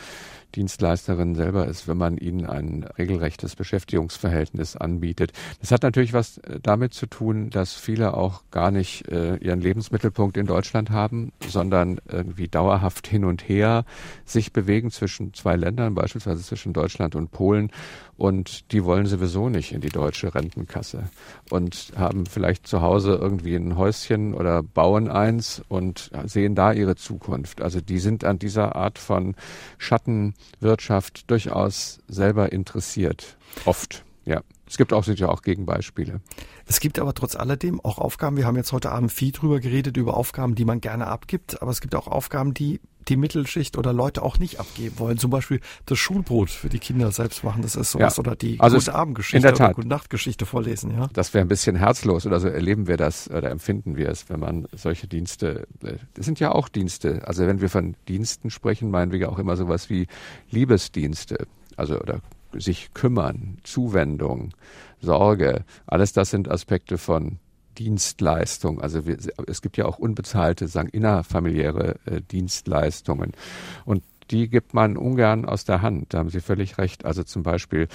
Dienstleisterin 0.55 1.35
selber 1.35 1.67
ist, 1.67 1.87
wenn 1.87 1.97
man 1.97 2.17
ihnen 2.17 2.45
ein 2.45 2.83
regelrechtes 2.97 3.55
Beschäftigungsverhältnis 3.55 4.75
anbietet. 4.75 5.33
Das 5.59 5.71
hat 5.71 5.83
natürlich 5.83 6.13
was 6.13 6.39
äh, 6.39 6.59
damit 6.61 6.93
zu 6.93 7.05
tun, 7.05 7.49
dass 7.49 7.73
viele 7.73 8.15
auch 8.15 8.41
gar 8.49 8.71
nicht 8.71 9.07
äh, 9.09 9.35
ihren 9.37 9.61
Lebensmittelpunkt 9.61 10.37
in 10.37 10.47
Deutschland 10.47 10.89
haben, 10.89 11.31
sondern 11.47 11.99
irgendwie 12.07 12.47
dauerhaft 12.47 13.07
hin 13.07 13.23
und 13.23 13.47
her 13.47 13.85
sich 14.25 14.53
bewegen 14.53 14.89
zwischen 14.89 15.33
zwei 15.33 15.55
Ländern, 15.55 15.93
beispielsweise 15.93 16.41
zwischen 16.41 16.73
Deutschland 16.73 17.15
und 17.15 17.31
Polen. 17.31 17.71
Und 18.17 18.71
die 18.71 18.83
wollen 18.83 19.05
sowieso 19.05 19.47
nicht 19.47 19.71
in 19.71 19.81
die 19.81 19.89
deutsche 19.89 20.33
Rentenkasse 20.33 21.03
und 21.51 21.93
haben 21.95 22.25
vielleicht 22.25 22.65
zu 22.65 22.81
Hause 22.81 23.15
irgendwie 23.15 23.55
ein 23.55 23.77
Häuschen 23.77 24.33
oder 24.33 24.63
bauen 24.63 25.07
eins 25.07 25.61
und 25.67 26.09
sehen 26.25 26.55
da 26.55 26.71
ihre 26.71 26.95
Zukunft. 26.95 27.61
Also 27.61 27.79
die 27.79 27.99
sind 27.99 28.25
an 28.25 28.39
dieser 28.39 28.75
Art 28.75 28.97
von 28.97 29.35
Schatten 29.77 30.33
Wirtschaft 30.59 31.29
durchaus 31.29 31.99
selber 32.07 32.51
interessiert. 32.51 33.37
Oft, 33.65 34.03
ja. 34.25 34.41
Es 34.67 34.77
gibt 34.77 34.93
auch 34.93 35.03
sicher 35.03 35.29
auch 35.29 35.41
Gegenbeispiele. 35.41 36.21
Es 36.65 36.79
gibt 36.79 36.99
aber 36.99 37.13
trotz 37.13 37.35
alledem 37.35 37.79
auch 37.79 37.97
Aufgaben, 37.97 38.37
wir 38.37 38.45
haben 38.45 38.57
jetzt 38.57 38.71
heute 38.73 38.91
Abend 38.91 39.11
viel 39.11 39.31
drüber 39.31 39.59
geredet, 39.59 39.97
über 39.97 40.17
Aufgaben, 40.17 40.55
die 40.55 40.65
man 40.65 40.81
gerne 40.81 41.07
abgibt, 41.07 41.61
aber 41.61 41.71
es 41.71 41.81
gibt 41.81 41.95
auch 41.95 42.07
Aufgaben, 42.07 42.53
die 42.53 42.81
die 43.07 43.15
Mittelschicht 43.15 43.77
oder 43.77 43.93
Leute 43.93 44.21
auch 44.21 44.39
nicht 44.39 44.59
abgeben 44.59 44.99
wollen. 44.99 45.17
Zum 45.17 45.31
Beispiel 45.31 45.61
das 45.85 45.97
Schulbrot 45.97 46.49
für 46.49 46.69
die 46.69 46.79
Kinder 46.79 47.11
selbst 47.11 47.43
machen, 47.43 47.61
das 47.61 47.75
ist 47.75 47.91
sowas. 47.91 48.17
Ja. 48.17 48.21
Oder 48.21 48.35
die 48.35 48.59
also 48.59 48.77
gute 48.77 48.95
Abendgeschichte 48.95 49.53
oder 49.53 49.73
gute 49.73 49.87
Nachtgeschichte 49.87 50.45
vorlesen. 50.45 50.91
Ja? 50.91 51.09
Das 51.13 51.33
wäre 51.33 51.45
ein 51.45 51.47
bisschen 51.47 51.75
herzlos 51.75 52.25
oder 52.25 52.39
so 52.39 52.47
erleben 52.47 52.87
wir 52.87 52.97
das 52.97 53.29
oder 53.29 53.49
empfinden 53.49 53.95
wir 53.95 54.09
es, 54.09 54.29
wenn 54.29 54.39
man 54.39 54.67
solche 54.73 55.07
Dienste, 55.07 55.67
äh, 55.83 55.93
das 56.13 56.25
sind 56.25 56.39
ja 56.39 56.51
auch 56.51 56.69
Dienste. 56.69 57.25
Also 57.25 57.47
wenn 57.47 57.61
wir 57.61 57.69
von 57.69 57.95
Diensten 58.07 58.49
sprechen, 58.49 58.91
meinen 58.91 59.11
wir 59.11 59.19
ja 59.19 59.29
auch 59.29 59.39
immer 59.39 59.55
sowas 59.55 59.89
wie 59.89 60.07
Liebesdienste. 60.49 61.47
Also 61.75 61.99
oder 61.99 62.21
sich 62.53 62.93
kümmern, 62.93 63.57
Zuwendung, 63.63 64.53
Sorge, 65.01 65.63
alles 65.85 66.13
das 66.13 66.29
sind 66.29 66.49
Aspekte 66.49 66.97
von 66.97 67.39
Dienstleistung. 67.77 68.81
Also 68.81 69.05
wir, 69.05 69.17
es 69.47 69.61
gibt 69.61 69.77
ja 69.77 69.85
auch 69.85 69.99
unbezahlte, 69.99 70.67
sagen 70.67 70.89
innerfamiliäre 70.89 71.95
äh, 72.05 72.21
Dienstleistungen. 72.21 73.33
Und 73.85 74.03
die 74.31 74.49
gibt 74.49 74.73
man 74.73 74.97
ungern 74.97 75.45
aus 75.45 75.63
der 75.63 75.81
Hand. 75.81 76.13
Da 76.13 76.19
haben 76.19 76.29
Sie 76.29 76.41
völlig 76.41 76.77
recht. 76.77 77.05
Also 77.05 77.23
zum 77.23 77.43
Beispiel, 77.43 77.87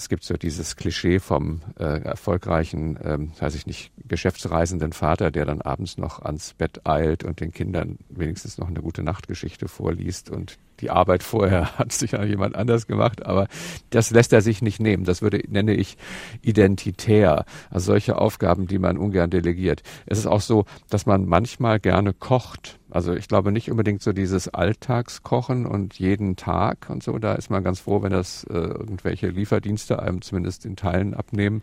es 0.00 0.08
gibt 0.08 0.24
so 0.24 0.34
dieses 0.34 0.76
Klischee 0.76 1.18
vom 1.18 1.60
äh, 1.78 2.00
erfolgreichen, 2.00 2.98
ähm, 3.04 3.32
weiß 3.38 3.54
ich 3.54 3.66
nicht, 3.66 3.92
geschäftsreisenden 4.08 4.94
Vater, 4.94 5.30
der 5.30 5.44
dann 5.44 5.60
abends 5.60 5.98
noch 5.98 6.20
ans 6.20 6.54
Bett 6.54 6.86
eilt 6.86 7.22
und 7.22 7.40
den 7.40 7.52
Kindern 7.52 7.98
wenigstens 8.08 8.56
noch 8.56 8.68
eine 8.68 8.80
gute 8.80 9.02
Nachtgeschichte 9.02 9.68
vorliest 9.68 10.30
und 10.30 10.56
die 10.80 10.90
Arbeit 10.90 11.22
vorher 11.22 11.74
hat 11.78 11.92
sich 11.92 12.12
ja 12.12 12.24
jemand 12.24 12.56
anders 12.56 12.86
gemacht, 12.86 13.26
aber 13.26 13.46
das 13.90 14.10
lässt 14.10 14.32
er 14.32 14.40
sich 14.40 14.62
nicht 14.62 14.80
nehmen. 14.80 15.04
Das 15.04 15.22
würde, 15.22 15.42
nenne 15.48 15.74
ich 15.74 15.96
identitär. 16.42 17.44
Also 17.70 17.86
solche 17.92 18.16
Aufgaben, 18.16 18.66
die 18.66 18.78
man 18.78 18.96
ungern 18.96 19.30
delegiert. 19.30 19.82
Es 20.06 20.18
ist 20.18 20.26
auch 20.26 20.40
so, 20.40 20.64
dass 20.88 21.06
man 21.06 21.26
manchmal 21.26 21.80
gerne 21.80 22.12
kocht. 22.12 22.78
Also 22.90 23.14
ich 23.14 23.28
glaube 23.28 23.52
nicht 23.52 23.70
unbedingt 23.70 24.02
so 24.02 24.12
dieses 24.12 24.48
Alltagskochen 24.48 25.66
und 25.66 25.98
jeden 25.98 26.36
Tag 26.36 26.88
und 26.88 27.02
so. 27.02 27.18
Da 27.18 27.34
ist 27.34 27.50
man 27.50 27.62
ganz 27.62 27.80
froh, 27.80 28.02
wenn 28.02 28.10
das 28.10 28.44
äh, 28.44 28.54
irgendwelche 28.54 29.28
Lieferdienste 29.28 29.89
einem 29.98 30.22
zumindest 30.22 30.64
in 30.64 30.76
Teilen 30.76 31.14
abnehmen. 31.14 31.62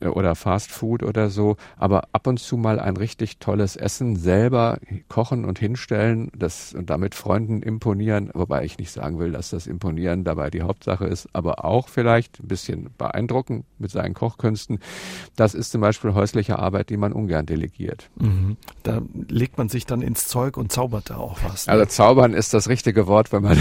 Äh, 0.00 0.08
oder 0.08 0.34
Fast 0.34 0.70
Food 0.70 1.02
oder 1.02 1.30
so, 1.30 1.56
aber 1.76 2.08
ab 2.12 2.26
und 2.26 2.38
zu 2.38 2.56
mal 2.56 2.78
ein 2.78 2.96
richtig 2.96 3.38
tolles 3.38 3.76
Essen 3.76 4.16
selber 4.16 4.78
kochen 5.08 5.44
und 5.44 5.58
hinstellen, 5.58 6.30
das 6.36 6.74
und 6.74 6.90
damit 6.90 7.14
Freunden 7.14 7.62
imponieren, 7.62 8.30
wobei 8.34 8.64
ich 8.64 8.78
nicht 8.78 8.90
sagen 8.90 9.18
will, 9.18 9.32
dass 9.32 9.50
das 9.50 9.66
Imponieren 9.66 10.24
dabei 10.24 10.50
die 10.50 10.62
Hauptsache 10.62 11.06
ist, 11.06 11.28
aber 11.32 11.64
auch 11.64 11.88
vielleicht 11.88 12.40
ein 12.40 12.48
bisschen 12.48 12.90
beeindrucken 12.96 13.64
mit 13.78 13.90
seinen 13.90 14.14
Kochkünsten. 14.14 14.78
Das 15.36 15.54
ist 15.54 15.72
zum 15.72 15.80
Beispiel 15.80 16.14
häusliche 16.14 16.58
Arbeit, 16.58 16.90
die 16.90 16.96
man 16.96 17.12
ungern 17.12 17.46
delegiert. 17.46 18.10
Mhm. 18.16 18.56
Da 18.82 19.02
legt 19.28 19.58
man 19.58 19.68
sich 19.68 19.86
dann 19.86 20.02
ins 20.02 20.28
Zeug 20.28 20.56
und 20.56 20.72
zaubert 20.72 21.10
da 21.10 21.16
auch 21.16 21.38
was. 21.44 21.66
Ne? 21.66 21.72
Also 21.72 21.86
zaubern 21.86 22.34
ist 22.34 22.54
das 22.54 22.68
richtige 22.68 23.06
Wort, 23.06 23.32
wenn 23.32 23.42
man 23.42 23.58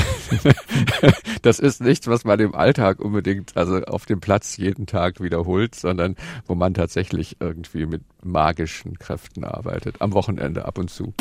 das 1.42 1.60
ist 1.60 1.82
nichts, 1.82 2.08
was 2.08 2.26
man 2.26 2.40
im 2.40 2.56
Alltag 2.56 3.00
unbedingt, 3.00 3.56
also 3.56 3.73
auf 3.82 4.06
dem 4.06 4.20
Platz 4.20 4.58
jeden 4.58 4.86
Tag 4.86 5.22
wiederholt, 5.22 5.76
sondern 5.76 6.16
wo 6.48 6.56
man 6.56 6.74
tatsächlich 6.74 7.38
irgendwie 7.40 7.86
mit 7.86 8.02
magischen 8.24 8.98
Kräften 9.00 9.44
arbeitet. 9.44 10.02
Am 10.02 10.14
Wochenende 10.14 10.66
ab 10.66 10.78
und 10.78 10.90
zu. 10.90 11.14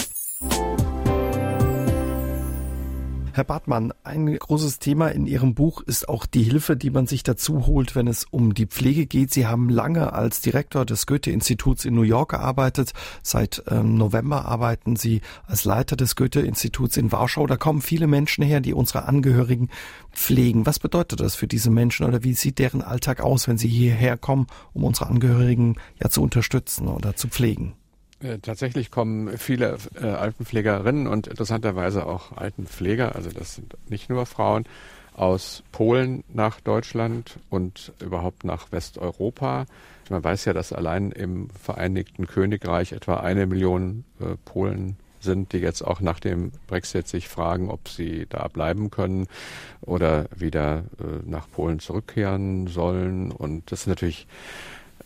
Herr 3.35 3.45
Bartmann, 3.45 3.95
ein 4.05 4.37
großes 4.37 4.79
Thema 4.79 5.09
in 5.09 5.25
Ihrem 5.25 5.55
Buch 5.55 5.81
ist 5.81 6.07
auch 6.07 6.27
die 6.27 6.43
Hilfe, 6.43 6.77
die 6.77 6.91
man 6.91 7.07
sich 7.07 7.23
dazu 7.23 7.67
holt, 7.67 7.97
wenn 7.97 8.07
es 8.07 8.27
um 8.31 8.53
die 8.53 8.67
Pflege 8.67 9.07
geht. 9.07 9.33
Sie 9.33 9.47
haben 9.47 9.71
lange 9.71 10.13
als 10.13 10.43
Direktor 10.43 10.85
des 10.85 11.07
Goethe-Instituts 11.07 11.87
in 11.87 11.95
New 11.95 12.03
York 12.03 12.33
gearbeitet. 12.33 12.93
Seit 13.23 13.63
ähm, 13.71 13.97
November 13.97 14.45
arbeiten 14.45 14.97
Sie 14.97 15.23
als 15.47 15.65
Leiter 15.65 15.97
des 15.97 16.15
Goethe-Instituts 16.15 16.99
in 16.99 17.11
Warschau. 17.11 17.47
Da 17.47 17.57
kommen 17.57 17.81
viele 17.81 18.07
Menschen 18.07 18.45
her, 18.45 18.61
die 18.61 18.75
unsere 18.75 19.05
Angehörigen 19.05 19.71
pflegen. 20.13 20.67
Was 20.67 20.79
bedeutet 20.79 21.21
das 21.21 21.35
für 21.35 21.47
diese 21.47 21.71
Menschen 21.71 22.05
oder 22.05 22.23
wie 22.25 22.35
sieht 22.35 22.59
deren 22.59 22.83
Alltag 22.83 23.23
aus, 23.23 23.49
wenn 23.49 23.57
sie 23.57 23.69
hierher 23.69 24.19
kommen, 24.19 24.47
um 24.75 24.85
unsere 24.85 25.07
Angehörigen 25.07 25.77
ja 26.03 26.11
zu 26.11 26.23
unterstützen 26.23 26.87
oder 26.87 27.17
zu 27.17 27.29
pflegen? 27.29 27.73
Äh, 28.23 28.39
tatsächlich 28.39 28.91
kommen 28.91 29.37
viele 29.39 29.79
äh, 30.01 30.07
Altenpflegerinnen 30.07 31.07
und 31.07 31.27
interessanterweise 31.27 32.07
auch 32.07 32.37
Altenpfleger, 32.37 33.15
also 33.15 33.31
das 33.31 33.57
sind 33.57 33.77
nicht 33.89 34.09
nur 34.09 34.27
Frauen, 34.27 34.65
aus 35.15 35.63
Polen 35.73 36.25
nach 36.33 36.61
Deutschland 36.61 37.39
und 37.51 37.93
überhaupt 38.01 38.45
nach 38.45 38.73
Westeuropa. 38.73 39.67
Man 40.09 40.25
weiß 40.25 40.47
ja, 40.47 40.53
dass 40.53 40.73
allein 40.73 41.11
im 41.11 41.51
Vereinigten 41.51 42.27
Königreich 42.27 42.93
etwa 42.93 43.17
eine 43.17 43.47
Million 43.47 44.05
äh, 44.21 44.37
Polen 44.45 44.97
sind, 45.21 45.53
die 45.53 45.59
jetzt 45.59 45.83
auch 45.83 46.01
nach 46.01 46.19
dem 46.19 46.51
Brexit 46.67 47.07
sich 47.09 47.29
fragen, 47.29 47.71
ob 47.71 47.89
sie 47.89 48.27
da 48.29 48.49
bleiben 48.49 48.91
können 48.91 49.29
oder 49.81 50.27
wieder 50.35 50.85
äh, 50.99 51.29
nach 51.29 51.49
Polen 51.51 51.79
zurückkehren 51.79 52.67
sollen. 52.67 53.31
Und 53.31 53.71
das 53.71 53.83
ist 53.83 53.87
natürlich 53.87 54.27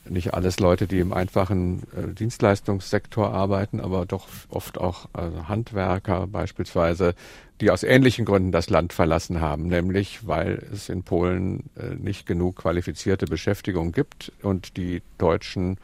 nicht 0.09 0.35
alles 0.35 0.61
Leute, 0.61 0.87
die 0.87 1.01
im 1.01 1.13
einfachen 1.13 1.83
äh, 1.97 2.13
Dienstleistungssektor 2.15 3.33
arbeiten, 3.33 3.81
aber 3.81 4.07
doch 4.07 4.29
oft 4.49 4.79
auch 4.79 5.09
also 5.13 5.49
Handwerker 5.49 6.27
beispielsweise, 6.27 7.15
die 7.61 7.71
aus 7.71 7.83
ähnlichen 7.83 8.25
Gründen 8.25 8.53
das 8.53 8.71
Land 8.71 8.93
verlassen 8.93 9.41
haben, 9.41 9.67
nämlich 9.69 10.27
weil 10.27 10.67
es 10.73 10.89
in 10.89 11.03
Polen 11.03 11.71
äh, 11.77 11.95
nicht 11.95 12.27
genug 12.27 12.57
qualifizierte 12.57 13.27
Beschäftigung 13.27 13.93
gibt 13.93 14.33
und 14.43 14.77
die 14.77 15.03
deutschen 15.19 15.79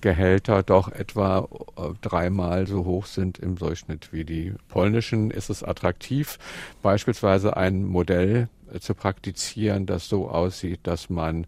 Gehälter 0.00 0.62
doch 0.62 0.90
etwa 0.90 1.48
äh, 1.76 1.82
dreimal 2.00 2.66
so 2.66 2.84
hoch 2.84 3.06
sind 3.06 3.38
im 3.38 3.56
Durchschnitt 3.56 4.12
wie 4.12 4.24
die 4.24 4.54
polnischen, 4.68 5.30
ist 5.30 5.50
es 5.50 5.62
attraktiv, 5.62 6.38
beispielsweise 6.82 7.56
ein 7.56 7.84
Modell 7.84 8.48
äh, 8.72 8.80
zu 8.80 8.94
praktizieren, 8.94 9.86
das 9.86 10.08
so 10.08 10.28
aussieht, 10.28 10.80
dass 10.84 11.10
man 11.10 11.46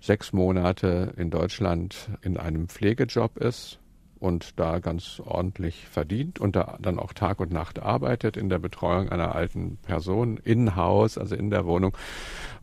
sechs 0.00 0.32
Monate 0.32 1.12
in 1.16 1.30
Deutschland 1.30 2.10
in 2.22 2.36
einem 2.36 2.68
Pflegejob 2.68 3.38
ist 3.38 3.78
und 4.18 4.58
da 4.58 4.78
ganz 4.78 5.20
ordentlich 5.24 5.86
verdient 5.88 6.38
und 6.38 6.56
da 6.56 6.78
dann 6.80 6.98
auch 6.98 7.12
Tag 7.12 7.40
und 7.40 7.52
Nacht 7.52 7.80
arbeitet 7.80 8.36
in 8.36 8.48
der 8.48 8.58
Betreuung 8.58 9.08
einer 9.08 9.34
alten 9.34 9.76
Person 9.78 10.38
in 10.38 10.76
Haus, 10.76 11.18
also 11.18 11.34
in 11.34 11.50
der 11.50 11.66
Wohnung. 11.66 11.96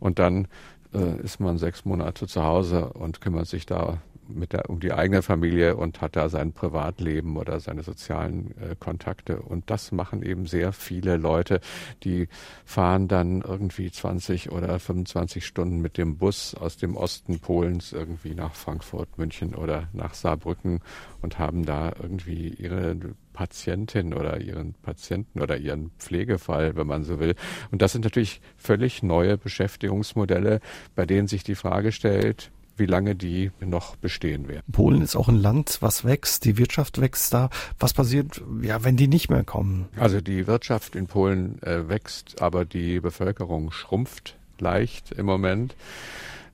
Und 0.00 0.18
dann 0.18 0.48
äh, 0.92 1.20
ist 1.22 1.40
man 1.40 1.58
sechs 1.58 1.84
Monate 1.84 2.26
zu 2.26 2.42
Hause 2.42 2.90
und 2.92 3.20
kümmert 3.20 3.46
sich 3.46 3.66
da 3.66 3.98
mit 4.28 4.52
der, 4.52 4.70
um 4.70 4.80
die 4.80 4.92
eigene 4.92 5.22
Familie 5.22 5.76
und 5.76 6.00
hat 6.00 6.16
da 6.16 6.28
sein 6.28 6.52
Privatleben 6.52 7.36
oder 7.36 7.60
seine 7.60 7.82
sozialen 7.82 8.54
äh, 8.58 8.74
Kontakte. 8.78 9.40
Und 9.40 9.70
das 9.70 9.92
machen 9.92 10.22
eben 10.22 10.46
sehr 10.46 10.72
viele 10.72 11.16
Leute, 11.16 11.60
die 12.02 12.28
fahren 12.64 13.08
dann 13.08 13.42
irgendwie 13.42 13.90
20 13.90 14.52
oder 14.52 14.78
25 14.78 15.44
Stunden 15.44 15.80
mit 15.80 15.98
dem 15.98 16.16
Bus 16.16 16.54
aus 16.54 16.76
dem 16.76 16.96
Osten 16.96 17.40
Polens 17.40 17.92
irgendwie 17.92 18.34
nach 18.34 18.54
Frankfurt, 18.54 19.18
München 19.18 19.54
oder 19.54 19.88
nach 19.92 20.14
Saarbrücken 20.14 20.80
und 21.22 21.38
haben 21.38 21.64
da 21.64 21.92
irgendwie 22.00 22.48
ihre 22.48 22.96
Patientin 23.32 24.14
oder 24.14 24.40
ihren 24.40 24.74
Patienten 24.74 25.42
oder 25.42 25.58
ihren 25.58 25.90
Pflegefall, 25.98 26.76
wenn 26.76 26.86
man 26.86 27.04
so 27.04 27.18
will. 27.18 27.34
Und 27.70 27.82
das 27.82 27.92
sind 27.92 28.04
natürlich 28.04 28.40
völlig 28.56 29.02
neue 29.02 29.36
Beschäftigungsmodelle, 29.36 30.60
bei 30.94 31.04
denen 31.04 31.28
sich 31.28 31.44
die 31.44 31.56
Frage 31.56 31.92
stellt, 31.92 32.50
wie 32.76 32.86
lange 32.86 33.14
die 33.14 33.50
noch 33.60 33.96
bestehen 33.96 34.48
werden. 34.48 34.64
Polen 34.70 35.02
ist 35.02 35.16
auch 35.16 35.28
ein 35.28 35.36
Land, 35.36 35.78
was 35.80 36.04
wächst, 36.04 36.44
die 36.44 36.58
Wirtschaft 36.58 37.00
wächst 37.00 37.32
da. 37.32 37.50
Was 37.78 37.92
passiert, 37.92 38.42
ja, 38.62 38.84
wenn 38.84 38.96
die 38.96 39.08
nicht 39.08 39.30
mehr 39.30 39.44
kommen? 39.44 39.88
Also 39.96 40.20
die 40.20 40.46
Wirtschaft 40.46 40.96
in 40.96 41.06
Polen 41.06 41.62
äh, 41.62 41.88
wächst, 41.88 42.40
aber 42.40 42.64
die 42.64 43.00
Bevölkerung 43.00 43.70
schrumpft 43.70 44.36
leicht 44.58 45.12
im 45.12 45.26
Moment. 45.26 45.74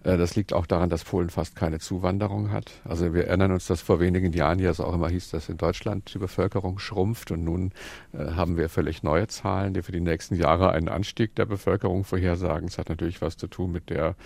Äh, 0.05 0.17
das 0.17 0.37
liegt 0.37 0.53
auch 0.53 0.67
daran, 0.67 0.91
dass 0.91 1.05
Polen 1.05 1.31
fast 1.31 1.57
keine 1.57 1.79
Zuwanderung 1.79 2.51
hat. 2.51 2.71
Also 2.85 3.15
wir 3.15 3.27
erinnern 3.27 3.53
uns, 3.53 3.67
dass 3.67 3.81
vor 3.81 4.01
wenigen 4.01 4.33
Jahren 4.33 4.59
ja 4.59 4.71
es 4.71 4.81
auch 4.81 4.95
immer 4.95 5.09
hieß, 5.09 5.31
dass 5.31 5.49
in 5.49 5.57
Deutschland 5.57 6.13
die 6.15 6.19
Bevölkerung 6.19 6.79
schrumpft 6.79 7.31
und 7.31 7.45
nun 7.45 7.73
äh, 8.13 8.33
haben 8.33 8.57
wir 8.57 8.69
völlig 8.69 9.03
neue 9.03 9.27
Zahlen, 9.29 9.75
die 9.75 9.83
für 9.83 9.93
die 9.93 10.01
nächsten 10.01 10.35
Jahre 10.35 10.71
einen 10.71 10.89
Anstieg 10.89 11.35
der 11.35 11.47
Bevölkerung 11.47 12.05
vorhersagen. 12.05 12.69
Es 12.69 12.79
hat 12.79 12.89
natürlich 12.89 13.21
was 13.21 13.37
zu 13.37 13.47
tun 13.47 13.73
mit 13.73 13.91
der 13.91 14.17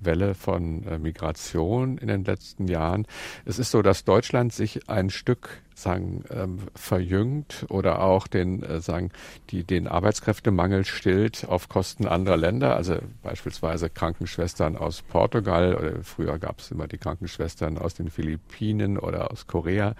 Welle 0.00 0.34
von 0.34 0.84
äh, 0.84 0.98
Migration 0.98 1.98
in 1.98 2.08
den 2.08 2.24
letzten 2.24 2.68
Jahren. 2.68 3.06
Es 3.44 3.58
ist 3.58 3.70
so, 3.70 3.82
dass 3.82 4.04
Deutschland 4.04 4.52
sich 4.52 4.88
ein 4.88 5.10
Stück 5.10 5.62
sagen 5.80 6.24
ähm, 6.30 6.58
verjüngt 6.74 7.66
oder 7.68 8.02
auch 8.02 8.26
den 8.26 8.62
äh, 8.62 8.80
sagen 8.80 9.10
die 9.50 9.64
den 9.64 9.88
Arbeitskräftemangel 9.88 10.84
stillt 10.84 11.46
auf 11.48 11.68
Kosten 11.68 12.06
anderer 12.06 12.36
Länder. 12.36 12.76
Also 12.76 12.98
beispielsweise 13.22 13.90
Krankenschwestern 13.90 14.76
aus 14.76 15.02
Portugal 15.02 15.74
oder 15.74 16.04
früher 16.04 16.38
gab 16.38 16.60
es 16.60 16.70
immer 16.70 16.86
die 16.86 16.98
Krankenschwestern 16.98 17.78
aus 17.78 17.94
den 17.94 18.10
Philippinen 18.10 18.98
oder 18.98 19.30
aus 19.30 19.46
Korea. 19.46 19.94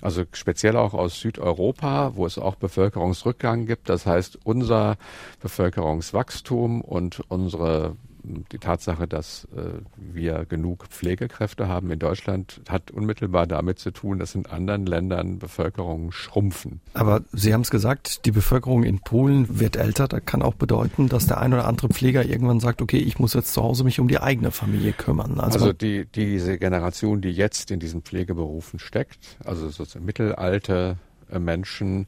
Also 0.00 0.24
speziell 0.32 0.76
auch 0.76 0.94
aus 0.94 1.20
Südeuropa, 1.20 2.16
wo 2.16 2.26
es 2.26 2.38
auch 2.38 2.56
Bevölkerungsrückgang 2.56 3.66
gibt. 3.66 3.88
Das 3.88 4.06
heißt, 4.06 4.38
unser 4.44 4.96
Bevölkerungswachstum 5.40 6.80
und 6.80 7.20
unsere 7.28 7.96
die 8.24 8.58
Tatsache, 8.58 9.08
dass 9.08 9.46
äh, 9.56 9.80
wir 9.96 10.44
genug 10.48 10.86
Pflegekräfte 10.88 11.68
haben 11.68 11.90
in 11.90 11.98
Deutschland, 11.98 12.60
hat 12.68 12.90
unmittelbar 12.90 13.46
damit 13.46 13.78
zu 13.78 13.90
tun, 13.90 14.18
dass 14.18 14.34
in 14.34 14.46
anderen 14.46 14.86
Ländern 14.86 15.38
Bevölkerungen 15.38 16.12
schrumpfen. 16.12 16.80
Aber 16.94 17.22
Sie 17.32 17.52
haben 17.52 17.62
es 17.62 17.70
gesagt, 17.70 18.24
die 18.24 18.30
Bevölkerung 18.30 18.84
in 18.84 19.00
Polen 19.00 19.58
wird 19.60 19.76
älter. 19.76 20.08
Das 20.08 20.24
kann 20.24 20.42
auch 20.42 20.54
bedeuten, 20.54 21.08
dass 21.08 21.26
der 21.26 21.40
ein 21.40 21.52
oder 21.52 21.66
andere 21.66 21.88
Pfleger 21.88 22.24
irgendwann 22.24 22.60
sagt, 22.60 22.82
okay, 22.82 22.98
ich 22.98 23.18
muss 23.18 23.34
jetzt 23.34 23.52
zu 23.52 23.62
Hause 23.62 23.84
mich 23.84 23.98
um 24.00 24.08
die 24.08 24.20
eigene 24.20 24.50
Familie 24.50 24.92
kümmern. 24.92 25.40
Also, 25.40 25.58
also 25.58 25.72
die, 25.72 26.06
diese 26.06 26.58
Generation, 26.58 27.20
die 27.20 27.30
jetzt 27.30 27.70
in 27.70 27.80
diesen 27.80 28.02
Pflegeberufen 28.02 28.78
steckt, 28.78 29.36
also 29.44 29.68
sozusagen 29.68 30.04
Mittelalter, 30.04 30.96
äh, 31.32 31.38
Menschen 31.38 32.06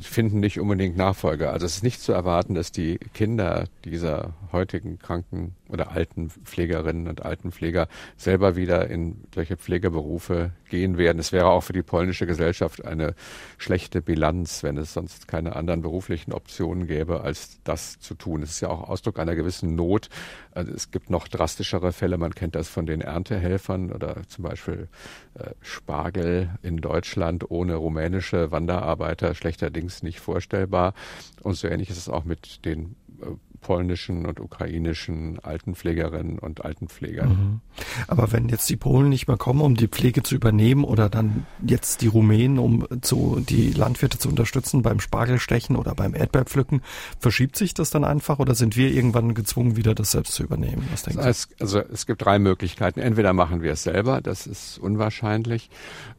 finden 0.00 0.40
nicht 0.40 0.58
unbedingt 0.58 0.96
Nachfolger. 0.96 1.52
Also 1.52 1.66
es 1.66 1.76
ist 1.76 1.82
nicht 1.82 2.00
zu 2.00 2.12
erwarten, 2.12 2.54
dass 2.54 2.72
die 2.72 2.98
Kinder 3.14 3.64
dieser 3.84 4.34
heutigen 4.52 4.98
Kranken- 4.98 5.54
oder 5.68 5.90
alten 5.90 6.30
Pflegerinnen 6.30 7.08
und 7.08 7.24
Altenpfleger 7.24 7.88
selber 8.16 8.56
wieder 8.56 8.88
in 8.88 9.24
solche 9.34 9.56
Pflegeberufe 9.56 10.52
gehen 10.68 10.98
werden. 10.98 11.18
Es 11.18 11.32
wäre 11.32 11.48
auch 11.48 11.62
für 11.62 11.72
die 11.72 11.82
polnische 11.82 12.26
Gesellschaft 12.26 12.84
eine 12.84 13.14
schlechte 13.58 14.00
Bilanz, 14.02 14.62
wenn 14.62 14.76
es 14.76 14.92
sonst 14.92 15.28
keine 15.28 15.56
anderen 15.56 15.82
beruflichen 15.82 16.32
Optionen 16.32 16.86
gäbe, 16.86 17.22
als 17.22 17.60
das 17.64 17.98
zu 17.98 18.14
tun. 18.14 18.42
Es 18.42 18.50
ist 18.50 18.60
ja 18.60 18.68
auch 18.68 18.88
Ausdruck 18.88 19.18
einer 19.18 19.34
gewissen 19.34 19.74
Not. 19.74 20.08
Also 20.52 20.72
es 20.72 20.90
gibt 20.90 21.10
noch 21.10 21.28
drastischere 21.28 21.92
Fälle. 21.92 22.16
Man 22.16 22.34
kennt 22.34 22.54
das 22.54 22.68
von 22.68 22.86
den 22.86 23.00
Erntehelfern 23.00 23.92
oder 23.92 24.22
zum 24.28 24.44
Beispiel 24.44 24.88
äh, 25.34 25.50
Spargel 25.60 26.50
in 26.62 26.78
Deutschland 26.78 27.50
ohne 27.50 27.74
rumänische 27.74 28.50
Wanderarbeiter 28.50 29.34
schlechterdings 29.76 30.02
nicht 30.02 30.20
vorstellbar. 30.20 30.94
Und 31.42 31.54
so 31.54 31.68
ähnlich 31.68 31.90
ist 31.90 31.98
es 31.98 32.08
auch 32.08 32.24
mit 32.24 32.64
den 32.64 32.96
äh, 33.20 33.26
polnischen 33.60 34.26
und 34.26 34.38
ukrainischen 34.38 35.40
Altenpflegerinnen 35.40 36.38
und 36.38 36.64
Altenpflegern. 36.64 37.28
Mhm. 37.28 37.60
Aber 38.06 38.30
wenn 38.30 38.48
jetzt 38.48 38.68
die 38.70 38.76
Polen 38.76 39.08
nicht 39.08 39.26
mehr 39.26 39.38
kommen, 39.38 39.60
um 39.60 39.74
die 39.74 39.88
Pflege 39.88 40.22
zu 40.22 40.36
übernehmen 40.36 40.84
oder 40.84 41.08
dann 41.08 41.46
jetzt 41.66 42.02
die 42.02 42.06
Rumänen, 42.06 42.58
um 42.58 42.86
zu, 43.00 43.40
die 43.40 43.72
Landwirte 43.72 44.18
zu 44.18 44.28
unterstützen 44.28 44.82
beim 44.82 45.00
Spargelstechen 45.00 45.74
oder 45.74 45.94
beim 45.94 46.14
Erdbeerpflücken, 46.14 46.82
verschiebt 47.18 47.56
sich 47.56 47.74
das 47.74 47.90
dann 47.90 48.04
einfach 48.04 48.38
oder 48.38 48.54
sind 48.54 48.76
wir 48.76 48.92
irgendwann 48.92 49.34
gezwungen, 49.34 49.76
wieder 49.76 49.94
das 49.96 50.12
selbst 50.12 50.34
zu 50.34 50.44
übernehmen? 50.44 50.86
Was 50.92 51.02
denken 51.02 51.20
es, 51.20 51.48
also 51.58 51.80
es 51.80 52.06
gibt 52.06 52.24
drei 52.24 52.38
Möglichkeiten. 52.38 53.00
Entweder 53.00 53.32
machen 53.32 53.62
wir 53.62 53.72
es 53.72 53.82
selber, 53.82 54.20
das 54.20 54.46
ist 54.46 54.78
unwahrscheinlich, 54.78 55.70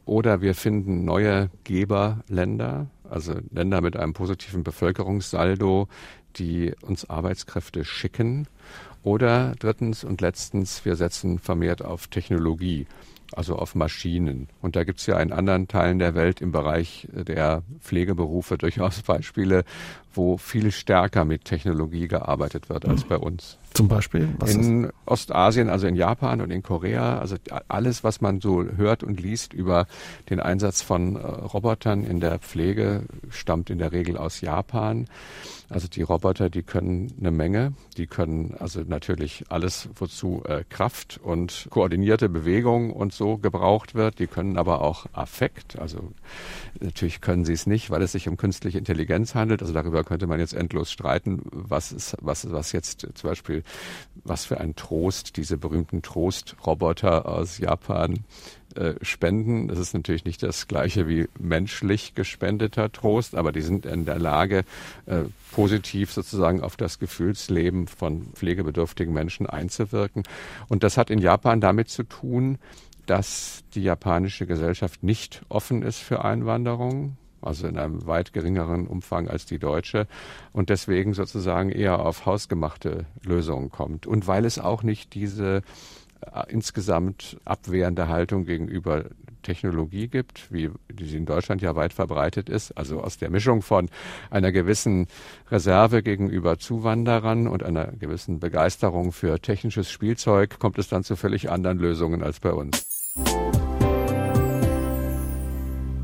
oder 0.05 0.41
wir 0.41 0.55
finden 0.55 1.05
neue 1.05 1.49
Geberländer, 1.63 2.87
also 3.09 3.35
Länder 3.51 3.81
mit 3.81 3.95
einem 3.95 4.13
positiven 4.13 4.63
Bevölkerungssaldo, 4.63 5.87
die 6.37 6.73
uns 6.81 7.09
Arbeitskräfte 7.09 7.83
schicken. 7.85 8.47
Oder 9.03 9.53
drittens 9.59 10.03
und 10.03 10.21
letztens, 10.21 10.83
wir 10.83 10.95
setzen 10.95 11.39
vermehrt 11.39 11.83
auf 11.83 12.07
Technologie, 12.07 12.87
also 13.31 13.55
auf 13.55 13.75
Maschinen. 13.75 14.49
Und 14.61 14.75
da 14.75 14.83
gibt 14.83 14.99
es 14.99 15.05
ja 15.05 15.19
in 15.19 15.31
anderen 15.31 15.67
Teilen 15.67 15.99
der 15.99 16.15
Welt 16.15 16.41
im 16.41 16.51
Bereich 16.51 17.07
der 17.11 17.63
Pflegeberufe 17.79 18.57
durchaus 18.57 19.01
Beispiele, 19.03 19.63
wo 20.17 20.37
viel 20.37 20.71
stärker 20.71 21.23
mit 21.23 21.45
Technologie 21.45 22.07
gearbeitet 22.07 22.69
wird 22.69 22.85
als 22.85 23.03
bei 23.03 23.17
uns. 23.17 23.57
Zum 23.73 23.87
Beispiel? 23.87 24.27
Was 24.39 24.55
in 24.55 24.85
ist? 24.85 24.93
Ostasien, 25.05 25.69
also 25.69 25.85
in 25.85 25.95
Japan 25.95 26.41
und 26.41 26.49
in 26.49 26.63
Korea, 26.63 27.19
also 27.19 27.35
alles, 27.67 28.03
was 28.03 28.21
man 28.21 28.41
so 28.41 28.63
hört 28.63 29.03
und 29.03 29.19
liest 29.19 29.53
über 29.53 29.85
den 30.29 30.39
Einsatz 30.39 30.81
von 30.81 31.15
äh, 31.15 31.19
Robotern 31.19 32.03
in 32.03 32.19
der 32.19 32.39
Pflege, 32.39 33.03
stammt 33.29 33.69
in 33.69 33.77
der 33.77 33.91
Regel 33.91 34.17
aus 34.17 34.41
Japan. 34.41 35.05
Also 35.69 35.89
die 35.89 36.01
Roboter, 36.01 36.49
die 36.49 36.63
können 36.63 37.13
eine 37.19 37.29
Menge. 37.29 37.73
Die 37.97 38.07
können 38.07 38.55
also 38.57 38.81
natürlich 38.87 39.43
alles, 39.49 39.89
wozu 39.95 40.41
äh, 40.45 40.63
Kraft 40.69 41.19
und 41.21 41.67
koordinierte 41.69 42.29
Bewegung 42.29 42.91
und 42.91 43.13
so 43.13 43.37
gebraucht 43.37 43.93
wird. 43.93 44.19
Die 44.19 44.27
können 44.27 44.57
aber 44.57 44.81
auch 44.81 45.07
Affekt. 45.11 45.77
Also 45.77 46.13
natürlich 46.79 47.19
können 47.19 47.43
sie 47.43 47.53
es 47.53 47.67
nicht, 47.67 47.89
weil 47.89 48.01
es 48.01 48.13
sich 48.13 48.29
um 48.29 48.37
künstliche 48.37 48.77
Intelligenz 48.77 49.35
handelt. 49.35 49.61
Also 49.61 49.73
darüber 49.73 50.05
könnte 50.07 50.25
man 50.25 50.39
jetzt 50.39 50.53
endlos 50.53 50.89
streiten, 50.89 51.41
was 51.51 51.91
ist, 51.91 52.15
was, 52.21 52.49
was 52.49 52.71
jetzt 52.71 53.05
zum 53.13 53.29
Beispiel, 53.29 53.63
was 54.23 54.45
für 54.45 54.59
ein 54.59 54.75
Trost 54.75 55.35
diese 55.35 55.57
berühmten 55.57 56.01
Trostroboter 56.01 57.27
aus 57.27 57.57
Japan 57.57 58.23
äh, 58.75 58.93
spenden. 59.01 59.67
Das 59.67 59.79
ist 59.79 59.93
natürlich 59.93 60.23
nicht 60.23 60.41
das 60.43 60.67
gleiche 60.69 61.09
wie 61.09 61.27
menschlich 61.37 62.15
gespendeter 62.15 62.89
Trost, 62.89 63.35
aber 63.35 63.51
die 63.51 63.61
sind 63.61 63.85
in 63.85 64.05
der 64.05 64.17
Lage, 64.17 64.63
äh, 65.07 65.23
positiv 65.51 66.13
sozusagen 66.13 66.61
auf 66.61 66.77
das 66.77 66.99
Gefühlsleben 66.99 67.87
von 67.87 68.27
pflegebedürftigen 68.33 69.13
Menschen 69.13 69.45
einzuwirken. 69.45 70.23
Und 70.69 70.83
das 70.83 70.95
hat 70.95 71.09
in 71.09 71.19
Japan 71.19 71.59
damit 71.59 71.89
zu 71.89 72.03
tun, 72.03 72.59
dass 73.07 73.63
die 73.75 73.83
japanische 73.83 74.45
Gesellschaft 74.45 75.03
nicht 75.03 75.41
offen 75.49 75.81
ist 75.81 75.99
für 75.99 76.23
Einwanderung 76.23 77.17
also 77.41 77.67
in 77.67 77.77
einem 77.77 78.05
weit 78.05 78.33
geringeren 78.33 78.87
Umfang 78.87 79.27
als 79.27 79.45
die 79.45 79.59
deutsche 79.59 80.07
und 80.53 80.69
deswegen 80.69 81.13
sozusagen 81.13 81.69
eher 81.69 81.99
auf 81.99 82.25
hausgemachte 82.25 83.05
Lösungen 83.23 83.69
kommt. 83.69 84.07
Und 84.07 84.27
weil 84.27 84.45
es 84.45 84.59
auch 84.59 84.83
nicht 84.83 85.13
diese 85.13 85.61
äh, 86.21 86.51
insgesamt 86.51 87.37
abwehrende 87.45 88.07
Haltung 88.07 88.45
gegenüber 88.45 89.05
Technologie 89.43 90.09
gibt, 90.09 90.51
wie 90.51 90.69
die 90.91 91.15
in 91.15 91.25
Deutschland 91.25 91.61
ja 91.61 91.75
weit 91.75 91.93
verbreitet 91.93 92.49
ist, 92.49 92.77
also 92.77 92.99
aus 93.01 93.17
der 93.17 93.29
Mischung 93.29 93.61
von 93.61 93.89
einer 94.29 94.51
gewissen 94.51 95.07
Reserve 95.49 96.03
gegenüber 96.03 96.59
Zuwanderern 96.59 97.47
und 97.47 97.63
einer 97.63 97.93
gewissen 97.93 98.39
Begeisterung 98.39 99.13
für 99.13 99.39
technisches 99.39 99.89
Spielzeug, 99.89 100.59
kommt 100.59 100.77
es 100.77 100.89
dann 100.89 101.03
zu 101.03 101.15
völlig 101.15 101.49
anderen 101.49 101.79
Lösungen 101.79 102.23
als 102.23 102.41
bei 102.41 102.51
uns. 102.51 102.85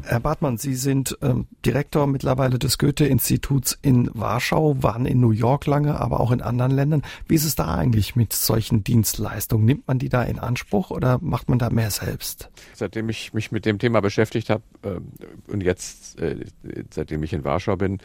Herr 0.05 0.19
Bartmann, 0.19 0.57
Sie 0.57 0.75
sind 0.75 1.17
ähm, 1.21 1.47
Direktor 1.65 2.07
mittlerweile 2.07 2.59
des 2.59 2.77
Goethe-Instituts 2.77 3.77
in 3.81 4.09
Warschau, 4.13 4.75
waren 4.83 5.05
in 5.05 5.21
New 5.21 5.31
York 5.31 5.65
lange, 5.65 5.99
aber 5.99 6.19
auch 6.19 6.31
in 6.31 6.41
anderen 6.41 6.71
Ländern. 6.71 7.03
Wie 7.27 7.35
ist 7.35 7.45
es 7.45 7.55
da 7.55 7.73
eigentlich 7.73 8.15
mit 8.15 8.33
solchen 8.33 8.83
Dienstleistungen? 8.83 9.65
Nimmt 9.65 9.87
man 9.87 9.99
die 9.99 10.09
da 10.09 10.23
in 10.23 10.39
Anspruch 10.39 10.91
oder 10.91 11.19
macht 11.21 11.47
man 11.47 11.57
da 11.57 11.69
mehr 11.69 11.89
selbst? 11.89 12.49
Seitdem 12.73 13.07
ich 13.07 13.33
mich 13.33 13.51
mit 13.51 13.65
dem 13.65 13.79
Thema 13.79 14.01
beschäftigt 14.01 14.49
habe 14.49 14.63
äh, 14.83 15.51
und 15.51 15.63
jetzt, 15.63 16.19
äh, 16.19 16.45
seitdem 16.89 17.23
ich 17.23 17.31
in 17.31 17.45
Warschau 17.45 17.77
bin, 17.77 17.99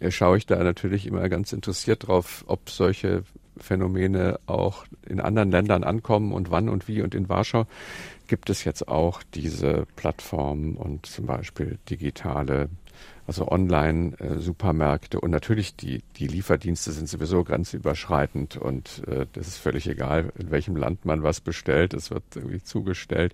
äh, 0.00 0.10
schaue 0.10 0.38
ich 0.38 0.46
da 0.46 0.62
natürlich 0.62 1.06
immer 1.06 1.28
ganz 1.28 1.52
interessiert 1.52 2.06
drauf, 2.06 2.44
ob 2.46 2.70
solche 2.70 3.22
Phänomene 3.56 4.40
auch 4.46 4.84
in 5.06 5.20
anderen 5.20 5.50
Ländern 5.50 5.84
ankommen 5.84 6.32
und 6.32 6.50
wann 6.50 6.68
und 6.68 6.88
wie. 6.88 7.02
Und 7.02 7.14
in 7.14 7.28
Warschau 7.28 7.66
gibt 8.26 8.50
es 8.50 8.64
jetzt 8.64 8.88
auch 8.88 9.22
diese 9.34 9.86
Plattformen 9.96 10.76
und 10.76 11.06
zum 11.06 11.26
Beispiel 11.26 11.78
digitale 11.88 12.68
also 13.26 13.48
Online-Supermärkte 13.48 15.18
und 15.18 15.30
natürlich 15.30 15.76
die, 15.76 16.02
die 16.16 16.26
Lieferdienste 16.26 16.92
sind 16.92 17.08
sowieso 17.08 17.42
grenzüberschreitend 17.42 18.56
und 18.58 19.02
äh, 19.08 19.26
das 19.32 19.48
ist 19.48 19.56
völlig 19.56 19.88
egal, 19.88 20.30
in 20.38 20.50
welchem 20.50 20.76
Land 20.76 21.06
man 21.06 21.22
was 21.22 21.40
bestellt, 21.40 21.94
es 21.94 22.10
wird 22.10 22.24
irgendwie 22.34 22.62
zugestellt. 22.62 23.32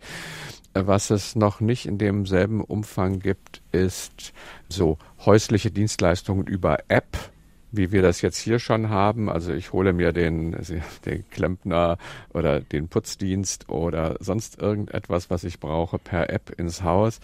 Äh, 0.74 0.82
was 0.86 1.11
es 1.11 1.34
noch 1.34 1.61
nicht 1.61 1.86
in 1.86 1.99
demselben 1.99 2.62
Umfang 2.62 3.18
gibt, 3.18 3.62
ist 3.72 4.32
so 4.68 4.99
häusliche 5.24 5.72
Dienstleistungen 5.72 6.47
über 6.47 6.78
App 6.88 7.16
wie 7.73 7.93
wir 7.93 8.03
das 8.03 8.23
jetzt 8.23 8.39
hier 8.39 8.59
schon 8.59 8.91
haben. 8.91 9.29
Also 9.29 9.53
ich 9.53 9.73
hole 9.73 9.93
mir 9.93 10.12
den, 10.12 10.57
den 11.05 11.29
Klempner 11.31 11.99
oder 12.33 12.61
den 12.61 12.89
Putzdienst 12.89 13.68
oder 13.68 14.16
sonst 14.21 14.61
irgendetwas, 14.61 15.31
was 15.31 15.45
ich 15.45 15.61
brauche, 15.61 15.99
per 15.99 16.31
App 16.31 16.51
ins 16.59 16.83
Haus. 16.83 17.21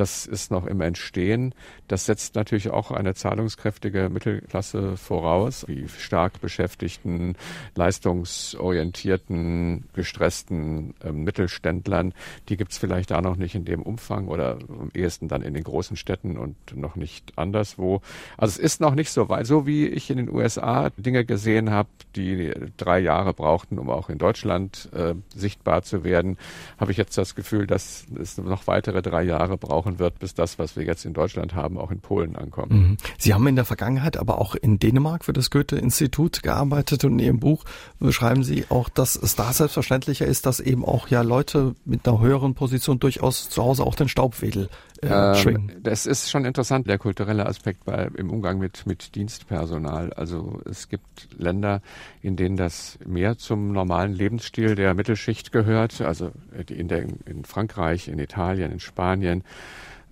Das 0.00 0.24
ist 0.24 0.50
noch 0.50 0.64
im 0.64 0.80
Entstehen. 0.80 1.54
Das 1.86 2.06
setzt 2.06 2.34
natürlich 2.34 2.70
auch 2.70 2.90
eine 2.90 3.12
zahlungskräftige 3.12 4.08
Mittelklasse 4.08 4.96
voraus, 4.96 5.66
wie 5.68 5.88
stark 5.88 6.40
beschäftigten, 6.40 7.36
leistungsorientierten, 7.74 9.84
gestressten 9.92 10.94
äh, 11.04 11.12
Mittelständlern. 11.12 12.14
Die 12.48 12.56
gibt's 12.56 12.78
vielleicht 12.78 13.10
da 13.10 13.20
noch 13.20 13.36
nicht 13.36 13.54
in 13.54 13.66
dem 13.66 13.82
Umfang 13.82 14.28
oder 14.28 14.56
am 14.70 14.88
ehesten 14.94 15.28
dann 15.28 15.42
in 15.42 15.52
den 15.52 15.64
großen 15.64 15.98
Städten 15.98 16.38
und 16.38 16.56
noch 16.74 16.96
nicht 16.96 17.36
anderswo. 17.36 18.00
Also 18.38 18.52
es 18.52 18.58
ist 18.58 18.80
noch 18.80 18.94
nicht 18.94 19.10
so 19.10 19.28
weit, 19.28 19.46
so 19.46 19.66
wie 19.66 19.86
ich 19.86 20.08
in 20.08 20.16
den 20.16 20.30
USA 20.30 20.88
Dinge 20.96 21.26
gesehen 21.26 21.68
habe, 21.68 21.90
die 22.16 22.54
drei 22.78 23.00
Jahre 23.00 23.34
brauchten, 23.34 23.78
um 23.78 23.90
auch 23.90 24.08
in 24.08 24.16
Deutschland 24.16 24.88
äh, 24.94 25.14
sichtbar 25.34 25.82
zu 25.82 26.04
werden, 26.04 26.38
habe 26.78 26.90
ich 26.90 26.96
jetzt 26.96 27.18
das 27.18 27.34
Gefühl, 27.34 27.66
dass 27.66 28.06
es 28.18 28.38
noch 28.38 28.66
weitere 28.66 29.02
drei 29.02 29.24
Jahre 29.24 29.58
brauchen 29.58 29.89
wird, 29.98 30.18
bis 30.18 30.34
das, 30.34 30.58
was 30.58 30.76
wir 30.76 30.84
jetzt 30.84 31.04
in 31.04 31.12
Deutschland 31.12 31.54
haben, 31.54 31.78
auch 31.78 31.90
in 31.90 32.00
Polen 32.00 32.36
ankommt. 32.36 32.72
Mhm. 32.72 32.96
Sie 33.18 33.34
haben 33.34 33.46
in 33.46 33.56
der 33.56 33.64
Vergangenheit 33.64 34.16
aber 34.16 34.38
auch 34.38 34.54
in 34.54 34.78
Dänemark 34.78 35.24
für 35.24 35.32
das 35.32 35.50
Goethe-Institut 35.50 36.42
gearbeitet 36.42 37.04
und 37.04 37.12
in 37.12 37.18
Ihrem 37.18 37.40
Buch 37.40 37.64
beschreiben 37.98 38.44
Sie 38.44 38.64
auch, 38.68 38.88
dass 38.88 39.16
es 39.16 39.36
da 39.36 39.52
selbstverständlicher 39.52 40.26
ist, 40.26 40.46
dass 40.46 40.60
eben 40.60 40.84
auch 40.84 41.08
ja 41.08 41.22
Leute 41.22 41.74
mit 41.84 42.06
einer 42.06 42.20
höheren 42.20 42.54
Position 42.54 42.98
durchaus 42.98 43.48
zu 43.48 43.62
Hause 43.62 43.84
auch 43.84 43.94
den 43.94 44.08
Staubwedel 44.08 44.68
äh, 45.02 45.48
ähm, 45.48 45.70
das 45.82 46.06
ist 46.06 46.30
schon 46.30 46.44
interessant, 46.44 46.86
der 46.86 46.98
kulturelle 46.98 47.46
Aspekt 47.46 47.84
bei, 47.84 48.08
im 48.16 48.30
Umgang 48.30 48.58
mit, 48.58 48.86
mit 48.86 49.14
Dienstpersonal. 49.14 50.12
Also 50.12 50.60
es 50.68 50.88
gibt 50.88 51.28
Länder, 51.38 51.80
in 52.22 52.36
denen 52.36 52.56
das 52.56 52.98
mehr 53.06 53.38
zum 53.38 53.72
normalen 53.72 54.12
Lebensstil 54.12 54.74
der 54.74 54.94
Mittelschicht 54.94 55.52
gehört. 55.52 56.00
Also 56.00 56.32
in, 56.68 56.88
der, 56.88 57.04
in 57.26 57.44
Frankreich, 57.44 58.08
in 58.08 58.18
Italien, 58.18 58.72
in 58.72 58.80
Spanien. 58.80 59.42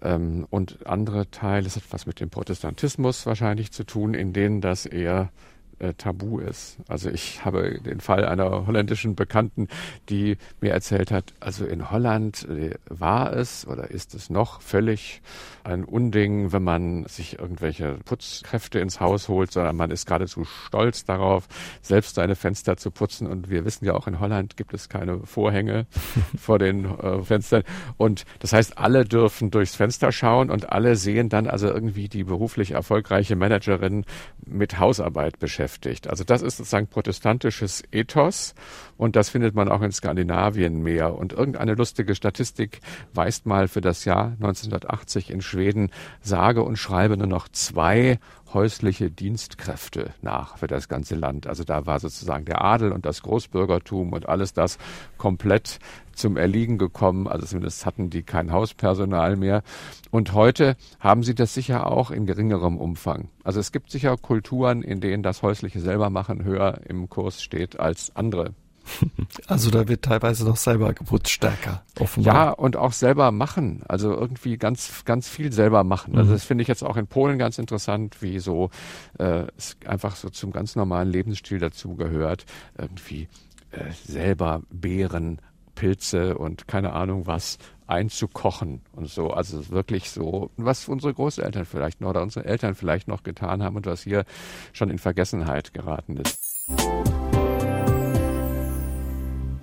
Ähm, 0.00 0.46
und 0.50 0.86
andere 0.86 1.30
Teile, 1.30 1.66
es 1.66 1.76
hat 1.76 1.84
was 1.90 2.06
mit 2.06 2.20
dem 2.20 2.30
Protestantismus 2.30 3.26
wahrscheinlich 3.26 3.72
zu 3.72 3.84
tun, 3.84 4.14
in 4.14 4.32
denen 4.32 4.60
das 4.60 4.86
eher 4.86 5.30
äh, 5.78 5.94
tabu 5.94 6.38
ist. 6.38 6.78
Also 6.88 7.10
ich 7.10 7.44
habe 7.44 7.80
den 7.80 8.00
Fall 8.00 8.24
einer 8.24 8.66
holländischen 8.66 9.14
Bekannten, 9.14 9.68
die 10.08 10.36
mir 10.60 10.72
erzählt 10.72 11.10
hat, 11.10 11.34
also 11.40 11.64
in 11.64 11.90
Holland 11.90 12.48
äh, 12.48 12.74
war 12.88 13.32
es 13.32 13.66
oder 13.66 13.90
ist 13.90 14.14
es 14.14 14.30
noch 14.30 14.60
völlig 14.60 15.22
ein 15.64 15.84
Unding, 15.84 16.52
wenn 16.52 16.62
man 16.62 17.04
sich 17.04 17.38
irgendwelche 17.38 17.98
Putzkräfte 18.04 18.80
ins 18.80 19.00
Haus 19.00 19.28
holt, 19.28 19.52
sondern 19.52 19.76
man 19.76 19.90
ist 19.90 20.06
geradezu 20.06 20.44
stolz 20.44 21.04
darauf, 21.04 21.46
selbst 21.82 22.14
seine 22.14 22.36
Fenster 22.36 22.76
zu 22.76 22.90
putzen. 22.90 23.26
Und 23.26 23.50
wir 23.50 23.64
wissen 23.64 23.84
ja 23.84 23.94
auch, 23.94 24.06
in 24.06 24.18
Holland 24.18 24.56
gibt 24.56 24.72
es 24.74 24.88
keine 24.88 25.20
Vorhänge 25.26 25.86
vor 26.38 26.58
den 26.58 26.84
äh, 26.84 27.22
Fenstern. 27.22 27.62
Und 27.96 28.24
das 28.40 28.52
heißt, 28.52 28.78
alle 28.78 29.04
dürfen 29.04 29.50
durchs 29.50 29.76
Fenster 29.76 30.10
schauen 30.10 30.50
und 30.50 30.72
alle 30.72 30.96
sehen 30.96 31.28
dann 31.28 31.46
also 31.46 31.68
irgendwie 31.68 32.08
die 32.08 32.24
beruflich 32.24 32.72
erfolgreiche 32.72 33.36
Managerin 33.36 34.04
mit 34.44 34.78
Hausarbeit 34.78 35.38
beschäftigt. 35.38 35.67
Also 36.08 36.24
das 36.24 36.42
ist 36.42 36.56
sozusagen 36.56 36.86
protestantisches 36.86 37.82
Ethos 37.92 38.54
und 38.96 39.16
das 39.16 39.28
findet 39.28 39.54
man 39.54 39.68
auch 39.68 39.82
in 39.82 39.92
Skandinavien 39.92 40.82
mehr. 40.82 41.14
Und 41.14 41.32
irgendeine 41.32 41.74
lustige 41.74 42.14
Statistik 42.14 42.80
weist 43.12 43.46
mal 43.46 43.68
für 43.68 43.80
das 43.80 44.04
Jahr 44.04 44.32
1980 44.40 45.30
in 45.30 45.42
Schweden 45.42 45.90
sage 46.20 46.62
und 46.62 46.76
schreibe 46.76 47.16
nur 47.16 47.26
noch 47.26 47.48
zwei 47.48 48.18
häusliche 48.54 49.10
Dienstkräfte 49.10 50.14
nach 50.22 50.58
für 50.58 50.66
das 50.66 50.88
ganze 50.88 51.14
Land. 51.14 51.46
Also 51.46 51.64
da 51.64 51.86
war 51.86 52.00
sozusagen 52.00 52.44
der 52.44 52.62
Adel 52.62 52.92
und 52.92 53.04
das 53.04 53.22
Großbürgertum 53.22 54.12
und 54.12 54.28
alles 54.28 54.52
das 54.52 54.78
komplett 55.18 55.78
zum 56.18 56.36
Erliegen 56.36 56.78
gekommen. 56.78 57.26
Also 57.26 57.46
zumindest 57.46 57.86
hatten 57.86 58.10
die 58.10 58.22
kein 58.22 58.52
Hauspersonal 58.52 59.36
mehr. 59.36 59.62
Und 60.10 60.32
heute 60.32 60.76
haben 61.00 61.22
sie 61.22 61.34
das 61.34 61.54
sicher 61.54 61.86
auch 61.86 62.10
in 62.10 62.26
geringerem 62.26 62.76
Umfang. 62.76 63.28
Also 63.44 63.60
es 63.60 63.72
gibt 63.72 63.90
sicher 63.90 64.16
Kulturen, 64.16 64.82
in 64.82 65.00
denen 65.00 65.22
das 65.22 65.42
häusliche 65.42 65.80
Selbermachen 65.80 66.44
höher 66.44 66.80
im 66.88 67.08
Kurs 67.08 67.42
steht 67.42 67.78
als 67.80 68.14
andere 68.14 68.54
Also 69.46 69.70
da 69.70 69.88
wird 69.88 70.02
teilweise 70.02 70.44
noch 70.44 70.56
selber 70.56 70.92
geputzt 70.92 71.30
stärker. 71.30 71.82
Offenbar. 71.98 72.34
Ja, 72.34 72.50
und 72.50 72.76
auch 72.76 72.92
selber 72.92 73.30
machen. 73.30 73.82
Also 73.88 74.12
irgendwie 74.12 74.56
ganz, 74.56 75.04
ganz 75.04 75.28
viel 75.28 75.52
selber 75.52 75.84
machen. 75.84 76.16
Also 76.16 76.30
mhm. 76.30 76.34
das 76.34 76.44
finde 76.44 76.62
ich 76.62 76.68
jetzt 76.68 76.84
auch 76.84 76.96
in 76.96 77.06
Polen 77.06 77.38
ganz 77.38 77.58
interessant, 77.58 78.20
wie 78.22 78.38
so 78.38 78.70
äh, 79.18 79.44
es 79.56 79.76
einfach 79.86 80.16
so 80.16 80.28
zum 80.28 80.52
ganz 80.52 80.76
normalen 80.76 81.10
Lebensstil 81.10 81.58
dazugehört. 81.58 82.44
Irgendwie 82.76 83.28
äh, 83.70 83.90
selber 84.04 84.62
Beeren, 84.70 85.40
Pilze 85.78 86.36
und 86.36 86.66
keine 86.66 86.92
Ahnung 86.92 87.28
was 87.28 87.58
einzukochen 87.86 88.80
und 88.92 89.08
so. 89.08 89.30
Also 89.30 89.70
wirklich 89.70 90.10
so, 90.10 90.50
was 90.56 90.88
unsere 90.88 91.14
Großeltern 91.14 91.64
vielleicht 91.64 92.00
noch 92.00 92.10
oder 92.10 92.22
unsere 92.22 92.44
Eltern 92.46 92.74
vielleicht 92.74 93.06
noch 93.06 93.22
getan 93.22 93.62
haben 93.62 93.76
und 93.76 93.86
was 93.86 94.02
hier 94.02 94.24
schon 94.72 94.90
in 94.90 94.98
Vergessenheit 94.98 95.72
geraten 95.72 96.16
ist. 96.16 96.66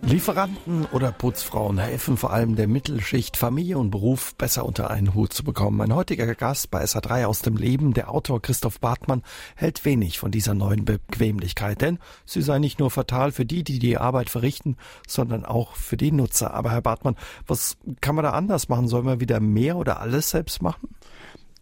Lieferanten 0.07 0.85
oder 0.91 1.11
Putzfrauen 1.11 1.79
helfen 1.79 2.15
vor 2.15 2.31
allem 2.31 2.55
der 2.55 2.67
Mittelschicht, 2.67 3.37
Familie 3.37 3.79
und 3.79 3.89
Beruf 3.89 4.35
besser 4.35 4.63
unter 4.63 4.91
einen 4.91 5.15
Hut 5.15 5.33
zu 5.33 5.43
bekommen. 5.43 5.77
Mein 5.77 5.95
heutiger 5.95 6.27
Gast 6.35 6.69
bei 6.69 6.83
SA3 6.83 7.25
aus 7.25 7.41
dem 7.41 7.57
Leben, 7.57 7.95
der 7.95 8.11
Autor 8.11 8.39
Christoph 8.39 8.79
Bartmann, 8.79 9.23
hält 9.55 9.83
wenig 9.83 10.19
von 10.19 10.29
dieser 10.29 10.53
neuen 10.53 10.85
Bequemlichkeit, 10.85 11.81
denn 11.81 11.97
sie 12.23 12.43
sei 12.43 12.59
nicht 12.59 12.77
nur 12.77 12.91
fatal 12.91 13.31
für 13.31 13.45
die, 13.45 13.63
die 13.63 13.79
die 13.79 13.97
Arbeit 13.97 14.29
verrichten, 14.29 14.77
sondern 15.07 15.43
auch 15.43 15.75
für 15.75 15.97
die 15.97 16.11
Nutzer. 16.11 16.53
Aber 16.53 16.69
Herr 16.69 16.81
Bartmann, 16.81 17.15
was 17.47 17.77
kann 17.99 18.13
man 18.13 18.25
da 18.25 18.31
anders 18.31 18.69
machen? 18.69 18.87
Soll 18.87 19.01
man 19.01 19.19
wieder 19.19 19.39
mehr 19.39 19.75
oder 19.75 20.01
alles 20.01 20.29
selbst 20.29 20.61
machen? 20.61 20.89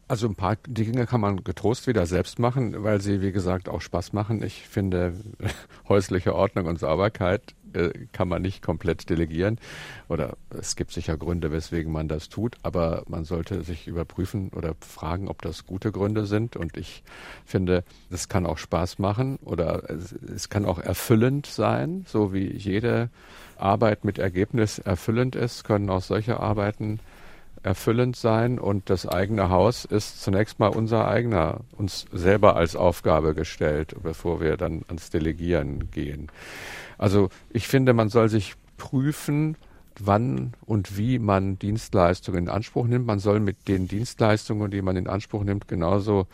Also 0.07 0.27
ein 0.27 0.35
paar 0.35 0.57
Dinge 0.67 1.05
kann 1.05 1.21
man 1.21 1.43
getrost 1.43 1.87
wieder 1.87 2.05
selbst 2.05 2.37
machen, 2.37 2.83
weil 2.83 3.01
sie, 3.01 3.21
wie 3.21 3.31
gesagt, 3.31 3.69
auch 3.69 3.81
Spaß 3.81 4.13
machen. 4.13 4.43
Ich 4.43 4.67
finde, 4.67 5.13
häusliche 5.87 6.35
Ordnung 6.35 6.65
und 6.65 6.77
Sauberkeit 6.79 7.55
äh, 7.73 7.89
kann 8.11 8.27
man 8.27 8.41
nicht 8.41 8.61
komplett 8.61 9.09
delegieren. 9.09 9.59
Oder 10.09 10.37
es 10.49 10.75
gibt 10.75 10.91
sicher 10.91 11.17
Gründe, 11.17 11.51
weswegen 11.51 11.91
man 11.91 12.07
das 12.07 12.29
tut, 12.29 12.57
aber 12.63 13.03
man 13.07 13.25
sollte 13.25 13.63
sich 13.63 13.87
überprüfen 13.87 14.49
oder 14.49 14.75
fragen, 14.81 15.27
ob 15.27 15.41
das 15.41 15.65
gute 15.65 15.91
Gründe 15.91 16.25
sind. 16.25 16.55
Und 16.55 16.77
ich 16.77 17.03
finde, 17.45 17.83
es 18.11 18.29
kann 18.29 18.45
auch 18.45 18.57
Spaß 18.57 18.99
machen 18.99 19.39
oder 19.43 19.89
es, 19.89 20.11
es 20.11 20.49
kann 20.49 20.65
auch 20.65 20.79
erfüllend 20.79 21.47
sein, 21.47 22.05
so 22.07 22.33
wie 22.33 22.51
jede 22.51 23.09
Arbeit 23.57 24.03
mit 24.03 24.19
Ergebnis 24.19 24.79
erfüllend 24.79 25.35
ist, 25.35 25.63
können 25.63 25.89
auch 25.89 26.01
solche 26.01 26.39
Arbeiten 26.39 26.99
erfüllend 27.63 28.15
sein 28.15 28.59
und 28.59 28.89
das 28.89 29.07
eigene 29.07 29.49
Haus 29.49 29.85
ist 29.85 30.21
zunächst 30.21 30.59
mal 30.59 30.67
unser 30.67 31.07
eigener, 31.07 31.61
uns 31.77 32.05
selber 32.11 32.55
als 32.55 32.75
Aufgabe 32.75 33.33
gestellt, 33.33 33.95
bevor 34.03 34.41
wir 34.41 34.57
dann 34.57 34.83
ans 34.87 35.09
Delegieren 35.09 35.89
gehen. 35.91 36.27
Also 36.97 37.29
ich 37.51 37.67
finde, 37.67 37.93
man 37.93 38.09
soll 38.09 38.29
sich 38.29 38.55
prüfen, 38.77 39.55
wann 39.99 40.53
und 40.65 40.97
wie 40.97 41.19
man 41.19 41.57
Dienstleistungen 41.59 42.45
in 42.45 42.49
Anspruch 42.49 42.87
nimmt. 42.87 43.05
Man 43.05 43.19
soll 43.19 43.39
mit 43.39 43.67
den 43.67 43.87
Dienstleistungen, 43.87 44.71
die 44.71 44.81
man 44.81 44.97
in 44.97 45.07
Anspruch 45.07 45.43
nimmt, 45.43 45.67
genauso 45.67 46.27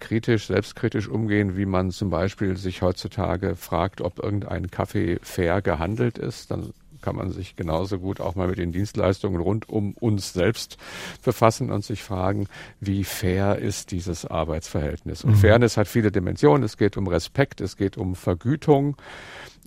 kritisch, 0.00 0.48
selbstkritisch 0.48 1.08
umgehen, 1.08 1.56
wie 1.56 1.66
man 1.66 1.90
zum 1.90 2.10
Beispiel 2.10 2.56
sich 2.56 2.82
heutzutage 2.82 3.56
fragt, 3.56 4.00
ob 4.00 4.18
irgendein 4.18 4.70
Kaffee 4.70 5.18
fair 5.22 5.62
gehandelt 5.62 6.18
ist. 6.18 6.50
Dann 6.50 6.72
kann 7.04 7.16
man 7.16 7.30
sich 7.32 7.54
genauso 7.54 7.98
gut 7.98 8.18
auch 8.18 8.34
mal 8.34 8.48
mit 8.48 8.56
den 8.56 8.72
Dienstleistungen 8.72 9.38
rund 9.38 9.68
um 9.68 9.92
uns 9.92 10.32
selbst 10.32 10.78
befassen 11.22 11.70
und 11.70 11.84
sich 11.84 12.02
fragen, 12.02 12.48
wie 12.80 13.04
fair 13.04 13.58
ist 13.58 13.90
dieses 13.90 14.24
Arbeitsverhältnis. 14.24 15.22
Und 15.22 15.32
mhm. 15.32 15.36
Fairness 15.36 15.76
hat 15.76 15.86
viele 15.86 16.10
Dimensionen. 16.10 16.62
Es 16.62 16.78
geht 16.78 16.96
um 16.96 17.06
Respekt, 17.06 17.60
es 17.60 17.76
geht 17.76 17.98
um 17.98 18.14
Vergütung. 18.14 18.96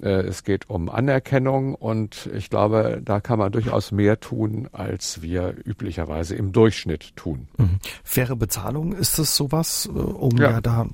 Äh, 0.01 0.21
es 0.21 0.43
geht 0.43 0.69
um 0.69 0.89
Anerkennung 0.89 1.75
und 1.75 2.27
ich 2.33 2.49
glaube, 2.49 3.01
da 3.03 3.19
kann 3.19 3.37
man 3.37 3.51
durchaus 3.51 3.91
mehr 3.91 4.19
tun, 4.19 4.67
als 4.71 5.21
wir 5.21 5.55
üblicherweise 5.63 6.35
im 6.35 6.51
Durchschnitt 6.51 7.15
tun. 7.15 7.47
Mhm. 7.57 7.77
Faire 8.03 8.35
Bezahlung, 8.35 8.93
ist 8.93 9.19
das 9.19 9.35
sowas, 9.35 9.87
äh, 9.87 9.97
um 9.97 10.37
ja, 10.37 10.51
ja 10.51 10.61
da 10.61 10.87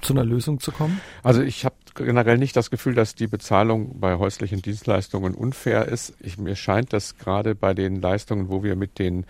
zu 0.00 0.12
einer 0.12 0.24
Lösung 0.24 0.60
zu 0.60 0.72
kommen? 0.72 1.00
Also 1.22 1.42
ich 1.42 1.64
habe 1.64 1.74
generell 2.04 2.38
nicht 2.38 2.56
das 2.56 2.70
Gefühl, 2.70 2.94
dass 2.94 3.14
die 3.14 3.26
Bezahlung 3.26 4.00
bei 4.00 4.16
häuslichen 4.16 4.62
Dienstleistungen 4.62 5.34
unfair 5.34 5.86
ist. 5.86 6.14
Ich, 6.20 6.38
mir 6.38 6.56
scheint, 6.56 6.92
dass 6.92 7.16
gerade 7.16 7.54
bei 7.54 7.74
den 7.74 8.00
Leistungen, 8.00 8.48
wo 8.48 8.62
wir 8.62 8.76
mit 8.76 8.98
den 8.98 9.26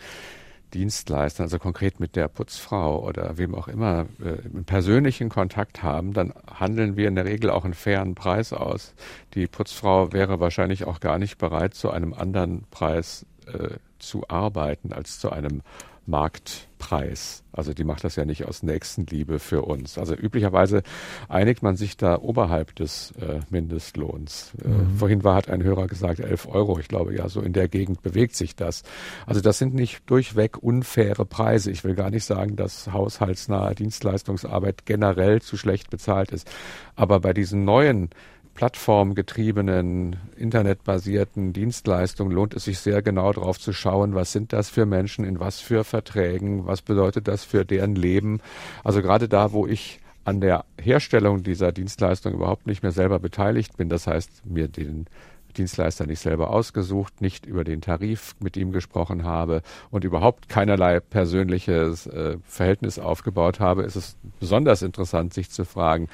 Dienstleistern, 0.75 1.45
also 1.45 1.59
konkret 1.59 2.01
mit 2.01 2.17
der 2.17 2.29
Putzfrau 2.29 3.05
oder 3.05 3.39
wem 3.39 3.55
auch 3.55 3.69
immer, 3.69 4.07
äh, 4.25 4.63
persönlichen 4.65 5.29
Kontakt 5.29 5.83
haben, 5.83 6.13
dann 6.13 6.33
handeln 6.47 6.97
wir 6.97 7.09
in 7.09 7.17
der 7.17 7.25
Regel 7.25 7.51
auch 7.51 7.65
einen 7.65 7.75
fairen 7.75 8.15
Preis 8.15 8.53
aus. 8.53 8.95
Die 9.35 9.47
Putzfrau 9.47 10.13
wäre 10.13 10.41
wahrscheinlich 10.41 10.85
auch 10.85 11.01
gar 11.01 11.19
nicht 11.19 11.39
bereit, 11.39 11.75
zu 11.75 11.91
einem 11.91 12.15
anderen 12.15 12.65
Preis 12.71 13.27
äh, 13.47 13.77
zu 13.99 14.29
arbeiten 14.29 14.93
als 14.93 15.19
zu 15.19 15.31
einem 15.31 15.63
Marktpreis. 16.07 17.43
Also 17.53 17.75
die 17.75 17.85
macht 17.85 18.05
das 18.05 18.17
ja 18.17 18.25
nicht 18.25 18.47
aus 18.47 18.63
Nächstenliebe 18.63 19.39
für 19.39 19.63
uns. 19.63 19.99
Also 19.99 20.15
üblicherweise 20.15 20.83
einigt 21.29 21.63
man 21.63 21.77
sich 21.77 21.97
da 21.97 22.19
oberhalb 22.19 22.75
des 22.77 23.13
äh, 23.21 23.41
Mindestlohns. 23.51 24.53
Äh, 24.65 24.69
mhm. 24.69 24.97
Vorhin 24.97 25.25
war, 25.25 25.35
hat 25.35 25.51
ein 25.51 25.63
Hörer 25.63 25.87
gesagt, 25.87 26.21
11 26.21 26.49
Euro. 26.49 26.79
Ich 26.79 26.89
glaube, 26.89 27.15
ja, 27.15 27.29
so 27.29 27.41
in 27.41 27.53
der 27.53 27.69
Gegend 27.69 28.03
bewegt 28.03 28.37
sich 28.37 28.57
das. 28.57 28.83
Also 29.27 29.41
das 29.41 29.59
sind 29.59 29.75
nicht 29.75 30.09
durchweg 30.09 30.63
unfaire 30.63 31.25
Preise. 31.25 31.71
Ich 31.71 31.85
will 31.85 31.95
gar 31.95 32.11
nicht 32.11 32.25
sagen, 32.25 32.57
dass 32.57 32.93
haushaltsnahe 32.93 33.75
Dienstleistungsarbeit 33.75 34.87
generell 34.87 35.43
zu 35.43 35.57
schlecht 35.57 35.91
bezahlt 35.91 36.31
ist. 36.31 36.51
Aber 36.97 37.21
bei 37.21 37.33
diesen 37.33 37.65
neuen 37.65 38.11
plattformgetriebenen, 38.61 40.17
internetbasierten 40.37 41.55
Dienstleistungen 41.55 42.31
lohnt 42.31 42.53
es 42.53 42.65
sich 42.65 42.79
sehr 42.79 43.01
genau 43.01 43.33
darauf 43.33 43.59
zu 43.59 43.73
schauen, 43.73 44.15
was 44.15 44.33
sind 44.33 44.53
das 44.53 44.69
für 44.69 44.85
Menschen, 44.85 45.25
in 45.25 45.41
was 45.41 45.61
für 45.61 45.83
Verträgen, 45.83 46.67
was 46.67 46.83
bedeutet 46.83 47.27
das 47.27 47.43
für 47.43 47.65
deren 47.65 47.95
Leben. 47.95 48.43
Also 48.85 49.01
gerade 49.01 49.31
da, 49.31 49.53
wo 49.53 49.67
ich 49.67 50.01
an 50.25 50.43
der 50.43 50.67
Herstellung 50.79 51.43
dieser 51.43 51.73
Dienstleistung 51.73 52.35
überhaupt 52.35 52.67
nicht 52.67 52.83
mehr 52.83 52.93
selber 52.93 53.19
beteiligt 53.19 53.79
bin, 53.79 53.89
das 53.89 54.07
heißt 54.07 54.45
mir 54.45 54.69
den 54.69 55.07
Dienstleister 55.53 56.07
nicht 56.07 56.21
selber 56.21 56.51
ausgesucht, 56.51 57.21
nicht 57.21 57.47
über 57.47 57.65
den 57.65 57.81
Tarif 57.81 58.35
mit 58.41 58.57
ihm 58.57 58.73
gesprochen 58.73 59.25
habe 59.25 59.63
und 59.91 60.05
überhaupt 60.05 60.49
keinerlei 60.49 61.01
persönliches 61.01 62.07
äh, 62.07 62.39
Verhältnis 62.45 62.99
aufgebaut 62.99 63.61
habe, 63.61 63.83
ist 63.83 63.97
es 63.97 64.17
besonders 64.39 64.83
interessant, 64.83 65.35
sich 65.35 65.51
zu 65.51 65.65
fragen, 65.65 66.09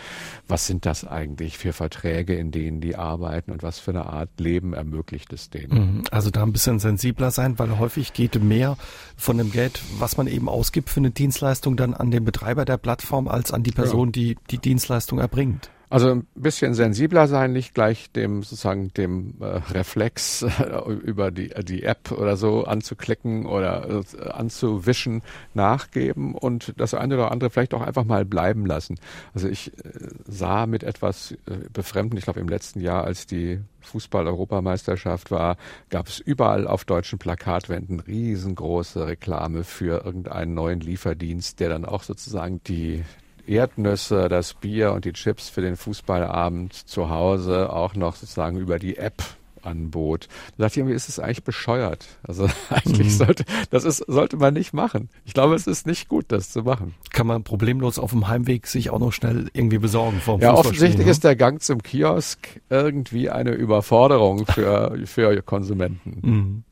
was 0.48 0.66
sind 0.66 0.86
das 0.86 1.06
eigentlich 1.06 1.58
für 1.58 1.72
Verträge, 1.72 2.34
in 2.34 2.50
denen 2.50 2.80
die 2.80 2.96
arbeiten 2.96 3.52
und 3.52 3.62
was 3.62 3.78
für 3.78 3.90
eine 3.90 4.06
Art 4.06 4.30
Leben 4.38 4.72
ermöglicht 4.72 5.32
es 5.32 5.50
denen. 5.50 5.96
Mhm. 5.96 6.04
Also 6.10 6.30
da 6.30 6.42
ein 6.42 6.52
bisschen 6.52 6.78
sensibler 6.78 7.30
sein, 7.30 7.58
weil 7.58 7.78
häufig 7.78 8.12
geht 8.12 8.42
mehr 8.42 8.76
von 9.16 9.38
dem 9.38 9.50
Geld, 9.52 9.80
was 9.98 10.16
man 10.16 10.26
eben 10.26 10.48
ausgibt 10.48 10.90
für 10.90 11.00
eine 11.00 11.10
Dienstleistung, 11.10 11.76
dann 11.76 11.94
an 11.94 12.10
den 12.10 12.24
Betreiber 12.24 12.64
der 12.64 12.76
Plattform 12.76 13.28
als 13.28 13.52
an 13.52 13.62
die 13.62 13.72
Person, 13.72 14.08
ja. 14.08 14.12
die 14.12 14.36
die 14.50 14.58
Dienstleistung 14.58 15.18
erbringt. 15.18 15.70
Also 15.88 16.10
ein 16.10 16.26
bisschen 16.34 16.74
sensibler 16.74 17.28
sein, 17.28 17.52
nicht 17.52 17.72
gleich 17.72 18.10
dem 18.10 18.42
sozusagen 18.42 18.88
dem 18.94 19.34
äh, 19.40 19.44
Reflex 19.72 20.42
äh, 20.42 20.90
über 20.90 21.30
die 21.30 21.50
die 21.62 21.84
App 21.84 22.10
oder 22.10 22.36
so 22.36 22.64
anzuklicken 22.64 23.46
oder 23.46 24.02
äh, 24.18 24.28
anzuwischen 24.30 25.22
nachgeben 25.54 26.34
und 26.34 26.74
das 26.76 26.94
eine 26.94 27.14
oder 27.14 27.30
andere 27.30 27.50
vielleicht 27.50 27.72
auch 27.72 27.82
einfach 27.82 28.04
mal 28.04 28.24
bleiben 28.24 28.66
lassen. 28.66 28.98
Also 29.32 29.48
ich 29.48 29.72
äh, 29.78 29.90
sah 30.26 30.66
mit 30.66 30.82
etwas 30.82 31.32
äh, 31.46 31.68
Befremden, 31.72 32.18
ich 32.18 32.24
glaube 32.24 32.40
im 32.40 32.48
letzten 32.48 32.80
Jahr, 32.80 33.04
als 33.04 33.26
die 33.26 33.60
Fußball-Europameisterschaft 33.82 35.30
war, 35.30 35.56
gab 35.90 36.08
es 36.08 36.18
überall 36.18 36.66
auf 36.66 36.84
deutschen 36.84 37.20
Plakatwänden 37.20 38.00
riesengroße 38.00 39.06
Reklame 39.06 39.62
für 39.62 40.04
irgendeinen 40.04 40.54
neuen 40.54 40.80
Lieferdienst, 40.80 41.60
der 41.60 41.68
dann 41.68 41.84
auch 41.84 42.02
sozusagen 42.02 42.60
die 42.64 43.04
Erdnüsse, 43.48 44.28
das 44.28 44.54
Bier 44.54 44.92
und 44.92 45.04
die 45.04 45.12
Chips 45.12 45.48
für 45.48 45.60
den 45.60 45.76
Fußballabend 45.76 46.72
zu 46.72 47.10
Hause 47.10 47.72
auch 47.72 47.94
noch 47.94 48.16
sozusagen 48.16 48.58
über 48.58 48.78
die 48.78 48.96
App 48.96 49.22
anbot. 49.66 50.28
Da 50.56 50.64
dachte 50.64 50.74
ich 50.74 50.78
irgendwie, 50.78 50.94
ist 50.94 51.08
es 51.08 51.18
eigentlich 51.18 51.44
bescheuert. 51.44 52.06
Also 52.22 52.48
eigentlich 52.70 53.08
mhm. 53.08 53.10
sollte, 53.10 53.44
das 53.70 53.84
ist, 53.84 53.98
sollte 54.06 54.36
man 54.36 54.54
nicht 54.54 54.72
machen. 54.72 55.10
Ich 55.24 55.34
glaube, 55.34 55.54
es 55.54 55.66
ist 55.66 55.86
nicht 55.86 56.08
gut, 56.08 56.26
das 56.28 56.50
zu 56.50 56.62
machen. 56.62 56.94
Kann 57.10 57.26
man 57.26 57.42
problemlos 57.42 57.98
auf 57.98 58.12
dem 58.12 58.28
Heimweg 58.28 58.66
sich 58.66 58.90
auch 58.90 58.98
noch 58.98 59.12
schnell 59.12 59.50
irgendwie 59.52 59.78
besorgen 59.78 60.20
vom 60.20 60.40
Ja, 60.40 60.54
offensichtlich 60.54 61.06
ne? 61.06 61.10
ist 61.10 61.24
der 61.24 61.36
Gang 61.36 61.60
zum 61.60 61.82
Kiosk 61.82 62.60
irgendwie 62.70 63.28
eine 63.28 63.50
Überforderung 63.50 64.46
für, 64.46 64.96
für 65.04 65.42
Konsumenten. 65.42 66.18
Mhm. 66.22 66.64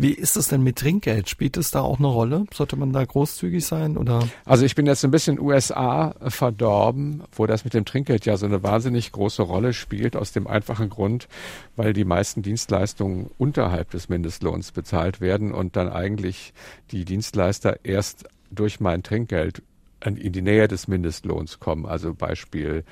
Wie 0.00 0.12
ist 0.12 0.36
es 0.36 0.46
denn 0.46 0.62
mit 0.62 0.76
Trinkgeld? 0.76 1.28
Spielt 1.28 1.56
es 1.56 1.72
da 1.72 1.80
auch 1.80 1.98
eine 1.98 2.06
Rolle? 2.06 2.44
Sollte 2.54 2.76
man 2.76 2.92
da 2.92 3.04
großzügig 3.04 3.66
sein 3.66 3.96
oder? 3.96 4.28
Also 4.44 4.64
ich 4.64 4.76
bin 4.76 4.86
jetzt 4.86 5.04
ein 5.04 5.10
bisschen 5.10 5.40
USA 5.40 6.14
verdorben, 6.28 7.24
wo 7.32 7.46
das 7.46 7.64
mit 7.64 7.74
dem 7.74 7.84
Trinkgeld 7.84 8.24
ja 8.24 8.36
so 8.36 8.46
eine 8.46 8.62
wahnsinnig 8.62 9.10
große 9.10 9.42
Rolle 9.42 9.72
spielt, 9.72 10.14
aus 10.14 10.30
dem 10.30 10.46
einfachen 10.46 10.88
Grund, 10.88 11.26
weil 11.74 11.94
die 11.94 12.04
meisten 12.04 12.42
Dienstleistungen 12.42 13.28
unterhalb 13.38 13.90
des 13.90 14.08
Mindestlohns 14.08 14.70
bezahlt 14.70 15.20
werden 15.20 15.52
und 15.52 15.74
dann 15.74 15.88
eigentlich 15.88 16.52
die 16.92 17.04
Dienstleister 17.04 17.84
erst 17.84 18.24
durch 18.52 18.78
mein 18.78 19.02
Trinkgeld 19.02 19.62
in 20.04 20.32
die 20.32 20.42
Nähe 20.42 20.68
des 20.68 20.86
Mindestlohns 20.86 21.58
kommen. 21.58 21.86
Also 21.86 22.14
Beispiel 22.14 22.84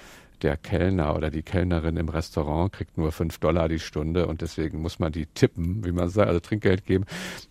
der 0.42 0.56
Kellner 0.56 1.14
oder 1.16 1.30
die 1.30 1.42
Kellnerin 1.42 1.96
im 1.96 2.08
Restaurant 2.08 2.72
kriegt 2.72 2.98
nur 2.98 3.12
fünf 3.12 3.38
Dollar 3.38 3.68
die 3.68 3.78
Stunde 3.78 4.26
und 4.26 4.40
deswegen 4.40 4.80
muss 4.80 4.98
man 4.98 5.12
die 5.12 5.26
tippen, 5.26 5.84
wie 5.84 5.92
man 5.92 6.08
sagt, 6.08 6.28
also 6.28 6.40
Trinkgeld 6.40 6.84
geben, 6.84 7.04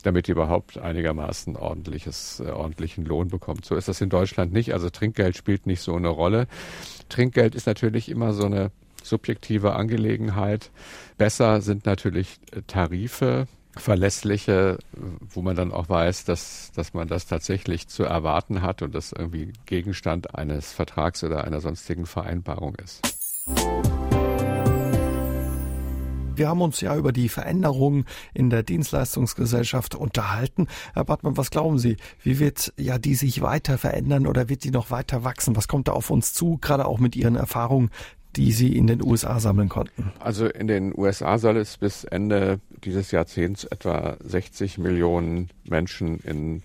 damit 0.03 0.27
die 0.27 0.31
überhaupt 0.31 0.77
einigermaßen 0.77 1.55
ordentliches, 1.55 2.39
äh, 2.39 2.49
ordentlichen 2.49 3.05
Lohn 3.05 3.27
bekommt. 3.27 3.65
So 3.65 3.75
ist 3.75 3.87
das 3.87 4.01
in 4.01 4.09
Deutschland 4.09 4.53
nicht. 4.53 4.73
Also 4.73 4.89
Trinkgeld 4.89 5.35
spielt 5.35 5.65
nicht 5.65 5.81
so 5.81 5.95
eine 5.95 6.09
Rolle. 6.09 6.47
Trinkgeld 7.09 7.55
ist 7.55 7.67
natürlich 7.67 8.09
immer 8.09 8.33
so 8.33 8.45
eine 8.45 8.71
subjektive 9.03 9.75
Angelegenheit. 9.75 10.71
Besser 11.17 11.61
sind 11.61 11.85
natürlich 11.85 12.39
äh, 12.51 12.61
Tarife, 12.67 13.47
verlässliche, 13.77 14.79
wo 14.93 15.41
man 15.41 15.55
dann 15.55 15.71
auch 15.71 15.89
weiß, 15.89 16.25
dass, 16.25 16.71
dass 16.75 16.93
man 16.93 17.07
das 17.07 17.27
tatsächlich 17.27 17.87
zu 17.87 18.03
erwarten 18.03 18.61
hat 18.61 18.81
und 18.81 18.95
das 18.95 19.11
irgendwie 19.11 19.53
Gegenstand 19.65 20.35
eines 20.35 20.71
Vertrags 20.71 21.23
oder 21.23 21.43
einer 21.43 21.61
sonstigen 21.61 22.05
Vereinbarung 22.05 22.75
ist. 22.75 23.01
Wir 26.37 26.49
haben 26.49 26.61
uns 26.61 26.81
ja 26.81 26.95
über 26.97 27.13
die 27.13 27.29
Veränderungen 27.29 28.05
in 28.33 28.49
der 28.49 28.63
Dienstleistungsgesellschaft 28.63 29.95
unterhalten. 29.95 30.67
Herr 30.93 31.05
Bartmann, 31.05 31.37
was 31.37 31.49
glauben 31.49 31.79
Sie? 31.79 31.95
Wie 32.23 32.39
wird 32.39 32.73
ja 32.77 32.97
die 32.97 33.15
sich 33.15 33.41
weiter 33.41 33.77
verändern 33.77 34.27
oder 34.27 34.49
wird 34.49 34.65
die 34.65 34.71
noch 34.71 34.91
weiter 34.91 35.23
wachsen? 35.23 35.55
Was 35.55 35.69
kommt 35.69 35.87
da 35.87 35.93
auf 35.93 36.09
uns 36.09 36.33
zu, 36.33 36.57
gerade 36.57 36.87
auch 36.87 36.99
mit 36.99 37.15
Ihren 37.15 37.35
Erfahrungen, 37.35 37.89
die 38.35 38.51
Sie 38.51 38.75
in 38.75 38.87
den 38.87 39.03
USA 39.03 39.39
sammeln 39.39 39.69
konnten? 39.69 40.11
Also 40.19 40.47
in 40.47 40.67
den 40.67 40.93
USA 40.97 41.37
soll 41.37 41.57
es 41.57 41.77
bis 41.77 42.03
Ende 42.03 42.59
dieses 42.83 43.11
Jahrzehnts 43.11 43.63
etwa 43.65 44.17
60 44.23 44.77
Millionen 44.77 45.49
Menschen 45.63 46.19
in 46.19 46.63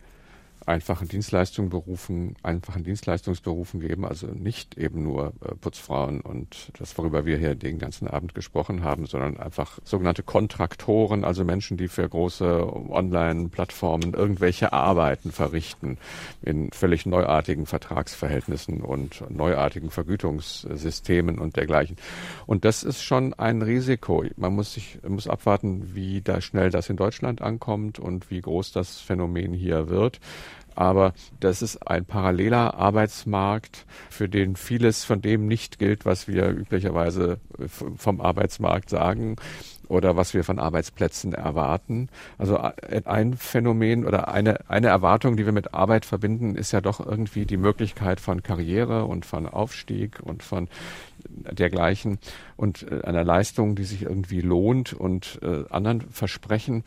einfachen 0.67 1.09
Dienstleistungen 1.09 1.71
berufen, 1.71 2.37
einfachen 2.43 2.85
Dienstleistungsberufen 2.85 3.81
geben, 3.81 4.05
also 4.05 4.27
nicht 4.27 4.77
eben 4.77 5.03
nur 5.03 5.33
äh, 5.45 5.55
Putzfrauen 5.55 6.21
und 6.21 6.73
das, 6.79 6.97
worüber 6.99 7.25
wir 7.25 7.39
hier 7.39 7.55
den 7.55 7.79
ganzen 7.79 8.09
Abend 8.09 8.35
gesprochen 8.35 8.85
haben, 8.85 9.07
sondern 9.07 9.39
einfach 9.39 9.79
sogenannte 9.85 10.23
Kontraktoren, 10.23 11.25
also 11.25 11.45
Menschen, 11.45 11.77
die 11.77 11.89
für 11.89 12.09
große 12.09 12.67
Online-Plattformen 12.91 14.15
irgendwelche 14.15 14.73
Arbeiten 14.73 15.33
verrichten 15.33 15.99
in 16.43 16.71
völlig 16.73 17.07
neuartigen 17.07 17.67
Vertragsverhältnissen 17.67 18.83
und 18.83 19.25
neuartigen 19.31 19.91
Vergütungssystemen 19.91 21.39
und 21.39 21.57
dergleichen. 21.57 21.97
Und 22.47 22.65
das 22.65 22.83
ist 22.83 23.03
schon 23.03 23.35
ein 23.35 23.63
Risiko. 23.63 24.25
Man 24.37 24.55
muss 24.55 24.75
sich, 24.75 24.99
muss 25.07 25.27
abwarten, 25.27 25.95
wie 25.95 26.21
da 26.21 26.41
schnell 26.41 26.71
das 26.71 26.91
in 26.91 26.97
Deutschland 26.97 27.41
ankommt 27.43 27.99
und 27.99 28.31
wie 28.31 28.41
groß 28.41 28.73
das 28.73 28.99
Phänomen 28.99 29.53
hier 29.53 29.89
wird 29.89 30.21
aber 30.81 31.13
das 31.41 31.61
ist 31.61 31.87
ein 31.87 32.07
paralleler 32.07 32.75
Arbeitsmarkt, 32.75 33.85
für 34.09 34.31
den 34.31 34.57
vieles 34.57 35.05
von 35.05 35.21
dem 35.21 35.47
nicht 35.47 35.79
gilt, 35.79 36.07
was 36.07 36.27
wir 36.27 36.49
üblicherweise 36.49 37.39
vom 37.69 38.23
Arbeitsmarkt 38.23 38.89
sagen 38.89 39.37
oder 39.89 40.17
was 40.17 40.33
wir 40.33 40.43
von 40.43 40.59
Arbeitsplätzen 40.59 41.35
erwarten. 41.35 42.09
Also 42.39 42.57
äh, 42.57 43.03
ein 43.05 43.35
Phänomen 43.35 44.07
oder 44.07 44.29
eine, 44.29 44.71
eine 44.71 44.87
Erwartung, 44.87 45.37
die 45.37 45.45
wir 45.45 45.53
mit 45.53 45.75
Arbeit 45.75 46.07
verbinden, 46.07 46.55
ist 46.55 46.73
ja 46.73 46.81
doch 46.81 47.05
irgendwie 47.05 47.45
die 47.45 47.59
Möglichkeit 47.59 48.19
von 48.19 48.43
Karriere 48.43 49.05
und 49.05 49.27
von 49.27 49.47
Aufstieg 49.47 50.21
und 50.23 50.43
von 50.43 50.69
dergleichen 51.29 52.19
und 52.57 52.87
äh, 52.91 53.03
einer 53.03 53.25
Leistung, 53.25 53.75
die 53.75 53.85
sich 53.85 54.03
irgendwie 54.03 54.41
lohnt 54.41 54.95
und 54.95 55.41
äh, 55.43 55.65
anderen 55.71 56.03
Versprechen. 56.11 56.85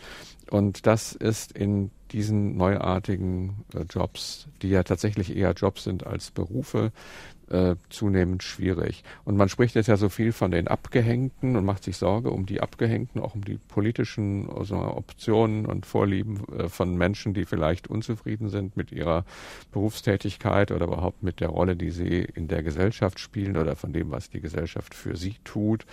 Und 0.49 0.85
das 0.85 1.13
ist 1.13 1.51
in 1.53 1.91
diesen 2.11 2.55
neuartigen 2.57 3.65
äh, 3.73 3.83
Jobs, 3.89 4.47
die 4.61 4.69
ja 4.69 4.83
tatsächlich 4.83 5.35
eher 5.35 5.51
Jobs 5.53 5.83
sind 5.83 6.05
als 6.05 6.31
Berufe, 6.31 6.91
äh, 7.49 7.75
zunehmend 7.89 8.43
schwierig. 8.43 9.03
Und 9.25 9.35
man 9.35 9.49
spricht 9.49 9.75
jetzt 9.75 9.87
ja 9.87 9.97
so 9.97 10.09
viel 10.09 10.31
von 10.31 10.51
den 10.51 10.67
Abgehängten 10.67 11.55
und 11.55 11.65
macht 11.65 11.83
sich 11.83 11.97
Sorge 11.97 12.29
um 12.29 12.45
die 12.45 12.61
Abgehängten, 12.61 13.21
auch 13.21 13.35
um 13.35 13.43
die 13.43 13.57
politischen 13.67 14.49
also 14.49 14.75
Optionen 14.75 15.65
und 15.65 15.85
Vorlieben 15.85 16.41
äh, 16.57 16.69
von 16.69 16.95
Menschen, 16.95 17.33
die 17.33 17.45
vielleicht 17.45 17.87
unzufrieden 17.87 18.49
sind 18.49 18.77
mit 18.77 18.91
ihrer 18.91 19.25
Berufstätigkeit 19.71 20.71
oder 20.71 20.85
überhaupt 20.85 21.23
mit 21.23 21.39
der 21.39 21.49
Rolle, 21.49 21.75
die 21.75 21.91
sie 21.91 22.19
in 22.21 22.47
der 22.47 22.63
Gesellschaft 22.63 23.19
spielen 23.19 23.57
oder 23.57 23.75
von 23.75 23.91
dem, 23.91 24.11
was 24.11 24.29
die 24.29 24.41
Gesellschaft 24.41 24.93
für 24.93 25.15
sie 25.15 25.35
tut. 25.43 25.85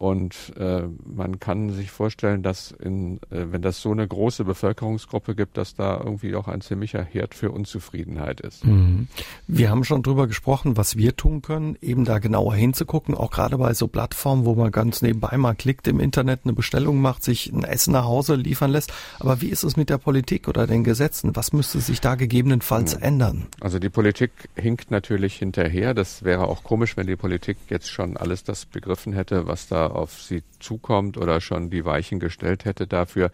Und 0.00 0.54
äh, 0.56 0.84
man 1.04 1.40
kann 1.40 1.74
sich 1.74 1.90
vorstellen, 1.90 2.42
dass 2.42 2.70
in, 2.70 3.18
äh, 3.30 3.44
wenn 3.50 3.60
das 3.60 3.82
so 3.82 3.90
eine 3.90 4.08
große 4.08 4.44
Bevölkerungsgruppe 4.44 5.34
gibt, 5.34 5.58
dass 5.58 5.74
da 5.74 5.98
irgendwie 5.98 6.34
auch 6.36 6.48
ein 6.48 6.62
ziemlicher 6.62 7.02
Herd 7.02 7.34
für 7.34 7.50
Unzufriedenheit 7.50 8.40
ist. 8.40 8.64
Mhm. 8.64 9.08
Wir 9.46 9.68
haben 9.68 9.84
schon 9.84 10.02
drüber 10.02 10.26
gesprochen, 10.26 10.78
was 10.78 10.96
wir 10.96 11.16
tun 11.16 11.42
können, 11.42 11.76
eben 11.82 12.06
da 12.06 12.18
genauer 12.18 12.54
hinzugucken, 12.54 13.14
auch 13.14 13.30
gerade 13.30 13.58
bei 13.58 13.74
so 13.74 13.88
Plattformen, 13.88 14.46
wo 14.46 14.54
man 14.54 14.70
ganz 14.70 15.02
nebenbei 15.02 15.36
mal 15.36 15.54
klickt 15.54 15.86
im 15.86 16.00
Internet, 16.00 16.40
eine 16.44 16.54
Bestellung 16.54 17.02
macht, 17.02 17.22
sich 17.22 17.52
ein 17.52 17.64
Essen 17.64 17.92
nach 17.92 18.06
Hause 18.06 18.36
liefern 18.36 18.70
lässt. 18.70 18.94
Aber 19.18 19.42
wie 19.42 19.48
ist 19.48 19.64
es 19.64 19.76
mit 19.76 19.90
der 19.90 19.98
Politik 19.98 20.48
oder 20.48 20.66
den 20.66 20.82
Gesetzen? 20.82 21.36
Was 21.36 21.52
müsste 21.52 21.78
sich 21.78 22.00
da 22.00 22.14
gegebenenfalls 22.14 22.96
mhm. 22.96 23.02
ändern? 23.02 23.46
Also 23.60 23.78
die 23.78 23.90
Politik 23.90 24.30
hinkt 24.56 24.90
natürlich 24.90 25.36
hinterher. 25.36 25.92
Das 25.92 26.22
wäre 26.22 26.48
auch 26.48 26.64
komisch, 26.64 26.96
wenn 26.96 27.06
die 27.06 27.16
Politik 27.16 27.58
jetzt 27.68 27.90
schon 27.90 28.16
alles 28.16 28.44
das 28.44 28.64
begriffen 28.64 29.12
hätte, 29.12 29.46
was 29.46 29.68
da 29.68 29.89
auf 29.90 30.20
sie 30.20 30.42
zukommt 30.58 31.16
oder 31.16 31.40
schon 31.40 31.70
die 31.70 31.84
Weichen 31.84 32.20
gestellt 32.20 32.64
hätte 32.64 32.86
dafür. 32.86 33.30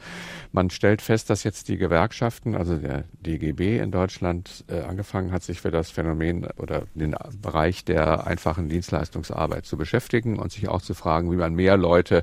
Man 0.52 0.70
stellt 0.70 1.02
fest, 1.02 1.30
dass 1.30 1.44
jetzt 1.44 1.68
die 1.68 1.76
Gewerkschaften, 1.76 2.54
also 2.54 2.76
der 2.76 3.04
DGB 3.20 3.78
in 3.78 3.90
Deutschland, 3.90 4.64
äh, 4.68 4.80
angefangen 4.80 5.32
hat, 5.32 5.42
sich 5.42 5.61
für 5.61 5.70
das 5.70 5.90
Phänomen 5.90 6.46
oder 6.57 6.84
den 6.94 7.14
Bereich 7.40 7.84
der 7.84 8.26
einfachen 8.26 8.68
Dienstleistungsarbeit 8.68 9.66
zu 9.66 9.76
beschäftigen 9.76 10.38
und 10.38 10.52
sich 10.52 10.68
auch 10.68 10.82
zu 10.82 10.94
fragen, 10.94 11.30
wie 11.32 11.36
man 11.36 11.54
mehr 11.54 11.76
Leute 11.76 12.22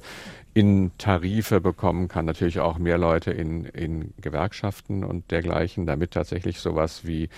in 0.53 0.91
Tarife 0.97 1.61
bekommen 1.61 2.07
kann, 2.07 2.25
natürlich 2.25 2.59
auch 2.59 2.77
mehr 2.77 2.97
Leute 2.97 3.31
in, 3.31 3.65
in 3.65 4.13
Gewerkschaften 4.21 5.03
und 5.03 5.31
dergleichen, 5.31 5.85
damit 5.85 6.11
tatsächlich 6.11 6.59
sowas 6.59 7.05
wie 7.05 7.29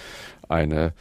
eine 0.49 0.93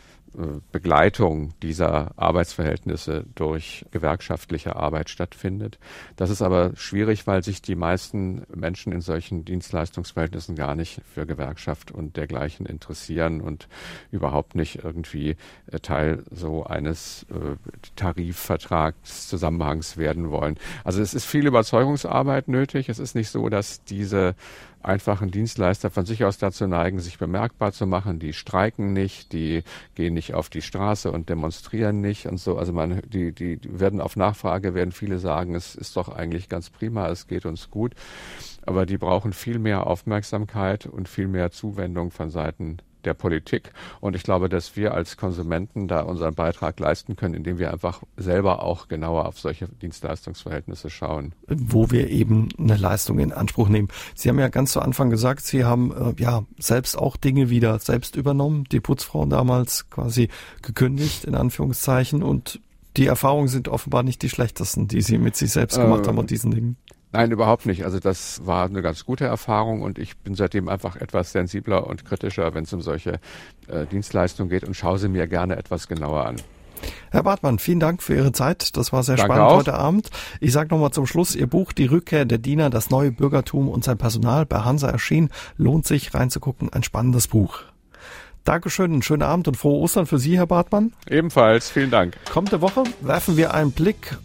Begleitung 0.72 1.52
dieser 1.62 2.12
Arbeitsverhältnisse 2.16 3.24
durch 3.34 3.84
gewerkschaftliche 3.90 4.76
Arbeit 4.76 5.10
stattfindet. 5.10 5.78
Das 6.16 6.30
ist 6.30 6.42
aber 6.42 6.72
schwierig, 6.76 7.26
weil 7.26 7.42
sich 7.42 7.62
die 7.62 7.76
meisten 7.76 8.42
Menschen 8.54 8.92
in 8.92 9.00
solchen 9.00 9.44
Dienstleistungsverhältnissen 9.44 10.56
gar 10.56 10.74
nicht 10.74 11.00
für 11.12 11.26
Gewerkschaft 11.26 11.92
und 11.92 12.16
dergleichen 12.16 12.66
interessieren 12.66 13.40
und 13.40 13.68
überhaupt 14.10 14.54
nicht 14.54 14.84
irgendwie 14.84 15.36
äh, 15.70 15.80
Teil 15.80 16.24
so 16.30 16.64
eines 16.64 17.26
äh, 17.30 17.56
Tarifvertragszusammenhangs 17.96 19.96
werden 19.96 20.30
wollen. 20.30 20.58
Also 20.82 21.00
es 21.00 21.14
ist 21.14 21.24
viel 21.24 21.46
Überzeugungsarbeit 21.46 22.48
nötig. 22.48 22.88
Es 22.88 22.98
ist 22.98 23.14
nicht 23.14 23.30
so, 23.30 23.48
dass 23.48 23.84
diese 23.84 24.34
einfachen 24.84 25.30
Dienstleister 25.30 25.90
von 25.90 26.06
sich 26.06 26.24
aus 26.24 26.38
dazu 26.38 26.66
neigen, 26.66 27.00
sich 27.00 27.18
bemerkbar 27.18 27.72
zu 27.72 27.86
machen. 27.86 28.18
Die 28.18 28.32
streiken 28.32 28.92
nicht, 28.92 29.32
die 29.32 29.62
gehen 29.94 30.14
nicht 30.14 30.34
auf 30.34 30.48
die 30.48 30.62
Straße 30.62 31.10
und 31.10 31.28
demonstrieren 31.28 32.00
nicht 32.00 32.26
und 32.26 32.38
so. 32.38 32.58
Also 32.58 32.72
man, 32.72 33.02
die, 33.06 33.32
die 33.32 33.58
werden 33.64 34.00
auf 34.00 34.16
Nachfrage, 34.16 34.74
werden 34.74 34.92
viele 34.92 35.18
sagen, 35.18 35.54
es 35.54 35.74
ist 35.74 35.96
doch 35.96 36.08
eigentlich 36.08 36.48
ganz 36.48 36.70
prima, 36.70 37.08
es 37.08 37.26
geht 37.26 37.46
uns 37.46 37.70
gut. 37.70 37.94
Aber 38.66 38.86
die 38.86 38.98
brauchen 38.98 39.32
viel 39.32 39.58
mehr 39.58 39.86
Aufmerksamkeit 39.86 40.86
und 40.86 41.08
viel 41.08 41.28
mehr 41.28 41.50
Zuwendung 41.50 42.10
von 42.10 42.30
Seiten 42.30 42.78
der 43.06 43.14
Politik. 43.14 43.70
Und 44.00 44.16
ich 44.16 44.22
glaube, 44.22 44.48
dass 44.48 44.76
wir 44.76 44.94
als 44.94 45.16
Konsumenten 45.16 45.88
da 45.88 46.00
unseren 46.00 46.34
Beitrag 46.34 46.78
leisten 46.80 47.16
können, 47.16 47.34
indem 47.34 47.58
wir 47.58 47.72
einfach 47.72 48.02
selber 48.16 48.62
auch 48.62 48.88
genauer 48.88 49.26
auf 49.26 49.38
solche 49.38 49.68
Dienstleistungsverhältnisse 49.68 50.90
schauen. 50.90 51.32
Wo 51.48 51.90
wir 51.90 52.10
eben 52.10 52.48
eine 52.58 52.76
Leistung 52.76 53.18
in 53.18 53.32
Anspruch 53.32 53.68
nehmen. 53.68 53.88
Sie 54.14 54.28
haben 54.28 54.38
ja 54.38 54.48
ganz 54.48 54.72
zu 54.72 54.80
Anfang 54.80 55.10
gesagt, 55.10 55.44
Sie 55.44 55.64
haben 55.64 55.92
äh, 55.92 56.20
ja 56.20 56.44
selbst 56.58 56.98
auch 56.98 57.16
Dinge 57.16 57.50
wieder 57.50 57.78
selbst 57.78 58.16
übernommen, 58.16 58.64
die 58.70 58.80
Putzfrauen 58.80 59.30
damals 59.30 59.90
quasi 59.90 60.28
gekündigt, 60.62 61.24
in 61.24 61.34
Anführungszeichen. 61.34 62.22
Und 62.22 62.60
die 62.96 63.06
Erfahrungen 63.06 63.48
sind 63.48 63.68
offenbar 63.68 64.02
nicht 64.02 64.22
die 64.22 64.30
schlechtesten, 64.30 64.88
die 64.88 65.02
Sie 65.02 65.18
mit 65.18 65.36
sich 65.36 65.50
selbst 65.50 65.78
gemacht 65.78 66.04
äh, 66.04 66.08
haben 66.08 66.18
und 66.18 66.30
diesen 66.30 66.50
Dingen. 66.52 66.76
Nein, 67.14 67.30
überhaupt 67.30 67.64
nicht. 67.64 67.84
Also 67.84 68.00
das 68.00 68.44
war 68.44 68.64
eine 68.64 68.82
ganz 68.82 69.04
gute 69.04 69.24
Erfahrung 69.24 69.82
und 69.82 70.00
ich 70.00 70.16
bin 70.16 70.34
seitdem 70.34 70.68
einfach 70.68 70.96
etwas 70.96 71.30
sensibler 71.30 71.86
und 71.86 72.04
kritischer, 72.04 72.54
wenn 72.54 72.64
es 72.64 72.72
um 72.72 72.80
solche 72.80 73.20
äh, 73.68 73.86
Dienstleistungen 73.86 74.50
geht 74.50 74.64
und 74.64 74.74
schaue 74.74 74.98
sie 74.98 75.08
mir 75.08 75.28
gerne 75.28 75.54
etwas 75.56 75.86
genauer 75.86 76.26
an. 76.26 76.36
Herr 77.12 77.22
Bartmann, 77.22 77.60
vielen 77.60 77.78
Dank 77.78 78.02
für 78.02 78.16
Ihre 78.16 78.32
Zeit. 78.32 78.76
Das 78.76 78.92
war 78.92 79.04
sehr 79.04 79.14
Danke 79.14 79.32
spannend 79.32 79.52
auch. 79.52 79.58
heute 79.58 79.74
Abend. 79.74 80.10
Ich 80.40 80.52
sage 80.52 80.74
nochmal 80.74 80.90
zum 80.90 81.06
Schluss, 81.06 81.36
Ihr 81.36 81.46
Buch 81.46 81.72
Die 81.72 81.86
Rückkehr 81.86 82.24
der 82.24 82.38
Diener, 82.38 82.68
das 82.68 82.90
neue 82.90 83.12
Bürgertum 83.12 83.68
und 83.68 83.84
sein 83.84 83.96
Personal 83.96 84.44
bei 84.44 84.62
Hansa 84.64 84.90
erschienen. 84.90 85.30
Lohnt 85.56 85.86
sich 85.86 86.14
reinzugucken. 86.14 86.72
Ein 86.72 86.82
spannendes 86.82 87.28
Buch. 87.28 87.60
Dankeschön, 88.42 88.92
einen 88.92 89.02
schönen 89.02 89.22
Abend 89.22 89.46
und 89.46 89.56
frohe 89.56 89.78
Ostern 89.78 90.06
für 90.06 90.18
Sie, 90.18 90.36
Herr 90.36 90.48
Bartmann. 90.48 90.92
Ebenfalls, 91.08 91.70
vielen 91.70 91.92
Dank. 91.92 92.16
Kommende 92.28 92.60
Woche 92.60 92.82
werfen 93.02 93.36
wir 93.36 93.54
einen 93.54 93.70
Blick 93.70 94.18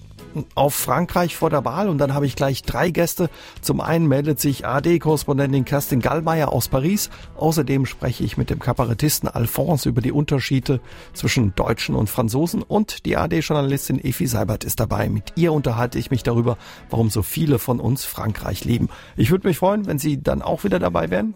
auf 0.55 0.75
Frankreich 0.75 1.35
vor 1.35 1.49
der 1.49 1.65
Wahl 1.65 1.89
und 1.89 1.97
dann 1.97 2.13
habe 2.13 2.25
ich 2.25 2.35
gleich 2.35 2.63
drei 2.63 2.91
Gäste. 2.91 3.29
Zum 3.61 3.81
einen 3.81 4.07
meldet 4.07 4.39
sich 4.39 4.65
AD-Korrespondentin 4.65 5.65
Kerstin 5.65 5.99
Gallmeier 5.99 6.51
aus 6.51 6.67
Paris. 6.67 7.09
Außerdem 7.37 7.85
spreche 7.85 8.23
ich 8.23 8.37
mit 8.37 8.49
dem 8.49 8.59
Kabarettisten 8.59 9.29
Alphonse 9.29 9.89
über 9.89 10.01
die 10.01 10.11
Unterschiede 10.11 10.81
zwischen 11.13 11.55
Deutschen 11.55 11.95
und 11.95 12.09
Franzosen 12.09 12.61
und 12.61 13.05
die 13.05 13.17
AD-Journalistin 13.17 14.03
Efi 14.03 14.27
Seibert 14.27 14.63
ist 14.63 14.79
dabei. 14.79 15.09
Mit 15.09 15.33
ihr 15.35 15.53
unterhalte 15.53 15.99
ich 15.99 16.11
mich 16.11 16.23
darüber, 16.23 16.57
warum 16.89 17.09
so 17.09 17.21
viele 17.21 17.59
von 17.59 17.79
uns 17.79 18.05
Frankreich 18.05 18.65
lieben. 18.65 18.89
Ich 19.17 19.31
würde 19.31 19.47
mich 19.47 19.57
freuen, 19.57 19.85
wenn 19.85 19.99
Sie 19.99 20.21
dann 20.21 20.41
auch 20.41 20.63
wieder 20.63 20.79
dabei 20.79 21.09
wären. 21.09 21.33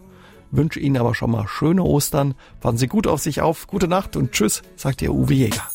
Wünsche 0.50 0.78
Ihnen 0.78 0.96
aber 0.98 1.14
schon 1.14 1.32
mal 1.32 1.48
schöne 1.48 1.82
Ostern. 1.82 2.34
Passen 2.60 2.78
Sie 2.78 2.86
gut 2.86 3.06
auf 3.06 3.20
sich 3.20 3.40
auf. 3.40 3.66
Gute 3.66 3.88
Nacht 3.88 4.16
und 4.16 4.32
tschüss, 4.32 4.62
sagt 4.76 5.02
Ihr 5.02 5.12
Uwe 5.12 5.34
Jäger. 5.34 5.73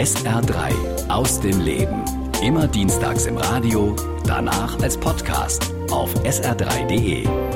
SR3 0.00 1.10
aus 1.10 1.40
dem 1.40 1.60
Leben. 1.60 2.02
Immer 2.42 2.66
dienstags 2.66 3.26
im 3.26 3.36
Radio, 3.36 3.94
danach 4.24 4.80
als 4.80 4.96
Podcast 4.96 5.74
auf 5.90 6.14
sr3.de. 6.24 7.49